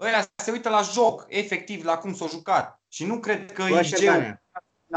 Ăia 0.00 0.26
se 0.36 0.50
uită 0.50 0.68
la 0.68 0.80
joc, 0.82 1.26
efectiv, 1.28 1.84
la 1.84 1.96
cum 1.96 2.14
s-a 2.14 2.26
jucat. 2.26 2.80
Și 2.88 3.04
nu 3.06 3.18
cred 3.18 3.52
că 3.52 3.62
XG-ul 3.62 4.40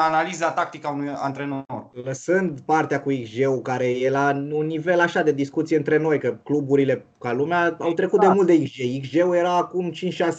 analiza 0.01 0.51
tactică 0.51 0.87
a 0.87 0.91
unui 0.91 1.09
antrenor. 1.15 1.63
Lăsând 2.03 2.59
partea 2.59 3.01
cu 3.01 3.09
XG-ul, 3.09 3.61
care 3.61 3.89
e 3.89 4.09
la 4.09 4.31
un 4.51 4.65
nivel 4.65 4.99
așa 4.99 5.21
de 5.21 5.31
discuție 5.31 5.77
între 5.77 5.97
noi, 5.97 6.19
că 6.19 6.37
cluburile 6.43 7.05
ca 7.19 7.33
lumea 7.33 7.63
au 7.63 7.71
exact. 7.71 7.95
trecut 7.95 8.19
de 8.19 8.27
mult 8.27 8.47
de 8.47 8.63
XG. 8.63 9.01
XG-ul 9.01 9.35
era 9.35 9.57
acum 9.57 9.91
5-6 9.91 9.95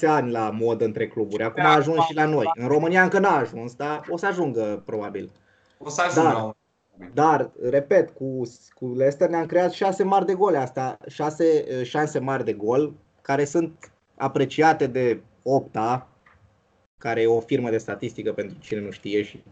ani 0.07 0.31
la 0.31 0.51
mod 0.51 0.81
între 0.81 1.09
cluburi, 1.09 1.43
acum 1.43 1.65
a 1.65 1.75
ajuns 1.75 2.05
și 2.05 2.15
la 2.15 2.25
noi. 2.25 2.51
În 2.55 2.69
România 2.69 3.03
încă 3.03 3.19
n-a 3.19 3.37
ajuns, 3.37 3.75
dar 3.75 4.01
o 4.09 4.17
să 4.17 4.27
ajungă 4.27 4.83
probabil. 4.87 5.31
O 5.79 5.89
să 5.89 6.03
ajungă 6.07 6.31
dar, 6.33 6.55
dar, 7.15 7.51
repet, 7.71 8.11
cu, 8.11 8.43
cu 8.75 8.95
Leicester 8.97 9.29
ne-am 9.29 9.47
creat 9.47 9.71
șase 9.71 10.03
mari 10.03 10.27
de 10.27 10.35
gole 10.35 10.59
asta, 10.59 10.99
șase 11.09 11.65
șanse 11.85 12.19
mari 12.19 12.45
de 12.45 12.53
gol, 12.53 12.93
care 13.23 13.45
sunt 13.45 13.93
apreciate 14.17 14.87
de 14.87 15.21
opta, 15.43 16.09
care 17.01 17.21
e 17.21 17.27
o 17.27 17.41
firmă 17.41 17.71
de 17.71 17.79
statistică 17.79 18.33
pentru 18.33 18.57
cine 18.61 18.81
nu 18.81 18.91
știe 18.91 19.23
și 19.23 19.43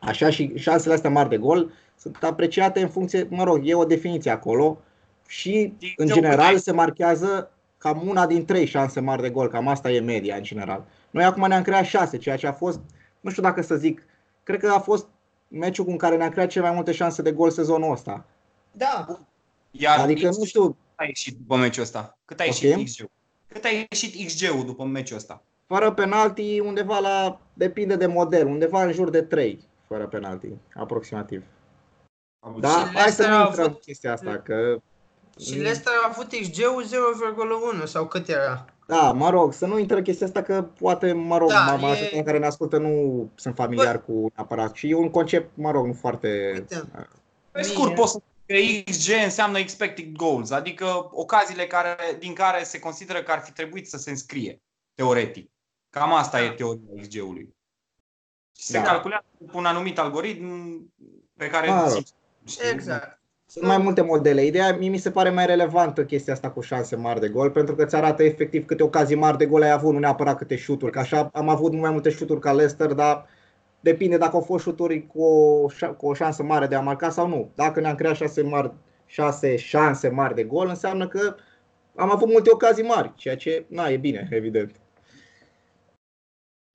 așa 0.00 0.30
și 0.30 0.52
șansele 0.56 0.94
astea 0.94 1.10
mari 1.10 1.28
de 1.28 1.36
gol 1.36 1.70
sunt 1.98 2.16
apreciate 2.22 2.80
în 2.80 2.88
funcție, 2.88 3.26
mă 3.30 3.44
rog, 3.44 3.60
e 3.64 3.74
o 3.74 3.84
definiție 3.84 4.30
acolo 4.30 4.80
și 5.28 5.74
în 5.96 6.06
general 6.06 6.58
se 6.58 6.72
marchează 6.72 7.50
cam 7.78 8.08
una 8.08 8.26
din 8.26 8.44
trei 8.44 8.66
șanse 8.66 9.00
mari 9.00 9.22
de 9.22 9.30
gol, 9.30 9.48
cam 9.48 9.68
asta 9.68 9.90
e 9.90 10.00
media 10.00 10.36
în 10.36 10.42
general. 10.42 10.86
Noi 11.10 11.24
acum 11.24 11.48
ne-am 11.48 11.62
creat 11.62 11.84
șase, 11.84 12.18
ceea 12.18 12.36
ce 12.36 12.46
a 12.46 12.52
fost, 12.52 12.80
nu 13.20 13.30
știu 13.30 13.42
dacă 13.42 13.62
să 13.62 13.76
zic, 13.76 14.06
cred 14.42 14.60
că 14.60 14.70
a 14.70 14.78
fost 14.78 15.06
meciul 15.48 15.84
cu 15.84 15.96
care 15.96 16.16
ne-am 16.16 16.30
creat 16.30 16.48
cele 16.48 16.64
mai 16.64 16.74
multe 16.74 16.92
șanse 16.92 17.22
de 17.22 17.32
gol 17.32 17.50
sezonul 17.50 17.92
ăsta. 17.92 18.24
Da. 18.72 19.18
Iar 19.70 19.98
adică 19.98 20.28
X, 20.28 20.36
nu 20.36 20.44
știu. 20.44 20.66
Cât 20.66 20.76
a 20.96 21.04
ieșit 21.04 21.36
după 21.36 21.56
meciul 21.56 21.82
ăsta? 21.82 22.18
Cât 22.24 22.40
a 22.40 22.44
ieșit 22.44 22.72
okay. 22.72 22.84
XG-ul? 22.84 23.10
Cât 23.48 23.64
a 23.64 23.68
ieșit 23.68 24.26
XG-ul 24.26 24.64
după 24.64 24.84
meciul 24.84 25.16
ăsta? 25.16 25.42
Fără 25.66 25.92
penalti, 25.92 26.60
undeva 26.60 26.98
la, 26.98 27.40
depinde 27.52 27.96
de 27.96 28.06
model, 28.06 28.46
undeva 28.46 28.84
în 28.84 28.92
jur 28.92 29.10
de 29.10 29.22
3, 29.22 29.68
fără 29.86 30.06
penalti, 30.06 30.48
aproximativ. 30.74 31.42
Da, 32.58 32.90
hai 32.94 33.10
să 33.10 33.26
nu 33.26 33.46
intrăm 33.46 33.64
avut... 33.64 33.80
chestia 33.80 34.12
asta, 34.12 34.38
că... 34.38 34.76
Și 35.40 35.54
Leicester 35.54 35.92
a 36.02 36.08
avut 36.10 36.26
XG-ul 36.26 36.84
0,1 37.80 37.84
sau 37.84 38.06
cât 38.06 38.28
era? 38.28 38.64
Da, 38.86 39.12
mă 39.12 39.30
rog, 39.30 39.52
să 39.52 39.66
nu 39.66 39.78
intră 39.78 40.02
chestia 40.02 40.26
asta 40.26 40.42
că 40.42 40.62
poate, 40.62 41.12
mă 41.12 41.38
rog, 41.38 41.48
da, 41.48 41.58
majoritatea 41.58 42.18
e... 42.18 42.22
care 42.22 42.38
ne 42.38 42.46
ascultă 42.46 42.78
nu 42.78 43.28
sunt 43.34 43.54
familiar 43.54 43.96
Bă... 43.96 44.12
cu 44.12 44.32
neapărat. 44.34 44.74
Și 44.74 44.90
e 44.90 44.94
un 44.94 45.10
concept, 45.10 45.50
mă 45.54 45.70
rog, 45.70 45.86
nu 45.86 45.92
foarte... 45.92 46.64
Pe 47.50 47.62
scurt, 47.62 47.94
poți 47.94 48.12
să 48.12 48.18
că 48.46 48.54
XG 48.84 49.10
înseamnă 49.24 49.58
expected 49.58 50.12
goals, 50.12 50.50
adică 50.50 51.10
ocaziile 51.12 51.66
care, 51.66 51.96
din 52.18 52.32
care 52.32 52.62
se 52.62 52.78
consideră 52.78 53.22
că 53.22 53.32
ar 53.32 53.40
fi 53.40 53.52
trebuit 53.52 53.88
să 53.88 53.98
se 53.98 54.10
înscrie, 54.10 54.62
teoretic. 54.94 55.50
Cam 55.94 56.12
asta 56.12 56.38
da. 56.38 56.44
e 56.44 56.50
teoria 56.50 57.00
XG-ului. 57.00 57.54
Se 58.52 58.78
da. 58.78 58.84
calculează 58.84 59.24
cu 59.52 59.58
un 59.58 59.64
anumit 59.64 59.98
algoritm 59.98 60.46
pe 61.36 61.46
care 61.46 61.70
ah, 61.70 61.96
Exact. 62.72 63.20
Sunt 63.46 63.66
mai 63.66 63.78
multe 63.78 64.00
modele. 64.00 64.44
Ideea 64.44 64.76
mie 64.76 64.88
mi 64.88 64.98
se 64.98 65.10
pare 65.10 65.30
mai 65.30 65.46
relevantă 65.46 66.04
chestia 66.04 66.32
asta 66.32 66.50
cu 66.50 66.60
șanse 66.60 66.96
mari 66.96 67.20
de 67.20 67.28
gol, 67.28 67.50
pentru 67.50 67.74
că 67.74 67.82
îți 67.82 67.94
arată 67.94 68.22
efectiv 68.22 68.66
câte 68.66 68.82
ocazii 68.82 69.16
mari 69.16 69.38
de 69.38 69.46
gol 69.46 69.62
ai 69.62 69.70
avut, 69.70 69.92
nu 69.92 69.98
neapărat 69.98 70.36
câte 70.36 70.56
șuturi. 70.56 70.92
Că 70.92 70.98
așa 70.98 71.30
am 71.32 71.48
avut 71.48 71.72
mai 71.72 71.90
multe 71.90 72.10
șuturi 72.10 72.40
ca 72.40 72.52
Leicester, 72.52 72.92
dar 72.92 73.26
depinde 73.80 74.16
dacă 74.16 74.36
au 74.36 74.42
fost 74.42 74.64
șuturi 74.64 75.06
cu 75.06 75.22
o, 75.22 75.66
cu 75.96 76.06
o 76.06 76.14
șansă 76.14 76.42
mare 76.42 76.66
de 76.66 76.74
a 76.74 76.80
marca 76.80 77.10
sau 77.10 77.28
nu. 77.28 77.50
Dacă 77.54 77.80
ne-am 77.80 77.94
creat 77.94 78.16
șase, 78.16 78.42
mari, 78.42 78.72
șase 79.06 79.56
șanse 79.56 80.08
mari 80.08 80.34
de 80.34 80.44
gol, 80.44 80.68
înseamnă 80.68 81.08
că 81.08 81.34
am 81.96 82.10
avut 82.10 82.28
multe 82.28 82.50
ocazii 82.52 82.84
mari, 82.84 83.12
ceea 83.16 83.36
ce, 83.36 83.64
na, 83.68 83.88
e 83.88 83.96
bine, 83.96 84.28
evident. 84.30 84.83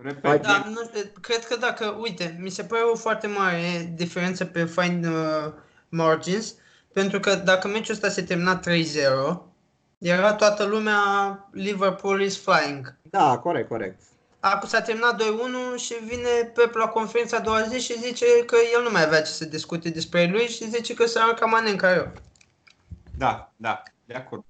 Repet. 0.04 0.42
Da, 0.42 0.66
nu, 0.70 0.90
cred 1.22 1.46
că 1.46 1.56
dacă, 1.56 1.98
uite, 2.00 2.38
mi 2.40 2.50
se 2.50 2.64
pare 2.64 2.82
o 2.82 2.96
foarte 2.96 3.28
mare 3.28 3.94
diferență 3.96 4.46
pe 4.46 4.66
fine 4.66 5.10
uh, 5.10 5.54
margins, 5.90 6.56
pentru 6.94 7.20
că 7.20 7.36
dacă 7.36 7.68
meciul 7.68 7.94
ăsta 7.94 8.10
se 8.10 8.24
termina 8.24 8.60
3-0, 8.60 8.64
era 9.98 10.34
toată 10.34 10.64
lumea 10.64 11.00
Liverpool 11.52 12.22
is 12.22 12.38
flying. 12.38 12.96
Da, 13.02 13.38
corect, 13.38 13.68
corect. 13.68 14.02
Acum 14.40 14.68
s-a 14.68 14.82
terminat 14.82 15.22
2-1 15.22 15.26
și 15.76 15.94
vine 15.94 16.52
Pep 16.54 16.76
la 16.76 16.88
conferința 16.88 17.38
a 17.38 17.40
doua 17.40 17.62
zi 17.62 17.80
și 17.80 18.00
zice 18.00 18.26
că 18.46 18.56
el 18.74 18.84
nu 18.84 18.92
mai 18.92 19.04
avea 19.04 19.22
ce 19.22 19.32
să 19.32 19.46
discute 19.46 19.90
despre 19.90 20.30
lui 20.32 20.48
și 20.48 20.70
zice 20.70 20.94
că 20.94 21.06
s-a 21.06 21.22
aruncat 21.22 21.50
mane 21.50 21.70
în 21.70 21.78
care. 21.78 22.14
Da, 23.18 23.52
da, 23.56 23.84
de 24.06 24.14
acord. 24.14 24.44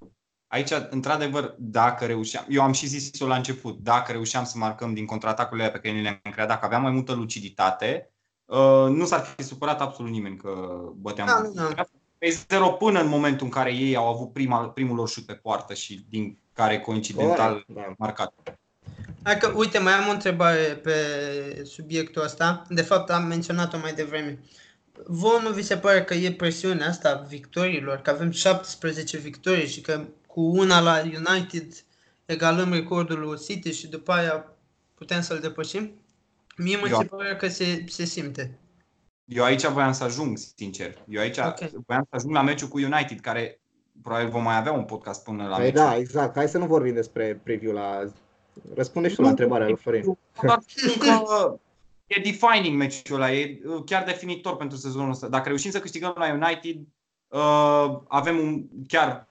Aici, 0.51 0.69
într-adevăr, 0.89 1.55
dacă 1.57 2.05
reușeam, 2.05 2.45
eu 2.49 2.61
am 2.61 2.71
și 2.71 2.87
zis-o 2.87 3.27
la 3.27 3.35
început, 3.35 3.79
dacă 3.79 4.11
reușeam 4.11 4.43
să 4.43 4.57
marcăm 4.57 4.93
din 4.93 5.05
contraatacurile 5.05 5.69
pe 5.69 5.79
care 5.79 5.95
ni 5.95 6.01
le-am 6.01 6.19
creat, 6.31 6.47
dacă 6.47 6.65
aveam 6.65 6.81
mai 6.81 6.91
multă 6.91 7.13
luciditate, 7.13 8.11
uh, 8.45 8.87
nu 8.89 9.05
s-ar 9.05 9.19
fi 9.19 9.43
supărat 9.43 9.81
absolut 9.81 10.11
nimeni 10.11 10.37
că 10.37 10.81
băteam. 10.95 11.51
Da, 11.55 11.71
da. 11.75 11.83
Pe 12.17 12.37
0 12.49 12.69
până 12.69 13.01
în 13.01 13.07
momentul 13.07 13.45
în 13.45 13.51
care 13.51 13.73
ei 13.73 13.95
au 13.95 14.07
avut 14.07 14.33
prima, 14.33 14.69
primul 14.69 14.95
lor 14.95 15.09
șut 15.09 15.25
pe 15.25 15.33
poartă 15.33 15.73
și 15.73 16.05
din 16.09 16.39
care 16.53 16.79
coincidental 16.79 17.63
da. 17.67 17.93
marcat. 17.97 18.33
Hai 19.23 19.37
că, 19.37 19.53
uite, 19.55 19.79
mai 19.79 19.93
am 19.93 20.07
o 20.07 20.11
întrebare 20.11 20.79
pe 20.83 20.93
subiectul 21.65 22.23
ăsta. 22.23 22.65
De 22.69 22.81
fapt, 22.81 23.09
am 23.09 23.23
menționat-o 23.23 23.77
mai 23.77 23.93
devreme. 23.93 24.39
Vă 25.05 25.39
nu 25.43 25.49
vi 25.49 25.61
se 25.61 25.77
pare 25.77 26.03
că 26.03 26.13
e 26.13 26.31
presiunea 26.31 26.87
asta 26.87 27.25
victoriilor, 27.27 27.97
că 27.97 28.09
avem 28.09 28.31
17 28.31 29.17
victorii 29.17 29.67
și 29.67 29.81
că 29.81 30.05
cu 30.31 30.41
una 30.41 30.79
la 30.79 31.01
United 31.03 31.73
egalăm 32.25 32.73
recordul 32.73 33.19
lui 33.19 33.37
City 33.39 33.71
și 33.71 33.87
după 33.87 34.11
aia 34.11 34.51
putem 34.95 35.21
să-l 35.21 35.39
depășim? 35.39 35.91
Mie 36.57 36.77
mă 36.77 36.87
Eu- 36.89 36.97
se 36.99 37.05
pare 37.05 37.35
că 37.35 37.47
se, 37.47 37.83
se 37.87 38.05
simte. 38.05 38.59
Eu 39.25 39.43
aici 39.43 39.65
voiam 39.67 39.91
să 39.91 40.03
ajung, 40.03 40.37
sincer. 40.55 41.03
Eu 41.07 41.21
aici 41.21 41.37
Ok. 41.37 41.59
voiam 41.69 42.03
să 42.09 42.15
ajung 42.15 42.33
la 42.33 42.41
meciul 42.41 42.67
cu 42.67 42.77
United, 42.79 43.19
care 43.19 43.59
probabil 44.01 44.29
vom 44.29 44.43
mai 44.43 44.57
avea 44.57 44.71
un 44.71 44.83
podcast 44.83 45.23
până 45.23 45.47
la 45.47 45.55
Păi 45.55 45.65
meciul. 45.65 45.79
da, 45.79 45.95
exact. 45.97 46.35
Hai 46.35 46.47
să 46.47 46.57
nu 46.57 46.65
vorbim 46.65 46.93
despre 46.93 47.39
preview 47.43 47.73
la... 47.73 48.03
Răspunde 48.75 49.07
și 49.09 49.15
tu 49.15 49.21
la 49.21 49.27
Nu, 49.27 49.33
întrebarea 49.33 49.67
lui 49.67 49.75
Florin. 49.75 50.03
Doar 50.43 50.59
spun 50.65 50.99
că 50.99 51.59
e 52.07 52.21
defining 52.21 52.77
meciul 52.77 53.15
ăla, 53.15 53.31
e 53.33 53.59
uh, 53.65 53.83
chiar 53.85 54.03
definitor 54.03 54.55
pentru 54.55 54.77
sezonul 54.77 55.11
ăsta. 55.11 55.27
Dacă 55.27 55.47
reușim 55.47 55.71
să 55.71 55.79
câștigăm 55.79 56.13
la 56.17 56.33
United, 56.33 56.81
uh, 57.27 57.99
avem 58.07 58.37
un, 58.37 58.63
chiar 58.87 59.27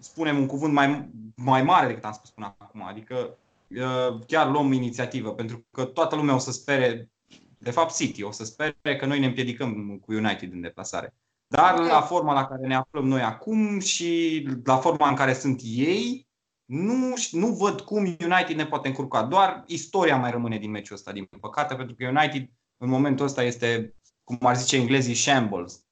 spunem 0.00 0.38
un 0.38 0.46
cuvânt 0.46 0.72
mai, 0.72 1.08
mai 1.36 1.62
mare 1.62 1.86
decât 1.86 2.04
am 2.04 2.12
spus 2.12 2.30
până 2.30 2.54
acum. 2.58 2.82
Adică 2.86 3.38
uh, 3.68 4.20
chiar 4.26 4.50
luăm 4.50 4.72
inițiativă, 4.72 5.32
pentru 5.34 5.66
că 5.70 5.84
toată 5.84 6.16
lumea 6.16 6.34
o 6.34 6.38
să 6.38 6.52
spere, 6.52 7.10
de 7.58 7.70
fapt 7.70 7.96
City, 7.96 8.22
o 8.22 8.30
să 8.30 8.44
spere 8.44 8.96
că 8.98 9.06
noi 9.06 9.18
ne 9.18 9.26
împiedicăm 9.26 9.98
cu 10.06 10.12
United 10.12 10.52
în 10.52 10.60
deplasare. 10.60 11.14
Dar 11.46 11.78
Ok. 11.78 11.86
la 11.86 12.00
forma 12.00 12.32
la 12.32 12.46
care 12.46 12.66
ne 12.66 12.74
aflăm 12.74 13.06
noi 13.06 13.22
acum 13.22 13.78
și 13.78 14.42
la 14.64 14.76
forma 14.76 15.08
în 15.08 15.14
care 15.14 15.32
sunt 15.34 15.60
ei, 15.64 16.26
nu, 16.64 17.14
nu 17.30 17.46
văd 17.46 17.80
cum 17.80 18.04
United 18.04 18.56
ne 18.56 18.66
poate 18.66 18.88
încurca. 18.88 19.22
Doar 19.22 19.64
istoria 19.66 20.16
mai 20.16 20.30
rămâne 20.30 20.58
din 20.58 20.70
meciul 20.70 20.96
ăsta, 20.96 21.12
din 21.12 21.28
păcate, 21.40 21.74
pentru 21.74 21.94
că 21.94 22.06
United 22.06 22.48
în 22.76 22.88
momentul 22.88 23.24
ăsta 23.26 23.42
este, 23.42 23.94
cum 24.24 24.38
ar 24.40 24.56
zice 24.56 24.76
englezii, 24.76 25.14
shambles. 25.14 25.84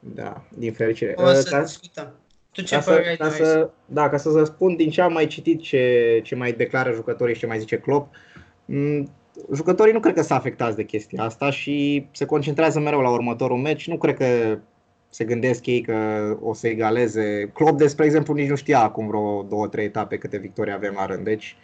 Da, 0.00 0.44
din 0.58 0.72
fericire. 0.72 1.14
O 1.16 1.32
să 1.32 1.50
Ca- 1.50 1.62
discutăm. 1.62 2.14
Tu 2.56 2.62
ce 2.62 2.74
Ca 2.74 2.80
părere 2.80 3.02
să, 3.04 3.08
ai 3.10 3.16
ca 3.16 3.28
tu, 3.28 3.34
să, 3.34 3.70
da, 3.84 4.08
ca 4.08 4.16
să 4.16 4.30
răspund 4.34 4.76
din 4.76 4.90
ce 4.90 5.00
am 5.00 5.12
mai 5.12 5.26
citit 5.26 5.60
ce, 5.60 6.20
ce 6.24 6.34
mai 6.34 6.52
declară 6.52 6.92
jucătorii 6.92 7.34
și 7.34 7.40
ce 7.40 7.46
mai 7.46 7.58
zice 7.58 7.76
Klopp, 7.76 8.14
m, 8.64 9.02
jucătorii 9.54 9.92
nu 9.92 10.00
cred 10.00 10.14
că 10.14 10.22
sunt 10.22 10.38
afectați 10.38 10.76
de 10.76 10.84
chestia 10.84 11.22
asta 11.22 11.50
și 11.50 12.06
se 12.12 12.24
concentrează 12.24 12.80
mereu 12.80 13.00
la 13.00 13.10
următorul 13.10 13.56
meci. 13.56 13.88
Nu 13.88 13.96
cred 13.96 14.16
că 14.16 14.58
se 15.08 15.24
gândesc 15.24 15.66
ei 15.66 15.80
că 15.80 15.96
o 16.42 16.54
să 16.54 16.68
egaleze. 16.68 17.50
Klopp, 17.54 17.78
despre 17.78 18.04
exemplu, 18.04 18.34
nici 18.34 18.48
nu 18.48 18.56
știa 18.56 18.80
acum 18.80 19.06
vreo 19.06 19.42
două, 19.42 19.68
trei 19.68 19.84
etape 19.84 20.16
câte 20.18 20.36
victorii 20.38 20.72
avem 20.72 20.92
la 20.96 21.06
rând. 21.06 21.24
Deci 21.24 21.56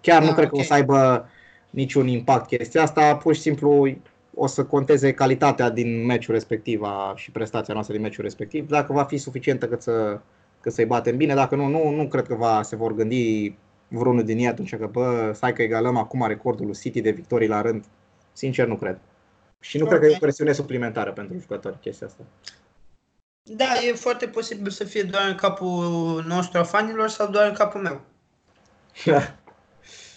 chiar 0.00 0.22
nu 0.22 0.28
Ah, 0.28 0.34
cred 0.34 0.48
că 0.48 0.54
ok. 0.54 0.60
o 0.60 0.64
să 0.64 0.74
aibă 0.74 1.28
niciun 1.70 2.06
impact 2.06 2.46
chestia 2.46 2.82
asta. 2.82 3.16
Pur 3.16 3.34
și 3.34 3.40
simplu 3.40 3.96
o 4.34 4.46
să 4.46 4.64
conteze 4.64 5.12
calitatea 5.14 5.70
din 5.70 6.04
meciul 6.04 6.34
respectiv 6.34 6.82
a- 6.82 7.12
și 7.16 7.30
prestația 7.30 7.74
noastră 7.74 7.94
din 7.94 8.02
meciul 8.04 8.24
respectiv. 8.24 8.68
Dacă 8.68 8.92
va 8.92 9.04
fi 9.04 9.16
suficientă 9.16 9.68
cât 9.68 9.82
să 9.82 10.20
că 10.60 10.70
să-i 10.70 10.84
batem 10.84 11.16
bine, 11.16 11.34
dacă 11.34 11.56
nu, 11.56 11.66
nu, 11.66 11.90
nu 11.90 12.08
cred 12.08 12.26
că 12.26 12.34
va, 12.34 12.62
se 12.62 12.76
vor 12.76 12.94
gândi 12.94 13.54
vreunul 13.88 14.24
din 14.24 14.38
ei 14.38 14.46
atunci 14.46 14.76
că, 14.76 14.86
bă, 14.86 15.32
stai 15.34 15.52
că 15.52 15.62
egalăm 15.62 15.96
acum 15.96 16.26
recordul 16.26 16.66
lui 16.66 16.74
City 16.74 17.00
de 17.00 17.10
victorii 17.10 17.48
la 17.48 17.60
rând. 17.60 17.84
Sincer, 18.32 18.66
nu 18.66 18.76
cred. 18.76 18.98
Și 19.60 19.78
nu 19.78 19.86
cred 19.86 19.98
că 19.98 20.06
e 20.06 20.08
o 20.08 20.12
Ok. 20.12 20.18
presiune 20.18 20.52
suplimentară 20.52 21.12
pentru 21.12 21.38
jucători 21.38 21.78
chestia 21.80 22.06
asta. 22.06 22.22
Da, 23.42 23.64
e 23.88 23.92
foarte 23.92 24.26
posibil 24.26 24.70
să 24.70 24.84
fie 24.84 25.02
doar 25.02 25.28
în 25.28 25.34
capul 25.34 26.24
nostru 26.26 26.58
a 26.58 26.62
fanilor 26.62 27.08
sau 27.08 27.30
doar 27.30 27.46
în 27.48 27.54
capul 27.54 27.80
meu. 27.80 28.00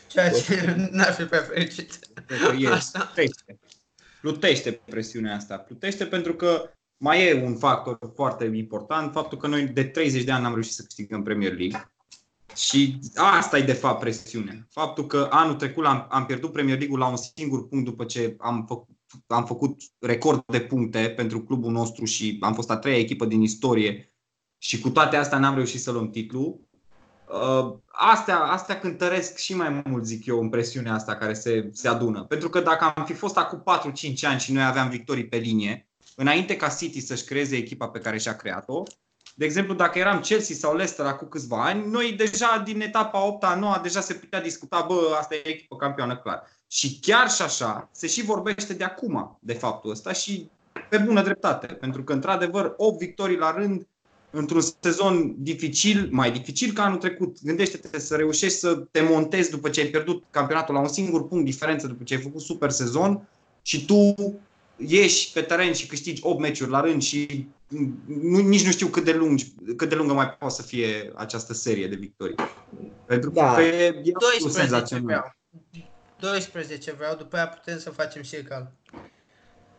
Ceea 0.07 0.29
ce 0.29 0.75
n-ar 0.91 1.11
fi 1.13 1.23
prea 1.23 1.41
fericit. 1.41 1.99
Cred 2.25 2.39
că 2.39 2.55
e, 2.59 2.67
Asta. 2.67 3.11
Plutește. 4.25 4.71
Plutește 4.71 4.91
presiunea 4.91 5.35
asta. 5.35 5.57
Plutește 5.57 6.05
pentru 6.05 6.35
că 6.35 6.69
mai 6.97 7.27
e 7.27 7.43
un 7.43 7.55
factor 7.55 7.97
foarte 8.15 8.51
important, 8.53 9.11
faptul 9.11 9.37
că 9.37 9.47
noi 9.47 9.67
de 9.67 9.83
30 9.83 10.23
de 10.23 10.31
ani 10.31 10.43
n-am 10.43 10.53
reușit 10.53 10.73
să 10.73 10.83
câștigăm 10.83 11.23
Premier 11.23 11.57
League. 11.57 11.89
Și 12.55 12.99
asta 13.15 13.57
e 13.57 13.61
de 13.61 13.73
fapt 13.73 13.99
presiunea. 13.99 14.67
Faptul 14.69 15.05
că 15.05 15.27
anul 15.31 15.55
trecut 15.55 15.85
am, 15.85 16.07
am 16.09 16.25
pierdut 16.25 16.51
Premier 16.51 16.77
League-ul 16.77 16.99
la 16.99 17.07
un 17.07 17.15
singur 17.35 17.67
punct 17.67 17.85
după 17.85 18.05
ce 18.05 18.35
am, 18.39 18.65
făcut, 18.67 18.95
am 19.27 19.45
făcut 19.45 19.81
record 19.99 20.43
de 20.47 20.59
puncte 20.59 21.09
pentru 21.15 21.43
clubul 21.43 21.71
nostru 21.71 22.05
și 22.05 22.37
am 22.41 22.53
fost 22.53 22.69
a 22.69 22.77
treia 22.77 22.97
echipă 22.97 23.25
din 23.25 23.41
istorie 23.41 24.13
și 24.57 24.79
cu 24.79 24.89
toate 24.89 25.15
astea 25.15 25.37
n-am 25.37 25.55
reușit 25.55 25.81
să 25.81 25.91
luăm 25.91 26.09
titlul. 26.09 26.64
Uh, 27.27 27.73
astea, 27.91 28.39
astea 28.39 28.79
cântăresc 28.79 29.37
și 29.37 29.55
mai 29.55 29.81
mult, 29.85 30.05
zic 30.05 30.25
eu, 30.25 30.39
în 30.39 30.49
presiunea 30.49 30.93
asta 30.93 31.15
care 31.15 31.33
se, 31.33 31.69
se 31.71 31.87
adună. 31.87 32.23
Pentru 32.23 32.49
că 32.49 32.59
dacă 32.59 32.93
am 32.95 33.05
fi 33.05 33.13
fost 33.13 33.37
acum 33.37 33.63
4-5 34.13 34.19
ani 34.21 34.39
și 34.39 34.53
noi 34.53 34.65
aveam 34.65 34.89
victorii 34.89 35.27
pe 35.27 35.37
linie, 35.37 35.87
înainte 36.15 36.55
ca 36.55 36.67
City 36.67 36.99
să-și 36.99 37.23
creeze 37.23 37.55
echipa 37.55 37.87
pe 37.87 37.99
care 37.99 38.17
și-a 38.17 38.35
creat-o, 38.35 38.83
de 39.37 39.45
exemplu, 39.45 39.73
dacă 39.73 39.99
eram 39.99 40.19
Chelsea 40.19 40.55
sau 40.55 40.75
Leicester 40.75 41.05
acum 41.05 41.27
câțiva 41.27 41.65
ani, 41.65 41.91
noi 41.91 42.11
deja 42.11 42.61
din 42.65 42.81
etapa 42.81 43.37
8-a, 43.37 43.55
9 43.55 43.79
deja 43.81 43.99
se 43.99 44.13
putea 44.13 44.41
discuta, 44.41 44.85
bă, 44.87 45.15
asta 45.19 45.35
e 45.35 45.47
echipă 45.47 45.75
campioană 45.75 46.17
clar. 46.17 46.43
Și 46.67 46.99
chiar 46.99 47.29
și 47.29 47.41
așa, 47.41 47.89
se 47.91 48.07
și 48.07 48.23
vorbește 48.23 48.73
de 48.73 48.83
acum 48.83 49.37
de 49.41 49.53
faptul 49.53 49.91
ăsta 49.91 50.13
și 50.13 50.49
pe 50.89 50.97
bună 50.97 51.21
dreptate. 51.21 51.65
Pentru 51.65 52.03
că, 52.03 52.13
într-adevăr, 52.13 52.73
8 52.77 52.97
victorii 52.97 53.37
la 53.37 53.51
rând 53.51 53.87
într-un 54.35 54.61
sezon 54.79 55.35
dificil, 55.37 56.07
mai 56.11 56.31
dificil 56.31 56.73
ca 56.73 56.83
anul 56.83 56.97
trecut. 56.97 57.37
Gândește-te 57.43 57.99
să 57.99 58.15
reușești 58.15 58.57
să 58.57 58.75
te 58.91 59.01
montezi 59.01 59.49
după 59.49 59.69
ce 59.69 59.81
ai 59.81 59.87
pierdut 59.87 60.23
campionatul 60.29 60.73
la 60.73 60.79
un 60.81 60.87
singur 60.87 61.27
punct 61.27 61.45
diferență, 61.45 61.87
după 61.87 62.03
ce 62.03 62.13
ai 62.15 62.21
făcut 62.21 62.41
super 62.41 62.69
sezon 62.69 63.27
și 63.61 63.85
tu 63.85 64.15
ieși 64.77 65.31
pe 65.31 65.41
teren 65.41 65.73
și 65.73 65.87
câștigi 65.87 66.21
8 66.23 66.39
meciuri 66.39 66.69
la 66.69 66.81
rând 66.81 67.01
și 67.01 67.47
nu, 68.05 68.39
nici 68.39 68.65
nu 68.65 68.71
știu 68.71 68.87
cât 68.87 69.03
de, 69.03 69.13
lungi, 69.13 69.51
cât 69.75 69.89
de 69.89 69.95
lungă 69.95 70.13
mai 70.13 70.29
poate 70.29 70.53
să 70.53 70.61
fie 70.61 71.11
această 71.15 71.53
serie 71.53 71.87
de 71.87 71.95
victorii. 71.95 72.35
Pentru 73.05 73.29
Da. 73.29 73.53
că 73.53 73.61
e, 73.61 73.85
e 73.85 74.11
12 74.11 74.49
senzațional. 74.59 75.05
vreau. 75.05 75.35
12 76.19 76.91
vreau, 76.91 77.15
după 77.15 77.35
aia 77.35 77.47
putem 77.47 77.79
să 77.79 77.89
facem 77.89 78.21
și 78.21 78.35
egal. 78.35 78.71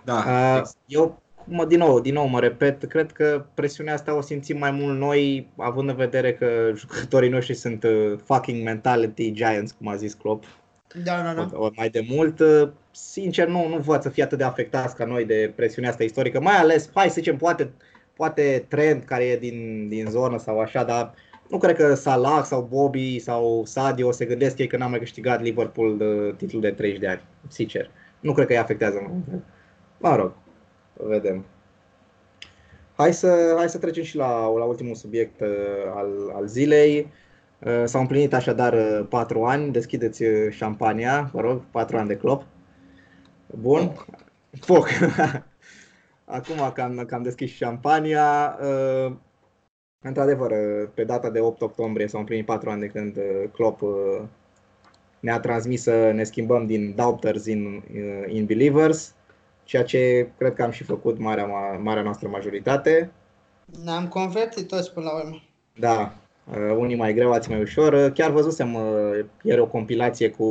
Da, 0.04 0.14
Uh, 0.18 0.56
exact. 0.58 0.76
eu, 0.86 1.22
mă, 1.48 1.64
din 1.64 1.78
nou, 1.78 2.00
din 2.00 2.14
nou 2.14 2.26
mă 2.26 2.40
repet, 2.40 2.84
cred 2.84 3.12
că 3.12 3.44
presiunea 3.54 3.94
asta 3.94 4.16
o 4.16 4.20
simțim 4.20 4.58
mai 4.58 4.70
mult 4.70 4.98
noi, 4.98 5.48
având 5.56 5.88
în 5.88 5.96
vedere 5.96 6.34
că 6.34 6.70
jucătorii 6.74 7.30
noștri 7.30 7.54
sunt 7.54 7.82
uh, 7.84 8.18
fucking 8.24 8.64
mentality 8.64 9.32
giants, 9.32 9.72
cum 9.72 9.88
a 9.88 9.96
zis 9.96 10.14
Klopp, 10.14 10.44
Da, 11.04 11.22
da, 11.22 11.34
da. 11.34 11.58
ori 11.58 11.74
mai 11.76 11.88
de 11.88 12.06
mult. 12.08 12.40
Uh, 12.40 12.68
Sincer, 12.90 13.48
nu, 13.48 13.68
nu 13.68 13.76
văd 13.76 14.02
să 14.02 14.08
fie 14.08 14.22
atât 14.22 14.38
de 14.38 14.44
afectați 14.44 14.96
ca 14.96 15.04
noi 15.04 15.24
de 15.24 15.52
presiunea 15.54 15.90
asta 15.90 16.02
istorică, 16.04 16.40
mai 16.40 16.56
ales, 16.56 16.90
hai 16.94 17.08
să 17.08 17.14
zicem, 17.14 17.36
poate, 17.36 17.70
poate 18.16 18.64
Trent 18.68 19.04
care 19.04 19.24
e 19.24 19.36
din, 19.36 19.88
din 19.88 20.06
zonă 20.08 20.38
sau 20.38 20.60
așa, 20.60 20.84
dar 20.84 21.14
nu 21.48 21.58
cred 21.58 21.76
că 21.76 21.94
Salah 21.94 22.42
sau 22.44 22.68
Bobby 22.70 23.18
sau 23.18 23.62
Sadio 23.66 24.10
se 24.10 24.24
gândesc 24.24 24.58
ei 24.58 24.66
că 24.66 24.76
n-am 24.76 24.90
mai 24.90 24.98
câștigat 24.98 25.42
Liverpool 25.42 25.96
de 25.96 26.34
titlul 26.36 26.60
de 26.60 26.70
30 26.70 27.00
de 27.00 27.08
ani, 27.08 27.22
sincer. 27.48 27.90
Nu 28.20 28.32
cred 28.32 28.46
că 28.46 28.52
îi 28.52 28.58
afectează 28.58 29.06
mult. 29.08 29.42
Mă 29.98 30.16
rog, 30.16 30.32
vedem. 31.02 31.44
Hai 32.96 33.14
să, 33.14 33.54
hai 33.56 33.68
să 33.68 33.78
trecem 33.78 34.02
și 34.02 34.16
la, 34.16 34.46
la 34.46 34.64
ultimul 34.64 34.94
subiect 34.94 35.40
uh, 35.40 35.48
al, 35.94 36.32
al 36.34 36.46
zilei. 36.46 37.12
Uh, 37.58 37.82
s-au 37.84 38.00
împlinit 38.00 38.34
așadar 38.34 38.72
uh, 38.72 39.06
patru 39.08 39.44
ani. 39.44 39.72
Deschideți 39.72 40.22
uh, 40.22 40.50
șampania, 40.50 41.30
vă 41.32 41.40
rog, 41.40 41.62
patru 41.70 41.96
ani 41.96 42.08
de 42.08 42.16
clop. 42.16 42.44
Bun. 43.46 43.92
Foc. 44.60 44.88
Acum 46.24 46.72
că 46.74 46.80
am, 46.80 47.04
că 47.06 47.14
am 47.14 47.22
deschis 47.22 47.50
șampania, 47.50 48.58
uh, 48.60 49.12
într-adevăr, 50.00 50.50
uh, 50.50 50.88
pe 50.94 51.04
data 51.04 51.30
de 51.30 51.40
8 51.40 51.60
octombrie 51.60 52.08
s-au 52.08 52.20
împlinit 52.20 52.46
patru 52.46 52.70
ani 52.70 52.80
de 52.80 52.86
când 52.86 53.16
uh, 53.16 53.48
Klopp 53.52 53.82
uh, 53.82 54.22
ne-a 55.20 55.40
transmis 55.40 55.82
să 55.82 56.10
ne 56.14 56.24
schimbăm 56.24 56.66
din 56.66 56.94
doubters 56.94 57.46
in, 57.46 57.82
uh, 57.94 58.34
in 58.34 58.44
believers, 58.44 59.14
ceea 59.66 59.82
ce 59.82 60.28
cred 60.38 60.54
că 60.54 60.62
am 60.62 60.70
și 60.70 60.84
făcut 60.84 61.18
marea, 61.18 61.46
ma- 61.46 61.82
marea 61.82 62.02
noastră 62.02 62.28
majoritate. 62.28 63.10
Ne-am 63.84 64.08
convertit 64.08 64.68
toți 64.68 64.92
până 64.92 65.06
la 65.06 65.24
urmă. 65.24 65.42
Da, 65.78 66.14
uh, 66.50 66.76
unii 66.78 66.96
mai 66.96 67.14
greu, 67.14 67.32
alții 67.32 67.52
mai 67.52 67.62
ușor. 67.62 67.92
Uh, 67.92 68.12
Chiar 68.14 68.30
văzusem 68.30 68.74
uh, 68.74 69.24
ieri 69.42 69.60
o 69.60 69.66
compilație 69.66 70.30
cu 70.30 70.44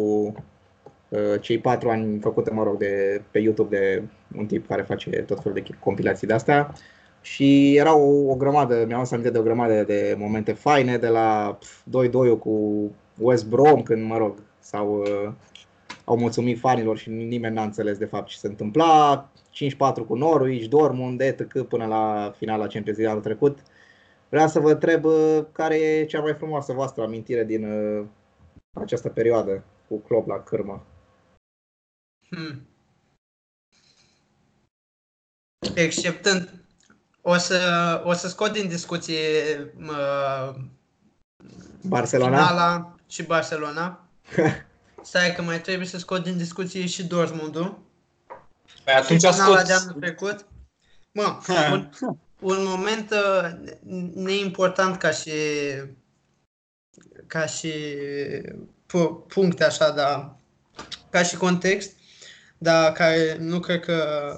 uh, 1.09 1.41
cei 1.41 1.57
patru 1.57 1.89
ani 1.89 2.20
făcute, 2.20 2.51
mă 2.51 2.63
rog, 2.63 2.78
de, 2.78 3.22
pe 3.32 3.39
YouTube 3.39 3.78
de 3.78 4.03
un 4.38 4.45
tip 4.45 4.68
care 4.68 4.82
face 4.82 5.09
tot 5.09 5.41
felul 5.41 5.61
de 5.61 5.76
compilații 5.80 6.28
de 6.28 6.34
astea. 6.34 6.74
Și 7.22 7.76
era 7.76 7.97
o, 7.97 8.32
o 8.32 8.36
grămadă, 8.36 8.84
mi-am 8.88 8.99
adus 8.99 9.11
aminte 9.11 9.32
de 9.32 9.38
o 9.38 9.43
grămadă 9.43 9.84
de 9.84 10.16
momente 10.18 10.53
faine, 10.53 10.97
de 10.97 11.07
la 11.07 11.57
pf, 11.59 11.82
2-2 12.36 12.39
cu 12.39 12.86
West 13.18 13.47
Brom, 13.47 13.84
când, 13.84 14.05
mă 14.05 14.18
rog, 14.18 14.38
sau 14.59 14.97
uh, 14.97 15.32
au 16.06 16.18
mulțumit 16.18 16.60
fanilor 16.60 16.97
și 16.97 17.10
nimeni 17.10 17.56
n-a 17.56 17.64
înțeles 17.64 17.97
de 17.97 18.06
fapt 18.06 18.28
ce 18.28 18.38
se 18.38 18.47
întâmpla. 18.47 19.30
5-4 19.51 20.08
cu 20.08 20.16
Norwich, 20.16 20.68
Dortmund, 20.68 21.22
etc. 21.22 21.62
până 21.62 21.86
la 21.86 22.34
finala 22.38 22.68
Champions 22.68 22.97
League 22.97 23.08
anul 23.08 23.22
trecut. 23.22 23.60
vreau 24.30 24.47
să 24.47 24.60
vă 24.60 24.72
întreb 24.72 25.03
uh, 25.03 25.39
care 25.51 25.76
e 25.76 26.06
cea 26.06 26.22
mai 26.22 26.34
frumoasă 26.34 26.74
voastră 26.74 27.03
amintire 27.03 27.43
din 27.43 27.72
uh, 27.72 28.06
această 28.74 29.10
perioadă 29.10 29.64
cu 29.88 29.97
Klopp 29.97 30.28
la 30.28 30.43
cârmă. 30.43 30.86
Hmm. 32.30 32.68
Exceptând, 35.76 36.66
o 37.22 37.38
să, 37.38 38.01
o 38.06 38.14
să 38.14 38.28
scot 38.28 38.51
din 38.51 38.68
discuție 38.68 39.18
uh, 39.80 40.56
Barcelona 41.88 42.38
finala 42.38 42.95
și 43.08 43.24
Barcelona. 43.24 44.08
Stai 45.06 45.36
că 45.36 45.41
mai 45.41 45.62
trebuie 45.62 45.88
să 45.88 45.97
scot 45.97 46.24
din 46.24 46.38
discuție 46.38 46.86
și 46.86 47.03
Dortmundul. 47.03 47.80
Păi 48.84 48.93
atunci 48.93 49.22
și 49.22 49.32
finala 49.32 49.64
de 49.64 49.74
anul 49.74 49.93
trecut. 49.99 50.45
Mă, 51.12 51.39
un, 51.72 51.89
un 52.39 52.64
moment 52.64 53.12
uh, 53.12 53.74
neimportant 54.14 54.97
ca 54.97 55.12
și 55.12 55.32
ca 57.28 57.45
și 57.45 57.72
puncte 59.28 59.64
așa, 59.64 59.91
dar 59.91 60.36
ca 61.10 61.24
și 61.24 61.38
context, 61.38 61.91
dar 62.58 62.91
care 62.91 63.38
nu 63.39 63.60
cred 63.60 63.80
că 63.80 64.30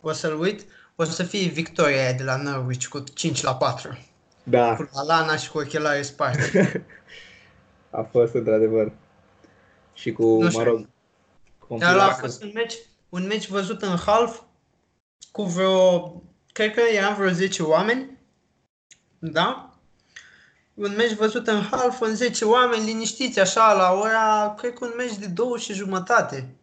o 0.00 0.12
să-l 0.12 0.40
uit, 0.40 0.66
o 0.96 1.04
să 1.04 1.22
fie 1.22 1.48
victoria 1.48 2.12
de 2.12 2.22
la 2.22 2.36
Norwich 2.36 2.86
cu 2.86 3.04
5 3.14 3.42
la 3.42 3.54
4. 3.54 3.98
Da. 4.42 4.76
Cu 4.76 4.88
Alana 4.94 5.36
și 5.36 5.50
cu 5.50 5.58
ochelarii 5.58 6.04
sparte. 6.04 6.86
a 7.90 8.02
fost 8.02 8.34
într-adevăr. 8.34 8.92
Și 9.98 10.12
cu, 10.12 10.42
nu 10.42 10.50
mă 10.52 10.62
rog, 10.62 10.88
Dar 11.78 11.98
a 11.98 12.12
fost 12.12 12.42
un 12.42 12.50
meci, 12.54 12.74
un 13.08 13.26
meci 13.26 13.48
văzut 13.48 13.82
în 13.82 13.96
half 13.96 14.40
cu 15.32 15.42
vreo, 15.42 16.22
cred 16.52 16.74
că 16.74 16.80
eram 16.80 17.14
vreo 17.14 17.30
10 17.30 17.62
oameni, 17.62 18.18
da? 19.18 19.72
Un 20.74 20.94
meci 20.96 21.12
văzut 21.12 21.46
în 21.46 21.62
half, 21.62 22.00
în 22.00 22.14
10 22.14 22.44
oameni, 22.44 22.84
liniștiți 22.84 23.40
așa, 23.40 23.72
la 23.72 23.92
ora, 23.92 24.54
cred 24.58 24.72
că 24.72 24.84
un 24.84 24.92
meci 24.96 25.16
de 25.16 25.26
două 25.26 25.58
și 25.58 25.72
jumătate. 25.72 26.54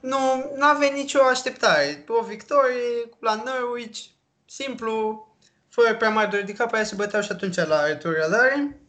Nu, 0.00 0.52
nu 0.56 0.64
avea 0.64 0.88
nicio 0.88 1.22
așteptare. 1.22 2.04
O 2.08 2.24
victorie 2.24 3.08
la 3.18 3.42
Norwich, 3.44 4.00
simplu, 4.44 5.26
fără 5.68 5.96
prea 5.96 6.10
mare 6.10 6.28
de 6.28 6.36
ridicat, 6.36 6.70
pe 6.70 6.76
aia 6.76 6.84
se 6.84 6.94
băteau 6.94 7.22
și 7.22 7.32
atunci 7.32 7.56
la 7.56 7.86
returădare 7.86 8.80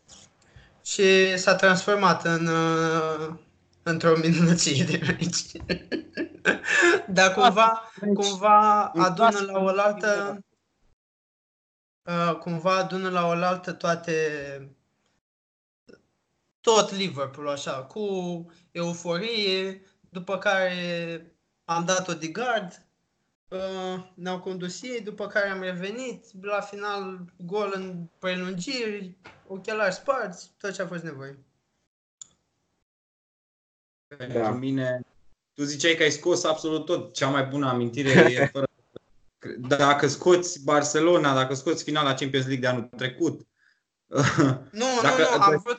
și 0.84 1.38
s-a 1.38 1.56
transformat 1.56 2.26
în, 2.26 2.48
uh, 2.48 3.36
într-o 3.84 4.18
minunăție 4.18 4.84
de 4.84 5.00
meci. 5.06 5.42
Dar 7.18 7.34
cumva, 7.34 7.92
cumva 8.14 8.84
adună 8.86 9.40
la 9.40 9.60
oaltă 9.60 10.40
uh, 12.04 12.36
cumva 12.36 12.78
adună 12.78 13.10
la 13.10 13.26
oaltă 13.26 13.72
toate 13.72 14.16
tot 16.62 16.92
Liverpool 16.92 17.48
așa, 17.48 17.84
cu 17.84 18.46
euforie, 18.72 19.82
după 20.10 20.38
care 20.38 21.36
am 21.66 21.86
dat-o 21.86 22.14
de 22.14 22.28
gard, 22.28 22.89
uh, 23.50 24.10
ne-au 24.14 24.40
condus 24.40 24.84
ei, 24.84 25.02
după 25.02 25.28
care 25.28 25.50
am 25.50 25.62
revenit, 25.62 26.26
la 26.42 26.62
final 26.62 27.26
gol 27.38 27.72
în 27.76 28.06
prelungiri, 28.20 29.18
ochelari 29.48 29.94
sparți, 29.94 30.52
tot 30.58 30.74
ce 30.74 30.82
a 30.82 30.88
fost 30.88 31.04
nevoie. 31.04 31.38
Pentru 34.08 34.40
da. 34.40 34.52
mine, 34.52 35.02
tu 35.54 35.64
ziceai 35.64 35.96
că 35.96 36.04
ai 36.04 36.12
scos 36.12 36.44
absolut 36.44 36.86
tot. 36.86 37.14
Cea 37.14 37.30
mai 37.30 37.44
bună 37.44 37.68
amintire 37.68 38.10
e 38.10 38.46
fără... 38.54 38.68
Dacă 39.58 40.08
scoți 40.08 40.64
Barcelona, 40.64 41.34
dacă 41.34 41.54
scoți 41.54 41.84
finala 41.84 42.14
Champions 42.14 42.46
League 42.46 42.64
de 42.64 42.68
anul 42.68 42.90
trecut. 42.98 43.42
Nu, 44.72 44.86
dacă, 45.02 45.22
nu, 45.22 45.38
nu, 45.38 45.44
am 45.44 45.62
vrut, 45.64 45.78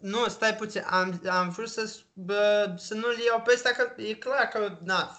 nu, 0.00 0.28
stai 0.28 0.54
puțin, 0.54 0.82
am, 0.86 1.20
am 1.28 1.48
vrut 1.48 1.68
să, 1.68 1.96
bă, 2.12 2.74
să 2.78 2.94
nu-l 2.94 3.16
iau 3.26 3.42
pe 3.44 3.52
ăsta, 3.54 3.70
că 3.70 4.02
e 4.02 4.14
clar 4.14 4.48
că, 4.48 4.78
na, 4.84 5.18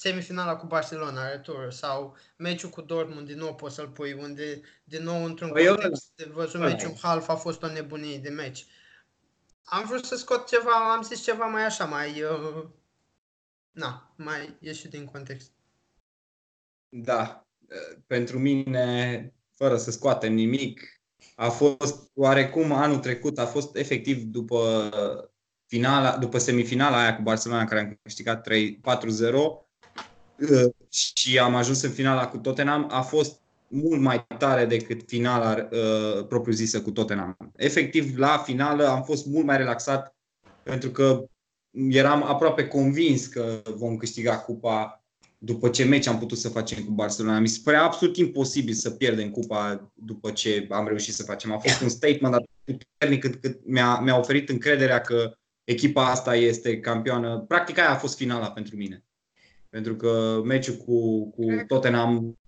semifinala 0.00 0.56
cu 0.56 0.66
Barcelona, 0.66 1.30
retur, 1.30 1.72
sau 1.72 2.16
meciul 2.36 2.70
cu 2.70 2.80
Dortmund, 2.80 3.26
din 3.26 3.38
nou 3.38 3.54
poți 3.54 3.74
să-l 3.74 3.88
pui, 3.88 4.12
unde, 4.12 4.60
din 4.84 5.02
nou, 5.02 5.24
într-un 5.24 5.50
păi 5.50 5.66
context 5.66 6.12
de 6.16 6.30
văzut 6.32 6.60
meciul 6.60 6.96
half, 7.02 7.28
a 7.28 7.34
fost 7.34 7.62
o 7.62 7.72
nebunie 7.72 8.18
de 8.18 8.28
meci. 8.28 8.66
Am 9.64 9.86
vrut 9.86 10.04
să 10.04 10.16
scot 10.16 10.48
ceva, 10.48 10.92
am 10.94 11.02
zis 11.02 11.22
ceva 11.22 11.44
mai 11.44 11.64
așa, 11.64 11.84
mai, 11.84 12.22
uh, 12.22 12.64
na, 13.70 14.14
mai 14.16 14.56
ieșit 14.60 14.90
din 14.90 15.04
context. 15.04 15.50
Da, 16.88 17.46
pentru 18.06 18.38
mine, 18.38 19.34
fără 19.50 19.76
să 19.76 19.90
scoatem 19.90 20.32
nimic, 20.32 21.02
a 21.34 21.48
fost 21.48 22.10
oarecum 22.14 22.72
anul 22.72 22.98
trecut, 22.98 23.38
a 23.38 23.46
fost 23.46 23.76
efectiv 23.76 24.22
după 24.22 24.90
finala, 25.66 26.16
după 26.16 26.38
semifinala 26.38 27.00
aia 27.00 27.16
cu 27.16 27.22
Barcelona 27.22 27.64
care 27.64 27.80
am 27.80 27.98
câștigat 28.02 28.42
3, 28.42 28.80
4-0 28.80 29.32
uh, 29.34 29.68
și 30.90 31.38
am 31.38 31.54
ajuns 31.54 31.82
în 31.82 31.90
finala 31.90 32.28
cu 32.28 32.36
Tottenham, 32.36 32.86
a 32.90 33.00
fost 33.00 33.40
mult 33.68 34.00
mai 34.00 34.26
tare 34.38 34.64
decât 34.64 35.02
finala 35.06 35.68
uh, 35.70 36.26
propriu-zisă 36.26 36.82
cu 36.82 36.90
Tottenham. 36.90 37.36
Efectiv, 37.56 38.16
la 38.16 38.38
finală 38.38 38.86
am 38.86 39.02
fost 39.02 39.26
mult 39.26 39.44
mai 39.44 39.56
relaxat 39.56 40.14
pentru 40.62 40.90
că 40.90 41.24
eram 41.72 42.22
aproape 42.22 42.66
convins 42.66 43.26
că 43.26 43.62
vom 43.76 43.96
câștiga 43.96 44.38
cupa 44.38 45.04
după 45.38 45.68
ce 45.68 45.84
meci 45.84 46.06
am 46.06 46.18
putut 46.18 46.38
să 46.38 46.48
facem 46.48 46.84
cu 46.84 46.90
Barcelona. 46.90 47.38
Mi 47.38 47.48
se 47.48 47.60
părea 47.64 47.82
absolut 47.82 48.16
imposibil 48.16 48.74
să 48.74 48.90
pierdem 48.90 49.30
cupa 49.30 49.92
după 49.94 50.30
ce 50.30 50.66
am 50.70 50.86
reușit 50.86 51.14
să 51.14 51.22
facem. 51.22 51.52
A 51.52 51.58
fost 51.58 51.80
un 51.80 51.88
statement 51.88 52.34
atât 52.34 52.48
puternic 52.64 53.20
cât, 53.20 53.40
cât 53.40 53.60
mi-a, 53.66 53.98
mi-a 53.98 54.18
oferit 54.18 54.48
încrederea 54.48 55.00
că 55.00 55.32
echipa 55.64 56.10
asta 56.10 56.34
este 56.36 56.80
campioană. 56.80 57.44
Practic 57.48 57.78
aia 57.78 57.90
a 57.90 57.96
fost 57.96 58.16
finala 58.16 58.50
pentru 58.50 58.76
mine. 58.76 59.04
Pentru 59.70 59.96
că 59.96 60.40
meciul 60.44 60.76
cu, 60.76 61.30
cu 61.30 61.44
Tottenham 61.66 62.38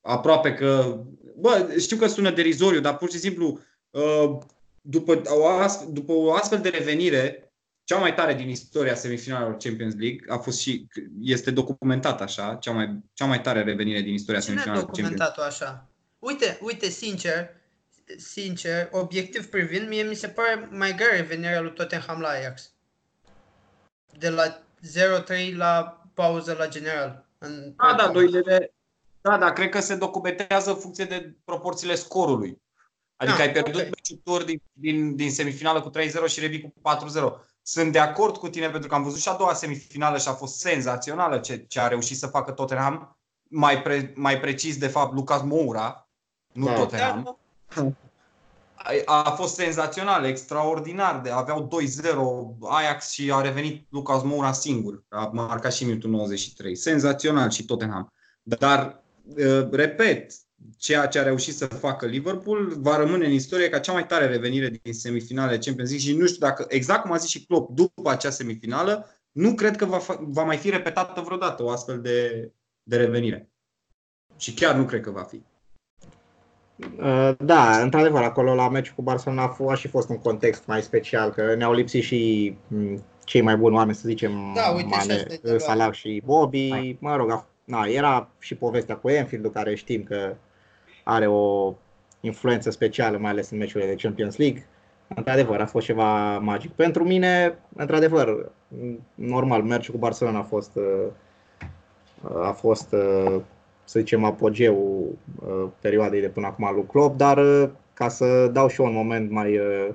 aproape 0.00 0.54
că... 0.54 1.00
Bă, 1.38 1.74
știu 1.78 1.96
că 1.96 2.06
sună 2.06 2.30
derizoriu, 2.30 2.80
dar 2.80 2.96
pur 2.96 3.10
și 3.10 3.18
simplu 3.18 3.60
uh, 3.90 4.38
după 4.80 5.22
o, 5.24 5.46
astfel, 5.46 5.92
după 5.92 6.12
o 6.12 6.32
astfel 6.32 6.60
de 6.60 6.68
revenire 6.68 7.52
cea 7.84 7.98
mai 7.98 8.14
tare 8.14 8.34
din 8.34 8.48
istoria 8.48 8.94
semifinalelor 8.94 9.56
Champions 9.56 9.94
League 9.94 10.24
a 10.28 10.36
fost 10.36 10.58
și 10.58 10.86
este 11.20 11.50
documentat 11.50 12.20
așa, 12.20 12.54
cea 12.60 12.72
mai, 12.72 12.98
cea 13.12 13.24
mai 13.24 13.40
tare 13.40 13.62
revenire 13.62 14.00
din 14.00 14.12
istoria 14.12 14.40
Cine 14.40 14.52
semifinalelor 14.52 14.90
Champions 14.90 15.18
League. 15.18 15.34
documentat 15.34 15.62
așa? 15.62 15.88
Uite, 16.18 16.58
uite, 16.62 16.88
sincer, 16.88 17.50
sincer, 18.16 18.88
obiectiv 18.90 19.46
privind, 19.46 19.88
mie 19.88 20.02
mi 20.02 20.14
se 20.14 20.28
pare 20.28 20.68
mai 20.70 20.94
grea 20.94 21.16
revenirea 21.16 21.60
lui 21.60 21.72
Tottenham 21.72 22.20
la 22.20 22.28
Ajax. 22.28 22.72
De 24.18 24.28
la 24.28 24.62
0-3 25.52 25.54
la 25.56 26.05
pauză 26.16 26.54
la 26.58 26.68
general. 26.68 27.26
În 27.38 27.74
da, 27.76 27.94
da, 27.98 28.08
doilele, 28.08 28.74
da, 29.20 29.38
da, 29.38 29.52
cred 29.52 29.68
că 29.68 29.80
se 29.80 29.96
documentează 29.96 30.70
în 30.70 30.76
funcție 30.76 31.04
de 31.04 31.36
proporțiile 31.44 31.94
scorului. 31.94 32.62
Adică 33.16 33.36
da, 33.36 33.42
ai 33.42 33.52
pierdut 33.52 33.74
okay. 33.74 33.90
meciul 33.90 34.44
din, 34.44 34.62
din, 34.72 35.16
din 35.16 35.30
semifinală 35.30 35.80
cu 35.80 35.90
3-0 35.90 35.92
și 36.26 36.40
revii 36.40 36.60
cu 36.60 36.72
4-0. 36.80 37.46
Sunt 37.62 37.92
de 37.92 37.98
acord 37.98 38.36
cu 38.36 38.48
tine 38.48 38.70
pentru 38.70 38.88
că 38.88 38.94
am 38.94 39.02
văzut 39.02 39.20
și 39.20 39.28
a 39.28 39.34
doua 39.34 39.54
semifinală 39.54 40.18
și 40.18 40.28
a 40.28 40.32
fost 40.32 40.58
senzațională 40.58 41.38
ce, 41.38 41.56
ce 41.68 41.80
a 41.80 41.88
reușit 41.88 42.16
să 42.16 42.26
facă 42.26 42.52
Tottenham. 42.52 43.16
Mai, 43.42 43.82
pre, 43.82 44.12
mai 44.16 44.40
precis, 44.40 44.78
de 44.78 44.86
fapt, 44.86 45.12
Lucas 45.14 45.42
Moura, 45.42 46.08
nu 46.52 46.66
da. 46.66 46.74
Tottenham. 46.74 47.38
A, 47.76 47.92
a 49.04 49.30
fost 49.30 49.54
senzațional, 49.54 50.24
extraordinar. 50.24 51.20
De, 51.20 51.30
aveau 51.30 51.68
2-0 52.60 52.68
Ajax 52.68 53.10
și 53.10 53.30
a 53.32 53.40
revenit 53.40 53.86
Lucas 53.90 54.22
Moura 54.22 54.52
singur. 54.52 55.04
A 55.08 55.30
marcat 55.32 55.72
și 55.72 55.84
minutul 55.84 56.10
93. 56.10 56.76
Senzațional 56.76 57.50
și 57.50 57.64
Tottenham. 57.64 58.12
Dar, 58.42 59.04
uh, 59.24 59.68
repet, 59.70 60.32
ceea 60.78 61.06
ce 61.06 61.18
a 61.18 61.22
reușit 61.22 61.54
să 61.54 61.66
facă 61.66 62.06
Liverpool 62.06 62.74
va 62.78 62.96
rămâne 62.96 63.26
în 63.26 63.32
istorie 63.32 63.68
ca 63.68 63.78
cea 63.78 63.92
mai 63.92 64.06
tare 64.06 64.26
revenire 64.26 64.68
din 64.82 64.92
semifinale 64.92 65.58
Champions 65.58 65.90
League 65.90 66.08
și 66.08 66.16
nu 66.16 66.26
știu 66.26 66.46
dacă, 66.46 66.66
exact 66.68 67.02
cum 67.02 67.12
a 67.12 67.16
zis 67.16 67.30
și 67.30 67.46
Klopp, 67.46 67.74
după 67.74 68.10
acea 68.10 68.30
semifinală, 68.30 69.06
nu 69.32 69.54
cred 69.54 69.76
că 69.76 69.84
va, 69.84 70.00
va 70.20 70.44
mai 70.44 70.56
fi 70.56 70.70
repetată 70.70 71.20
vreodată 71.20 71.62
o 71.62 71.70
astfel 71.70 72.00
de, 72.00 72.50
de 72.82 72.96
revenire. 72.96 73.50
Și 74.36 74.54
chiar 74.54 74.74
nu 74.74 74.84
cred 74.84 75.00
că 75.00 75.10
va 75.10 75.22
fi. 75.22 75.42
Uh, 76.76 77.30
da, 77.38 77.80
într-adevăr, 77.80 78.22
acolo 78.22 78.54
la 78.54 78.68
meciul 78.68 78.94
cu 78.94 79.02
Barcelona 79.02 79.56
a 79.68 79.74
și 79.74 79.88
fost 79.88 80.08
un 80.08 80.18
context 80.18 80.66
mai 80.66 80.82
special, 80.82 81.30
că 81.30 81.54
ne-au 81.54 81.72
lipsit 81.72 82.02
și 82.02 82.56
mm, 82.68 83.04
cei 83.24 83.40
mai 83.40 83.56
buni 83.56 83.74
oameni, 83.74 83.96
să 83.96 84.08
zicem, 84.08 84.52
da, 84.54 84.68
uite, 84.74 84.88
Mane, 84.90 85.58
Salah 85.58 85.92
și 85.92 86.22
Bobby, 86.24 86.96
mă 86.98 87.16
rog, 87.16 87.46
na, 87.64 87.84
era 87.84 88.28
și 88.38 88.54
povestea 88.54 88.96
cu 88.96 89.08
Enfield, 89.08 89.52
care 89.52 89.74
știm 89.74 90.02
că 90.02 90.34
are 91.04 91.26
o 91.26 91.74
influență 92.20 92.70
specială, 92.70 93.18
mai 93.18 93.30
ales 93.30 93.50
în 93.50 93.58
meciurile 93.58 93.90
de 93.90 94.02
Champions 94.02 94.36
League. 94.36 94.66
Într-adevăr, 95.14 95.60
a 95.60 95.66
fost 95.66 95.86
ceva 95.86 96.38
magic. 96.38 96.72
Pentru 96.72 97.04
mine, 97.04 97.58
într-adevăr, 97.76 98.52
normal, 99.14 99.62
mergi 99.62 99.90
cu 99.90 99.98
Barcelona 99.98 100.38
a 100.38 100.42
fost, 100.42 100.78
a 102.42 102.50
fost 102.50 102.94
să 103.86 103.98
zicem, 103.98 104.24
apogeul 104.24 105.18
uh, 105.46 105.68
perioadei 105.80 106.20
de 106.20 106.28
până 106.28 106.46
acum 106.46 106.74
lui 106.74 106.86
Klopp, 106.86 107.16
dar 107.16 107.38
uh, 107.38 107.68
ca 107.94 108.08
să 108.08 108.48
dau 108.52 108.68
și 108.68 108.80
eu 108.80 108.86
un 108.86 108.92
moment 108.92 109.30
mai, 109.30 109.58
uh, 109.58 109.88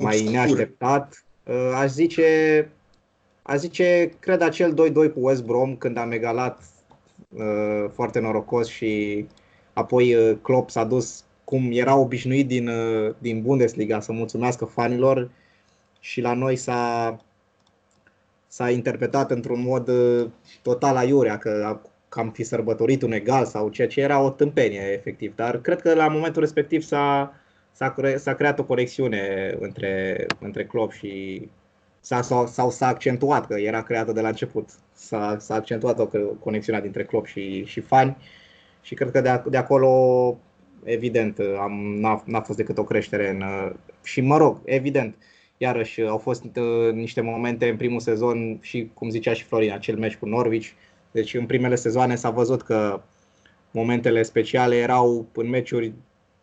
mai 0.00 0.14
Obscur. 0.14 0.30
neașteptat, 0.30 1.24
uh, 1.46 1.72
aș 1.74 1.90
zice, 1.90 2.68
aș 3.42 3.58
zice, 3.58 4.12
cred 4.18 4.40
acel 4.40 4.74
2-2 4.74 5.12
cu 5.12 5.20
West 5.26 5.44
Brom 5.44 5.76
când 5.76 5.96
am 5.96 6.10
egalat 6.10 6.60
uh, 7.28 7.90
foarte 7.92 8.20
norocos 8.20 8.68
și 8.68 9.26
apoi 9.72 10.14
uh, 10.14 10.36
Klopp 10.42 10.70
s-a 10.70 10.84
dus 10.84 11.24
cum 11.44 11.68
era 11.72 11.96
obișnuit 11.96 12.46
din, 12.46 12.68
uh, 12.68 13.14
din 13.18 13.42
Bundesliga 13.42 14.00
să 14.00 14.12
mulțumească 14.12 14.64
fanilor 14.64 15.30
și 16.00 16.20
la 16.20 16.34
noi 16.34 16.56
s-a, 16.56 17.16
s-a 18.46 18.70
interpretat 18.70 19.30
într-un 19.30 19.62
mod 19.62 19.88
uh, 19.88 20.28
total 20.62 20.96
aiurea, 20.96 21.38
că, 21.38 21.80
că 22.12 22.20
am 22.20 22.30
fi 22.30 22.42
sărbătorit 22.42 23.02
un 23.02 23.12
egal 23.12 23.44
sau 23.44 23.68
ceea 23.68 23.88
ce 23.88 24.00
era 24.00 24.20
o 24.20 24.30
tâmpenie 24.30 24.92
efectiv. 24.92 25.34
Dar 25.34 25.60
cred 25.60 25.80
că 25.80 25.94
la 25.94 26.08
momentul 26.08 26.42
respectiv 26.42 26.82
s-a, 26.82 27.34
s-a, 27.72 27.90
cre- 27.90 28.16
s-a 28.16 28.34
creat 28.34 28.58
o 28.58 28.64
conexiune 28.64 29.54
între, 29.60 30.26
între 30.40 30.64
Klopp 30.64 30.92
și 30.92 31.42
s-a, 32.00 32.22
sau, 32.22 32.46
sau 32.46 32.70
s-a 32.70 32.86
accentuat, 32.86 33.46
că 33.46 33.58
era 33.58 33.82
creată 33.82 34.12
de 34.12 34.20
la 34.20 34.28
început, 34.28 34.68
s-a, 34.92 35.36
s-a 35.38 35.54
accentuat 35.54 35.98
o 35.98 36.06
conexiunea 36.40 36.82
dintre 36.82 37.04
Klopp 37.04 37.26
și, 37.26 37.64
și 37.64 37.80
fani 37.80 38.16
și 38.82 38.94
cred 38.94 39.10
că 39.10 39.20
de, 39.20 39.42
de 39.50 39.56
acolo 39.56 39.90
evident, 40.84 41.38
am, 41.58 41.72
n-a, 42.00 42.22
n-a 42.26 42.40
fost 42.40 42.58
decât 42.58 42.78
o 42.78 42.84
creștere 42.84 43.30
în, 43.30 43.42
și 44.04 44.20
mă 44.20 44.36
rog, 44.36 44.60
evident, 44.64 45.14
iarăși 45.56 46.00
au 46.00 46.18
fost 46.18 46.44
uh, 46.44 46.92
niște 46.92 47.20
momente 47.20 47.68
în 47.68 47.76
primul 47.76 48.00
sezon 48.00 48.58
și 48.60 48.90
cum 48.94 49.10
zicea 49.10 49.32
și 49.32 49.44
Florin, 49.44 49.72
acel 49.72 49.96
meci 49.98 50.16
cu 50.16 50.26
Norwich, 50.26 50.70
deci 51.12 51.34
în 51.34 51.46
primele 51.46 51.74
sezoane 51.74 52.14
s-a 52.14 52.30
văzut 52.30 52.62
că 52.62 53.00
momentele 53.70 54.22
speciale 54.22 54.76
erau 54.76 55.26
în 55.32 55.48
meciuri 55.48 55.92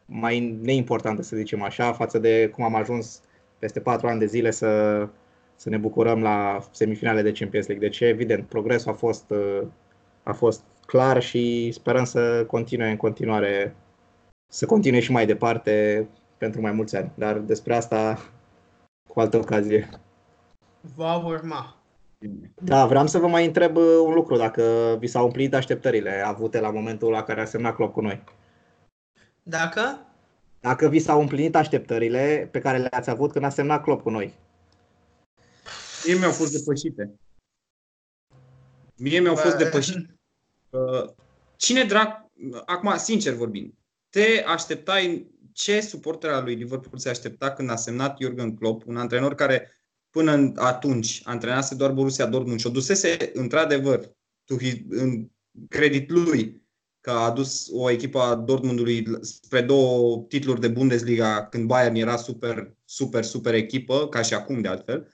mai 0.06 0.40
neimportante, 0.62 1.22
să 1.22 1.36
zicem 1.36 1.62
așa, 1.62 1.94
față 1.94 2.20
de 2.20 2.50
cum 2.50 2.64
am 2.64 2.76
ajuns 2.76 3.22
peste 3.60 3.80
patru 3.80 4.08
ani 4.08 4.20
de 4.20 4.26
zile 4.26 4.52
să, 4.52 5.08
să 5.56 5.70
ne 5.70 5.78
bucurăm 5.78 6.22
la 6.22 6.60
semifinale 6.72 7.22
de 7.22 7.32
Champions 7.32 7.68
League. 7.68 7.88
Deci, 7.88 8.00
evident, 8.00 8.48
progresul 8.48 8.92
a 8.92 8.96
fost, 8.96 9.30
uh, 9.30 9.62
a 10.24 10.34
fost 10.34 10.64
clar 10.86 11.22
și 11.22 11.72
sperăm 11.72 12.04
să 12.04 12.46
continue 12.48 12.90
în 12.90 12.98
continuare, 12.98 13.76
să 14.52 14.66
continue 14.66 15.00
și 15.00 15.12
mai 15.12 15.26
departe 15.26 16.08
pentru 16.38 16.62
mai 16.62 16.72
mulți 16.72 16.96
ani. 16.96 17.12
Dar 17.16 17.38
despre 17.38 17.76
asta 17.76 18.30
cu 19.08 19.20
altă 19.20 19.38
ocazie. 19.38 19.90
Va 20.96 21.16
urma. 21.26 21.79
Da, 22.62 22.86
vreau 22.86 23.08
să 23.08 23.18
vă 23.18 23.28
mai 23.28 23.46
întreb 23.46 23.76
uh, 23.76 24.00
un 24.04 24.14
lucru, 24.14 24.38
dacă 24.38 24.96
vi 25.00 25.08
s-au 25.08 25.26
împlinit 25.26 25.54
așteptările 25.54 26.22
avute 26.26 26.60
la 26.60 26.72
momentul 26.72 27.12
la 27.12 27.24
care 27.24 27.42
a 27.42 27.46
semnat 27.46 27.76
Klopp 27.76 27.94
cu 27.94 28.02
noi. 28.02 28.24
Dacă? 29.44 30.06
Dacă 30.60 30.88
vi 30.88 31.00
s-au 31.00 31.22
împlinit 31.22 31.56
așteptările 31.56 32.50
pe 32.52 32.60
care 32.60 32.78
le-ați 32.78 33.10
avut 33.10 33.32
când 33.32 33.46
a 33.46 33.50
semnat 33.50 33.84
Klopp 33.84 34.02
cu 34.02 34.10
noi. 34.10 34.34
Mie 36.06 36.16
mi-au 36.16 36.32
fost 36.32 36.52
depășite. 36.52 37.16
Mie 38.96 39.20
mi-au 39.20 39.36
fost 39.36 39.58
depășite. 39.58 40.20
Uh, 40.70 41.10
Cine 41.56 41.84
drag, 41.84 42.26
acum 42.66 42.98
sincer 42.98 43.34
vorbind, 43.34 43.74
te 44.10 44.44
așteptai, 44.48 45.32
ce 45.54 45.82
suporter 45.82 46.32
al 46.32 46.44
lui 46.44 46.56
Liverpool 46.56 46.98
se 46.98 47.10
aștepta 47.10 47.52
când 47.52 47.70
a 47.70 47.76
semnat 47.76 48.18
Jurgen 48.22 48.56
Klopp, 48.56 48.88
un 48.88 48.98
antrenor 48.98 49.36
care 49.36 49.79
până 50.10 50.34
în 50.34 50.54
atunci 50.56 51.22
antrenase 51.24 51.76
doar 51.76 51.92
Borussia 51.92 52.26
Dortmund 52.26 52.60
și 52.60 52.68
o 52.68 52.70
dusese 52.70 53.32
într-adevăr 53.34 54.16
în 54.90 55.30
credit 55.68 56.10
lui 56.10 56.68
că 57.02 57.12
a 57.12 57.26
adus 57.26 57.68
o 57.72 57.90
echipă 57.90 58.20
a 58.20 58.36
Dortmundului 58.36 59.08
spre 59.22 59.62
două 59.62 60.26
titluri 60.28 60.60
de 60.60 60.68
Bundesliga 60.68 61.48
când 61.48 61.68
Bayern 61.68 61.96
era 61.96 62.18
super, 62.18 62.76
super, 62.86 63.24
super 63.24 63.54
echipă, 63.54 64.08
ca 64.08 64.22
și 64.22 64.34
acum 64.34 64.62
de 64.62 64.68
altfel. 64.68 65.14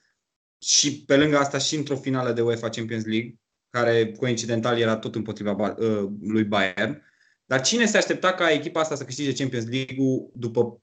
Și 0.62 1.04
pe 1.04 1.18
lângă 1.18 1.38
asta 1.38 1.58
și 1.58 1.76
într-o 1.76 1.96
finală 1.96 2.32
de 2.32 2.42
UEFA 2.42 2.70
Champions 2.70 3.06
League, 3.06 3.40
care 3.70 4.12
coincidental 4.12 4.80
era 4.80 4.98
tot 4.98 5.16
împotriva 5.16 5.76
uh, 5.78 6.10
lui 6.22 6.44
Bayern. 6.44 7.02
Dar 7.46 7.62
cine 7.62 7.86
se 7.86 7.98
aștepta 7.98 8.34
ca 8.34 8.52
echipa 8.52 8.80
asta 8.80 8.96
să 8.96 9.06
câștige 9.06 9.34
Champions 9.34 9.66
League-ul 9.66 10.32
după 10.34 10.82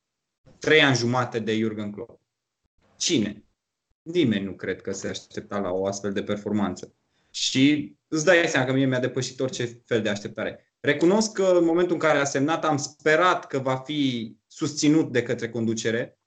trei 0.58 0.80
ani 0.80 0.96
jumate 0.96 1.38
de 1.38 1.58
Jurgen 1.58 1.90
Klopp? 1.90 2.20
Cine? 2.96 3.44
Nimeni 4.02 4.44
nu 4.44 4.52
cred 4.52 4.80
că 4.80 4.92
se 4.92 5.08
aștepta 5.08 5.58
la 5.58 5.70
o 5.70 5.86
astfel 5.86 6.12
de 6.12 6.22
performanță. 6.22 6.94
Și 7.30 7.96
îți 8.08 8.24
dai 8.24 8.44
seama 8.46 8.66
că 8.66 8.72
mie 8.72 8.86
mi-a 8.86 9.00
depășit 9.00 9.40
orice 9.40 9.82
fel 9.86 10.02
de 10.02 10.08
așteptare. 10.08 10.76
Recunosc 10.80 11.32
că 11.32 11.54
în 11.58 11.64
momentul 11.64 11.92
în 11.92 12.00
care 12.00 12.18
a 12.18 12.24
semnat 12.24 12.64
am 12.64 12.76
sperat 12.76 13.46
că 13.46 13.58
va 13.58 13.76
fi 13.76 14.32
susținut 14.46 15.12
de 15.12 15.22
către 15.22 15.48
conducere 15.48 16.18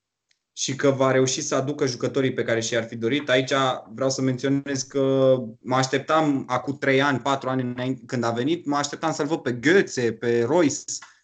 și 0.54 0.76
că 0.76 0.90
va 0.90 1.12
reuși 1.12 1.42
să 1.42 1.56
aducă 1.56 1.86
jucătorii 1.86 2.34
pe 2.34 2.44
care 2.44 2.60
și-ar 2.60 2.84
fi 2.84 2.96
dorit. 2.96 3.30
Aici 3.30 3.54
vreau 3.94 4.10
să 4.10 4.22
menționez 4.22 4.82
că 4.82 5.36
mă 5.60 5.76
așteptam 5.76 6.44
acum 6.48 6.78
3 6.78 7.02
ani, 7.02 7.20
4 7.20 7.50
ani 7.50 7.62
înainte, 7.62 8.02
când 8.06 8.24
a 8.24 8.32
venit, 8.32 8.66
mă 8.66 8.76
așteptam 8.76 9.14
să-l 9.14 9.26
văd 9.26 9.40
pe 9.40 9.60
Götze, 9.60 10.20
pe 10.20 10.44
Royce, 10.44 10.82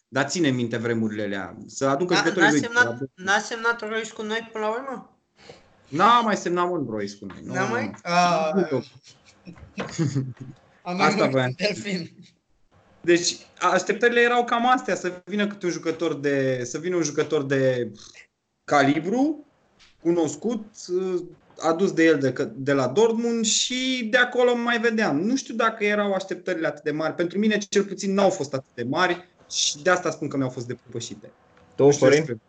dar 0.08 0.28
ține 0.28 0.48
minte 0.48 0.76
vremurile 0.76 1.22
alea. 1.22 1.56
Să 1.66 1.86
aducă 1.86 2.14
jucătorii 2.14 2.42
n-a 2.42 2.50
lui. 2.50 2.60
Semnat, 2.60 2.98
n-a 3.14 3.38
semnat 3.38 3.88
Royce 3.88 4.12
cu 4.12 4.22
noi 4.22 4.48
până 4.52 4.64
la 4.64 4.70
urmă? 4.70 5.11
N-a 5.92 6.20
mai 6.20 6.36
semnat 6.36 6.68
mult 6.68 6.88
Royce 6.88 7.16
cu 7.16 7.26
noi. 7.26 7.42
N-a 7.42 7.64
mai? 7.64 7.90
Am 10.82 11.00
Asta 11.00 11.26
voiam. 11.26 11.54
Deci 13.00 13.36
așteptările 13.60 14.20
erau 14.20 14.44
cam 14.44 14.70
astea, 14.70 14.94
să 14.94 15.22
vină 15.24 15.46
câte 15.46 15.66
un 15.66 15.72
jucător 15.72 16.20
de, 16.20 16.64
să 16.64 16.78
vină 16.78 16.96
un 16.96 17.02
jucător 17.02 17.44
de 17.44 17.92
calibru, 18.64 19.46
cunoscut, 20.02 20.64
adus 21.58 21.92
de 21.92 22.04
el 22.04 22.18
de, 22.18 22.50
de 22.54 22.72
la 22.72 22.88
Dortmund 22.88 23.44
și 23.44 24.08
de 24.10 24.16
acolo 24.16 24.56
mai 24.56 24.80
vedeam. 24.80 25.20
Nu 25.20 25.36
știu 25.36 25.54
dacă 25.54 25.84
erau 25.84 26.12
așteptările 26.12 26.66
atât 26.66 26.82
de 26.82 26.90
mari. 26.90 27.14
Pentru 27.14 27.38
mine, 27.38 27.58
cel 27.58 27.84
puțin, 27.84 28.14
n-au 28.14 28.30
fost 28.30 28.54
atât 28.54 28.74
de 28.74 28.82
mari 28.82 29.28
și 29.50 29.82
de 29.82 29.90
asta 29.90 30.10
spun 30.10 30.28
că 30.28 30.36
mi-au 30.36 30.50
fost 30.50 30.66
depășite. 30.66 31.32
Tu, 31.74 31.90
Florin? 31.90 32.40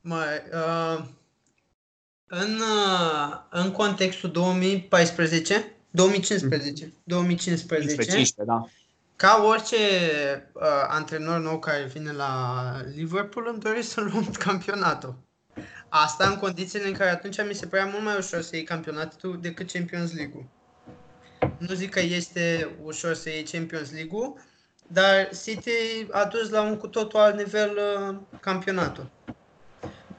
Mai, 0.00 0.26
uh, 0.52 1.04
în, 2.26 2.60
uh, 2.60 3.36
în 3.50 3.70
contextul 3.70 4.30
2014, 4.30 5.72
2015, 5.90 6.92
2015, 7.04 7.94
15, 7.94 8.42
da. 8.44 8.68
ca 9.16 9.44
orice 9.46 9.76
uh, 10.52 10.62
antrenor 10.88 11.40
nou 11.40 11.58
care 11.58 11.90
vine 11.92 12.12
la 12.12 12.62
Liverpool, 12.94 13.48
îmi 13.48 13.60
doresc 13.60 13.90
să 13.90 14.00
luăm 14.00 14.30
campionatul. 14.38 15.14
Asta 15.88 16.28
în 16.28 16.36
condițiile 16.36 16.86
în 16.86 16.92
care 16.92 17.10
atunci 17.10 17.46
mi 17.46 17.54
se 17.54 17.66
părea 17.66 17.84
mult 17.84 18.04
mai 18.04 18.16
ușor 18.18 18.40
să 18.40 18.56
iei 18.56 18.64
campionatul 18.64 19.38
decât 19.40 19.70
Champions 19.70 20.14
League-ul. 20.14 20.44
Nu 21.58 21.74
zic 21.74 21.90
că 21.90 22.00
este 22.00 22.68
ușor 22.82 23.14
să 23.14 23.28
iei 23.28 23.42
Champions 23.42 23.92
League-ul, 23.92 24.36
dar 24.86 25.28
City 25.44 26.06
a 26.10 26.24
dus 26.24 26.50
la 26.50 26.62
un 26.62 26.76
cu 26.76 26.86
totul 26.86 27.20
alt 27.20 27.36
nivel 27.36 27.70
uh, 27.70 28.16
campionatul. 28.40 29.10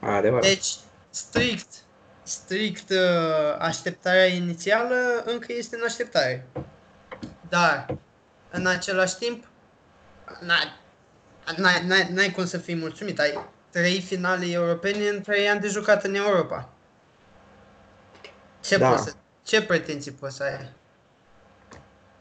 Adevărat. 0.00 0.42
Deci, 0.42 0.74
strict, 1.10 1.85
strict 2.26 2.90
uh, 2.90 3.56
așteptarea 3.58 4.26
inițială 4.26 5.22
încă 5.24 5.46
este 5.48 5.76
în 5.76 5.82
așteptare. 5.84 6.46
Dar, 7.48 7.86
în 8.50 8.66
același 8.66 9.16
timp, 9.16 9.44
n-ai, 10.40 10.80
n-ai, 11.56 11.86
n-ai, 11.86 12.08
n-ai 12.12 12.30
cum 12.30 12.46
să 12.46 12.58
fii 12.58 12.76
mulțumit. 12.76 13.20
Ai 13.20 13.48
trei 13.70 14.00
finale 14.00 14.50
europene 14.50 15.08
în 15.08 15.20
trei 15.20 15.48
ani 15.48 15.60
de 15.60 15.68
jucat 15.68 16.04
în 16.04 16.14
Europa. 16.14 16.68
Ce, 18.60 18.76
Da. 18.78 18.90
poți 18.90 19.02
să, 19.02 19.12
ce 19.42 19.62
pretenții 19.62 20.12
poți 20.12 20.36
să 20.36 20.42
ai? 20.42 20.72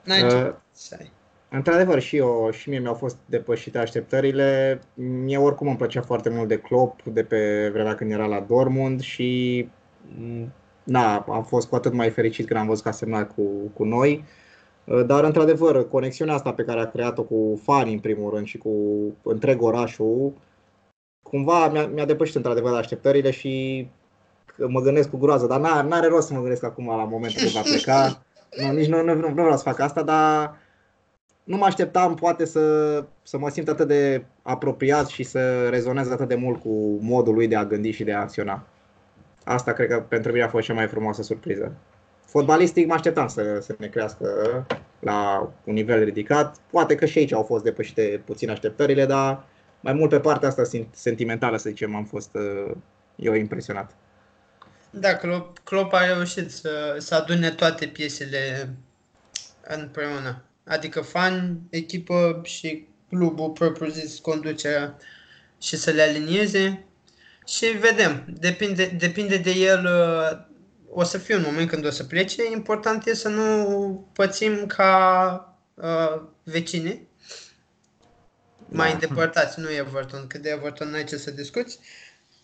N-ai 0.03 0.23
Uh, 0.23 0.29
ce 0.29 0.53
să 0.71 0.95
ai. 0.99 1.11
Într-adevăr, 1.49 1.99
și 1.99 2.17
eu, 2.17 2.49
și 2.51 2.69
mie 2.69 2.79
mi-au 2.79 2.93
fost 2.93 3.17
depășite 3.25 3.77
așteptările. 3.77 4.79
Mie 4.93 5.37
oricum 5.37 5.67
îmi 5.67 5.77
plăcea 5.77 6.01
foarte 6.01 6.29
mult 6.29 6.47
de 6.47 6.59
Klopp, 6.59 7.03
de 7.03 7.23
pe 7.23 7.69
vremea 7.69 7.95
când 7.95 8.11
era 8.11 8.25
la 8.25 8.39
Dortmund 8.39 9.01
și 9.01 9.69
m, 9.71 9.74
na, 10.83 11.17
am 11.17 11.43
fost 11.43 11.67
cu 11.67 11.75
atât 11.75 11.93
mai 11.93 12.09
fericit 12.09 12.47
când 12.47 12.59
am 12.59 12.67
văzut 12.67 12.83
că 12.83 12.89
a 12.89 12.91
semnat 12.91 13.33
cu, 13.35 13.41
cu 13.73 13.83
noi. 13.83 14.23
Dar, 15.05 15.23
într-adevăr, 15.23 15.87
conexiunea 15.87 16.33
asta 16.33 16.53
pe 16.53 16.63
care 16.63 16.79
a 16.79 16.91
creat-o 16.91 17.23
cu 17.23 17.59
fanii, 17.63 17.93
în 17.93 17.99
primul 17.99 18.33
rând, 18.33 18.45
și 18.45 18.57
cu 18.57 18.69
întreg 19.23 19.61
orașul, 19.61 20.33
cumva 21.23 21.69
mi-a, 21.69 21.85
mi-a 21.85 22.05
depășit, 22.05 22.35
într-adevăr, 22.35 22.73
așteptările 22.73 23.31
și 23.31 23.87
mă 24.57 24.81
gândesc 24.81 25.09
cu 25.09 25.17
groază, 25.17 25.45
dar 25.45 25.59
n- 25.59 25.89
are 25.89 26.07
rost 26.07 26.27
să 26.27 26.33
mă 26.33 26.39
gândesc 26.39 26.63
acum 26.63 26.87
la 26.87 27.03
momentul 27.03 27.41
când 27.41 27.51
va 27.51 27.61
pleca. 27.61 28.07
Nu, 28.61 28.71
nici 28.71 28.87
nu, 28.87 29.03
nu, 29.03 29.13
nu 29.13 29.29
vreau 29.29 29.57
să 29.57 29.63
fac 29.63 29.79
asta, 29.79 30.03
dar 30.03 30.55
nu 31.43 31.57
mă 31.57 31.65
așteptam 31.65 32.13
poate 32.13 32.45
să, 32.45 33.03
să 33.23 33.37
mă 33.37 33.49
simt 33.49 33.67
atât 33.67 33.87
de 33.87 34.25
apropiat 34.41 35.07
și 35.07 35.23
să 35.23 35.69
rezonez 35.69 36.11
atât 36.11 36.27
de 36.27 36.35
mult 36.35 36.61
cu 36.61 36.97
modul 37.01 37.33
lui 37.33 37.47
de 37.47 37.55
a 37.55 37.65
gândi 37.65 37.91
și 37.91 38.03
de 38.03 38.13
a 38.13 38.19
acționa. 38.19 38.63
Asta 39.47 39.73
cred 39.73 39.87
că 39.87 40.05
pentru 40.07 40.31
mine 40.31 40.43
a 40.43 40.49
fost 40.49 40.65
cea 40.65 40.73
mai 40.73 40.87
frumoasă 40.87 41.21
surpriză. 41.21 41.75
Fotbalistic 42.25 42.87
mă 42.87 42.93
așteptam 42.93 43.27
să, 43.27 43.59
să 43.61 43.75
ne 43.77 43.87
crească 43.87 44.27
la 44.99 45.51
un 45.63 45.73
nivel 45.73 46.03
ridicat. 46.03 46.57
Poate 46.69 46.95
că 46.95 47.05
și 47.05 47.17
aici 47.17 47.33
au 47.33 47.43
fost 47.43 47.63
depășite 47.63 48.21
puțin 48.25 48.49
așteptările, 48.49 49.05
dar 49.05 49.43
mai 49.79 49.93
mult 49.93 50.09
pe 50.09 50.19
partea 50.19 50.47
asta 50.47 50.63
sentimentală, 50.91 51.57
să 51.57 51.69
zicem, 51.69 51.95
am 51.95 52.05
fost 52.05 52.29
eu 53.15 53.33
impresionat. 53.33 53.95
Da, 54.89 55.15
Klopp, 55.15 55.59
Klopp 55.63 55.93
a 55.93 56.05
reușit 56.05 56.51
să, 56.51 56.95
să 56.97 57.15
adune 57.15 57.49
toate 57.49 57.87
piesele 57.87 58.73
împreună. 59.67 60.43
Adică 60.65 61.01
fan, 61.01 61.59
echipă 61.69 62.41
și 62.43 62.87
clubul 63.09 63.49
propriu-zis, 63.49 64.19
conducerea 64.19 64.97
și 65.61 65.77
să 65.77 65.91
le 65.91 66.01
alinieze 66.01 66.85
și 67.45 67.65
vedem. 67.65 68.25
Depinde, 68.39 68.85
depinde 68.85 69.37
de 69.37 69.51
el, 69.51 69.89
o 70.89 71.03
să 71.03 71.17
fie 71.17 71.35
un 71.35 71.43
moment 71.45 71.69
când 71.69 71.85
o 71.85 71.89
să 71.89 72.03
plece. 72.03 72.51
Important 72.51 73.05
e 73.05 73.13
să 73.13 73.27
nu 73.27 74.09
pățim 74.13 74.65
ca 74.65 75.59
uh, 75.73 76.21
vecine 76.43 77.07
mai 78.67 78.87
da. 78.87 78.93
îndepărtați, 78.93 79.59
nu 79.59 79.71
Everton, 79.71 80.27
că 80.27 80.37
de 80.37 80.49
Everton 80.49 80.89
n-ai 80.89 81.03
ce 81.03 81.17
să 81.17 81.31
discuți. 81.31 81.79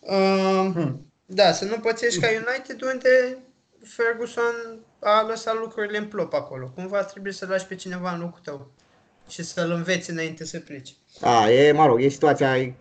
Uh, 0.00 0.70
hmm. 0.72 1.12
Da, 1.26 1.52
să 1.52 1.64
nu 1.64 1.78
pățești 1.78 2.20
ca 2.20 2.26
United 2.26 2.82
unde 2.82 3.38
Ferguson 3.84 4.78
a 4.98 5.22
lăsat 5.28 5.54
lucrurile 5.58 5.98
în 5.98 6.06
plop 6.06 6.34
acolo. 6.34 6.72
Cumva 6.74 7.04
trebuie 7.04 7.32
să 7.32 7.46
lași 7.46 7.66
pe 7.66 7.74
cineva 7.74 8.12
în 8.12 8.20
locul 8.20 8.40
tău 8.44 8.70
și 9.28 9.42
să-l 9.42 9.70
înveți 9.70 10.10
înainte 10.10 10.44
să 10.44 10.58
pleci. 10.58 10.94
A, 11.20 11.50
e, 11.50 11.72
mă 11.72 11.86
rog, 11.86 12.02
e 12.02 12.08
situația 12.08 12.74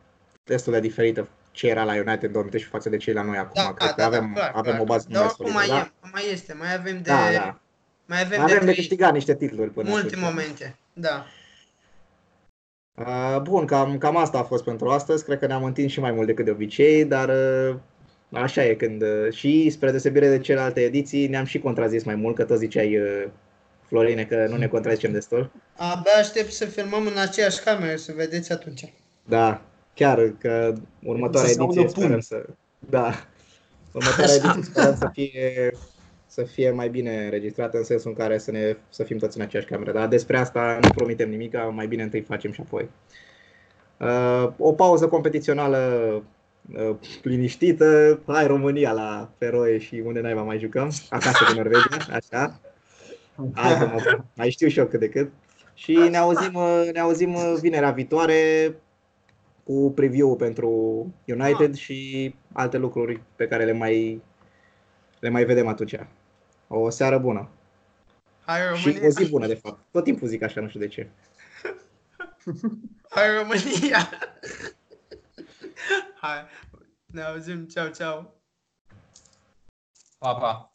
destul 0.43 0.74
de 0.74 0.80
diferită 0.80 1.28
ce 1.52 1.68
era 1.68 1.84
la 1.84 1.93
United 1.93 2.24
în 2.24 2.32
2013 2.32 2.70
față 2.70 2.89
de 2.89 2.97
cei 2.97 3.14
la 3.14 3.22
noi 3.22 3.38
acum. 3.38 3.64
Da, 3.64 3.74
Cred 3.74 3.88
da, 3.88 3.93
că 3.93 4.02
da, 4.02 4.08
avem, 4.08 4.34
clar, 4.34 4.52
avem 4.56 4.72
clar. 4.72 4.80
o 4.80 4.84
bază 4.84 5.08
Dar 5.10 5.22
mai 5.22 5.30
acum 5.32 5.45
solidă, 5.45 5.58
mai, 5.58 5.68
da? 5.68 5.91
e, 6.04 6.10
mai 6.12 6.24
este, 6.32 6.54
mai 6.54 6.74
avem 6.74 6.93
de... 6.95 7.10
Da, 7.10 7.32
da. 7.34 7.60
Mai 8.06 8.22
avem, 8.22 8.41
Mai 8.41 8.52
avem 8.52 8.60
de 8.60 8.66
de, 8.66 8.74
câștigat 8.74 9.14
niște 9.14 9.36
titluri 9.36 9.70
până 9.70 9.89
multe 9.89 10.04
în 10.04 10.10
sfârșit. 10.10 10.30
momente. 10.30 10.76
Da. 10.93 11.26
Uh, 12.95 13.41
Bun, 13.41 13.66
cam, 13.66 13.97
cam 13.97 14.18
asta 14.18 14.38
a 14.38 14.43
fost 14.43 14.64
pentru 14.64 14.89
astăzi. 14.89 15.24
Cred 15.26 15.39
că 15.39 15.45
ne-am 15.47 15.64
întins 15.64 15.91
și 15.91 15.99
mai 15.99 16.12
mult 16.12 16.28
decât 16.28 16.45
de 16.45 16.52
obicei, 16.52 17.06
dar 17.06 17.30
uh, 17.30 17.76
așa 18.32 18.64
e 18.66 18.74
când 18.76 19.02
uh, 19.02 19.34
și 19.34 19.70
spre 19.70 19.89
deosebire 19.89 20.30
de 20.30 20.39
celelalte 20.39 20.82
ediții 20.82 21.28
ne-am 21.28 21.45
și 21.45 21.60
contrazis 21.60 22.04
mai 22.04 22.16
mult, 22.16 22.36
că 22.36 22.43
tot 22.43 22.58
ziceai 22.58 22.97
uh, 22.97 23.24
Florine 23.88 24.24
că 24.26 24.47
nu 24.49 24.58
ne 24.58 24.68
contrazicem 24.68 25.12
destul. 25.12 25.52
Abia 25.76 26.12
aștept 26.20 26.52
să 26.52 26.66
filmăm 26.66 27.06
în 27.06 27.18
aceeași 27.18 27.64
cameră, 27.64 27.95
să 27.95 28.12
vedeți 28.16 28.52
atunci. 28.52 28.93
Da, 29.26 29.62
chiar 29.93 30.33
că 30.39 30.73
următoarea 31.03 31.49
Să 31.49 31.55
se 31.55 31.61
ediție 31.61 31.81
audă 31.81 31.93
pun. 31.93 32.03
sperăm 32.03 32.19
să... 32.19 32.45
Da, 32.89 33.11
următoarea 33.91 34.35
Așa. 34.35 34.49
ediție 34.49 34.71
sperăm 34.71 34.95
să 34.95 35.09
fie, 35.13 35.73
să 36.27 36.43
fie 36.43 36.71
mai 36.71 36.89
bine 36.89 37.23
înregistrată 37.23 37.77
în 37.77 37.83
sensul 37.83 38.09
în 38.09 38.15
care 38.15 38.37
să, 38.37 38.51
ne, 38.51 38.77
să 38.89 39.03
fim 39.03 39.17
toți 39.17 39.37
în 39.37 39.43
aceeași 39.43 39.67
cameră. 39.67 39.91
Dar 39.91 40.07
despre 40.07 40.37
asta 40.37 40.79
nu 40.81 40.89
promitem 40.89 41.29
nimic, 41.29 41.53
mai 41.71 41.87
bine 41.87 42.03
întâi 42.03 42.21
facem 42.21 42.51
și 42.51 42.61
apoi. 42.65 42.89
Uh, 43.97 44.51
o 44.57 44.73
pauză 44.73 45.07
competițională 45.07 45.79
uh, 46.73 46.95
liniștită, 47.23 48.19
hai 48.27 48.47
România 48.47 48.91
la 48.91 49.29
Feroe 49.37 49.77
și 49.77 50.03
unde 50.05 50.19
naiba 50.19 50.41
mai 50.41 50.59
jucăm, 50.59 50.91
acasă 51.09 51.43
cu 51.43 51.53
Norvegia, 51.53 51.97
așa. 52.11 52.59
Hai 53.53 53.77
că 53.79 53.85
mă, 53.85 54.19
mai 54.35 54.49
știu 54.49 54.67
și 54.67 54.79
eu 54.79 54.85
cât 54.85 54.99
de 54.99 55.09
cât. 55.09 55.31
Și 55.73 55.93
ne 56.09 56.17
auzim, 56.17 56.53
uh, 56.53 56.89
ne 56.93 56.99
auzim 56.99 57.33
uh, 57.33 57.53
vinerea 57.61 57.91
viitoare 57.91 58.73
cu 59.64 59.91
preview 59.95 60.36
pentru 60.36 60.70
United 61.26 61.76
și 61.76 62.36
alte 62.53 62.78
lucruri 62.78 63.22
pe 63.36 63.47
care 63.47 63.66
le 63.66 63.72
mai, 63.72 64.22
le 65.20 65.30
mai 65.30 65.45
vedem 65.45 65.68
atunci. 65.68 65.95
O 66.68 66.89
seară 66.89 67.18
bună. 67.18 67.49
Hai 68.45 68.59
Și 68.76 68.86
România! 68.86 69.07
o 69.07 69.09
zi 69.09 69.30
bună, 69.30 69.47
de 69.47 69.55
fapt. 69.55 69.80
Tot 69.91 70.03
timpul 70.03 70.28
zic 70.28 70.41
așa, 70.41 70.62
nu 70.62 70.68
știu 70.68 70.80
de 70.80 70.88
ce. 70.88 71.09
Hai 73.09 73.38
România! 73.38 74.09
Hai, 76.22 76.45
ne 77.05 77.22
auzim, 77.22 77.66
ceau, 77.66 77.88
ceau! 77.88 78.34
Pa, 80.18 80.36
pa. 80.36 80.70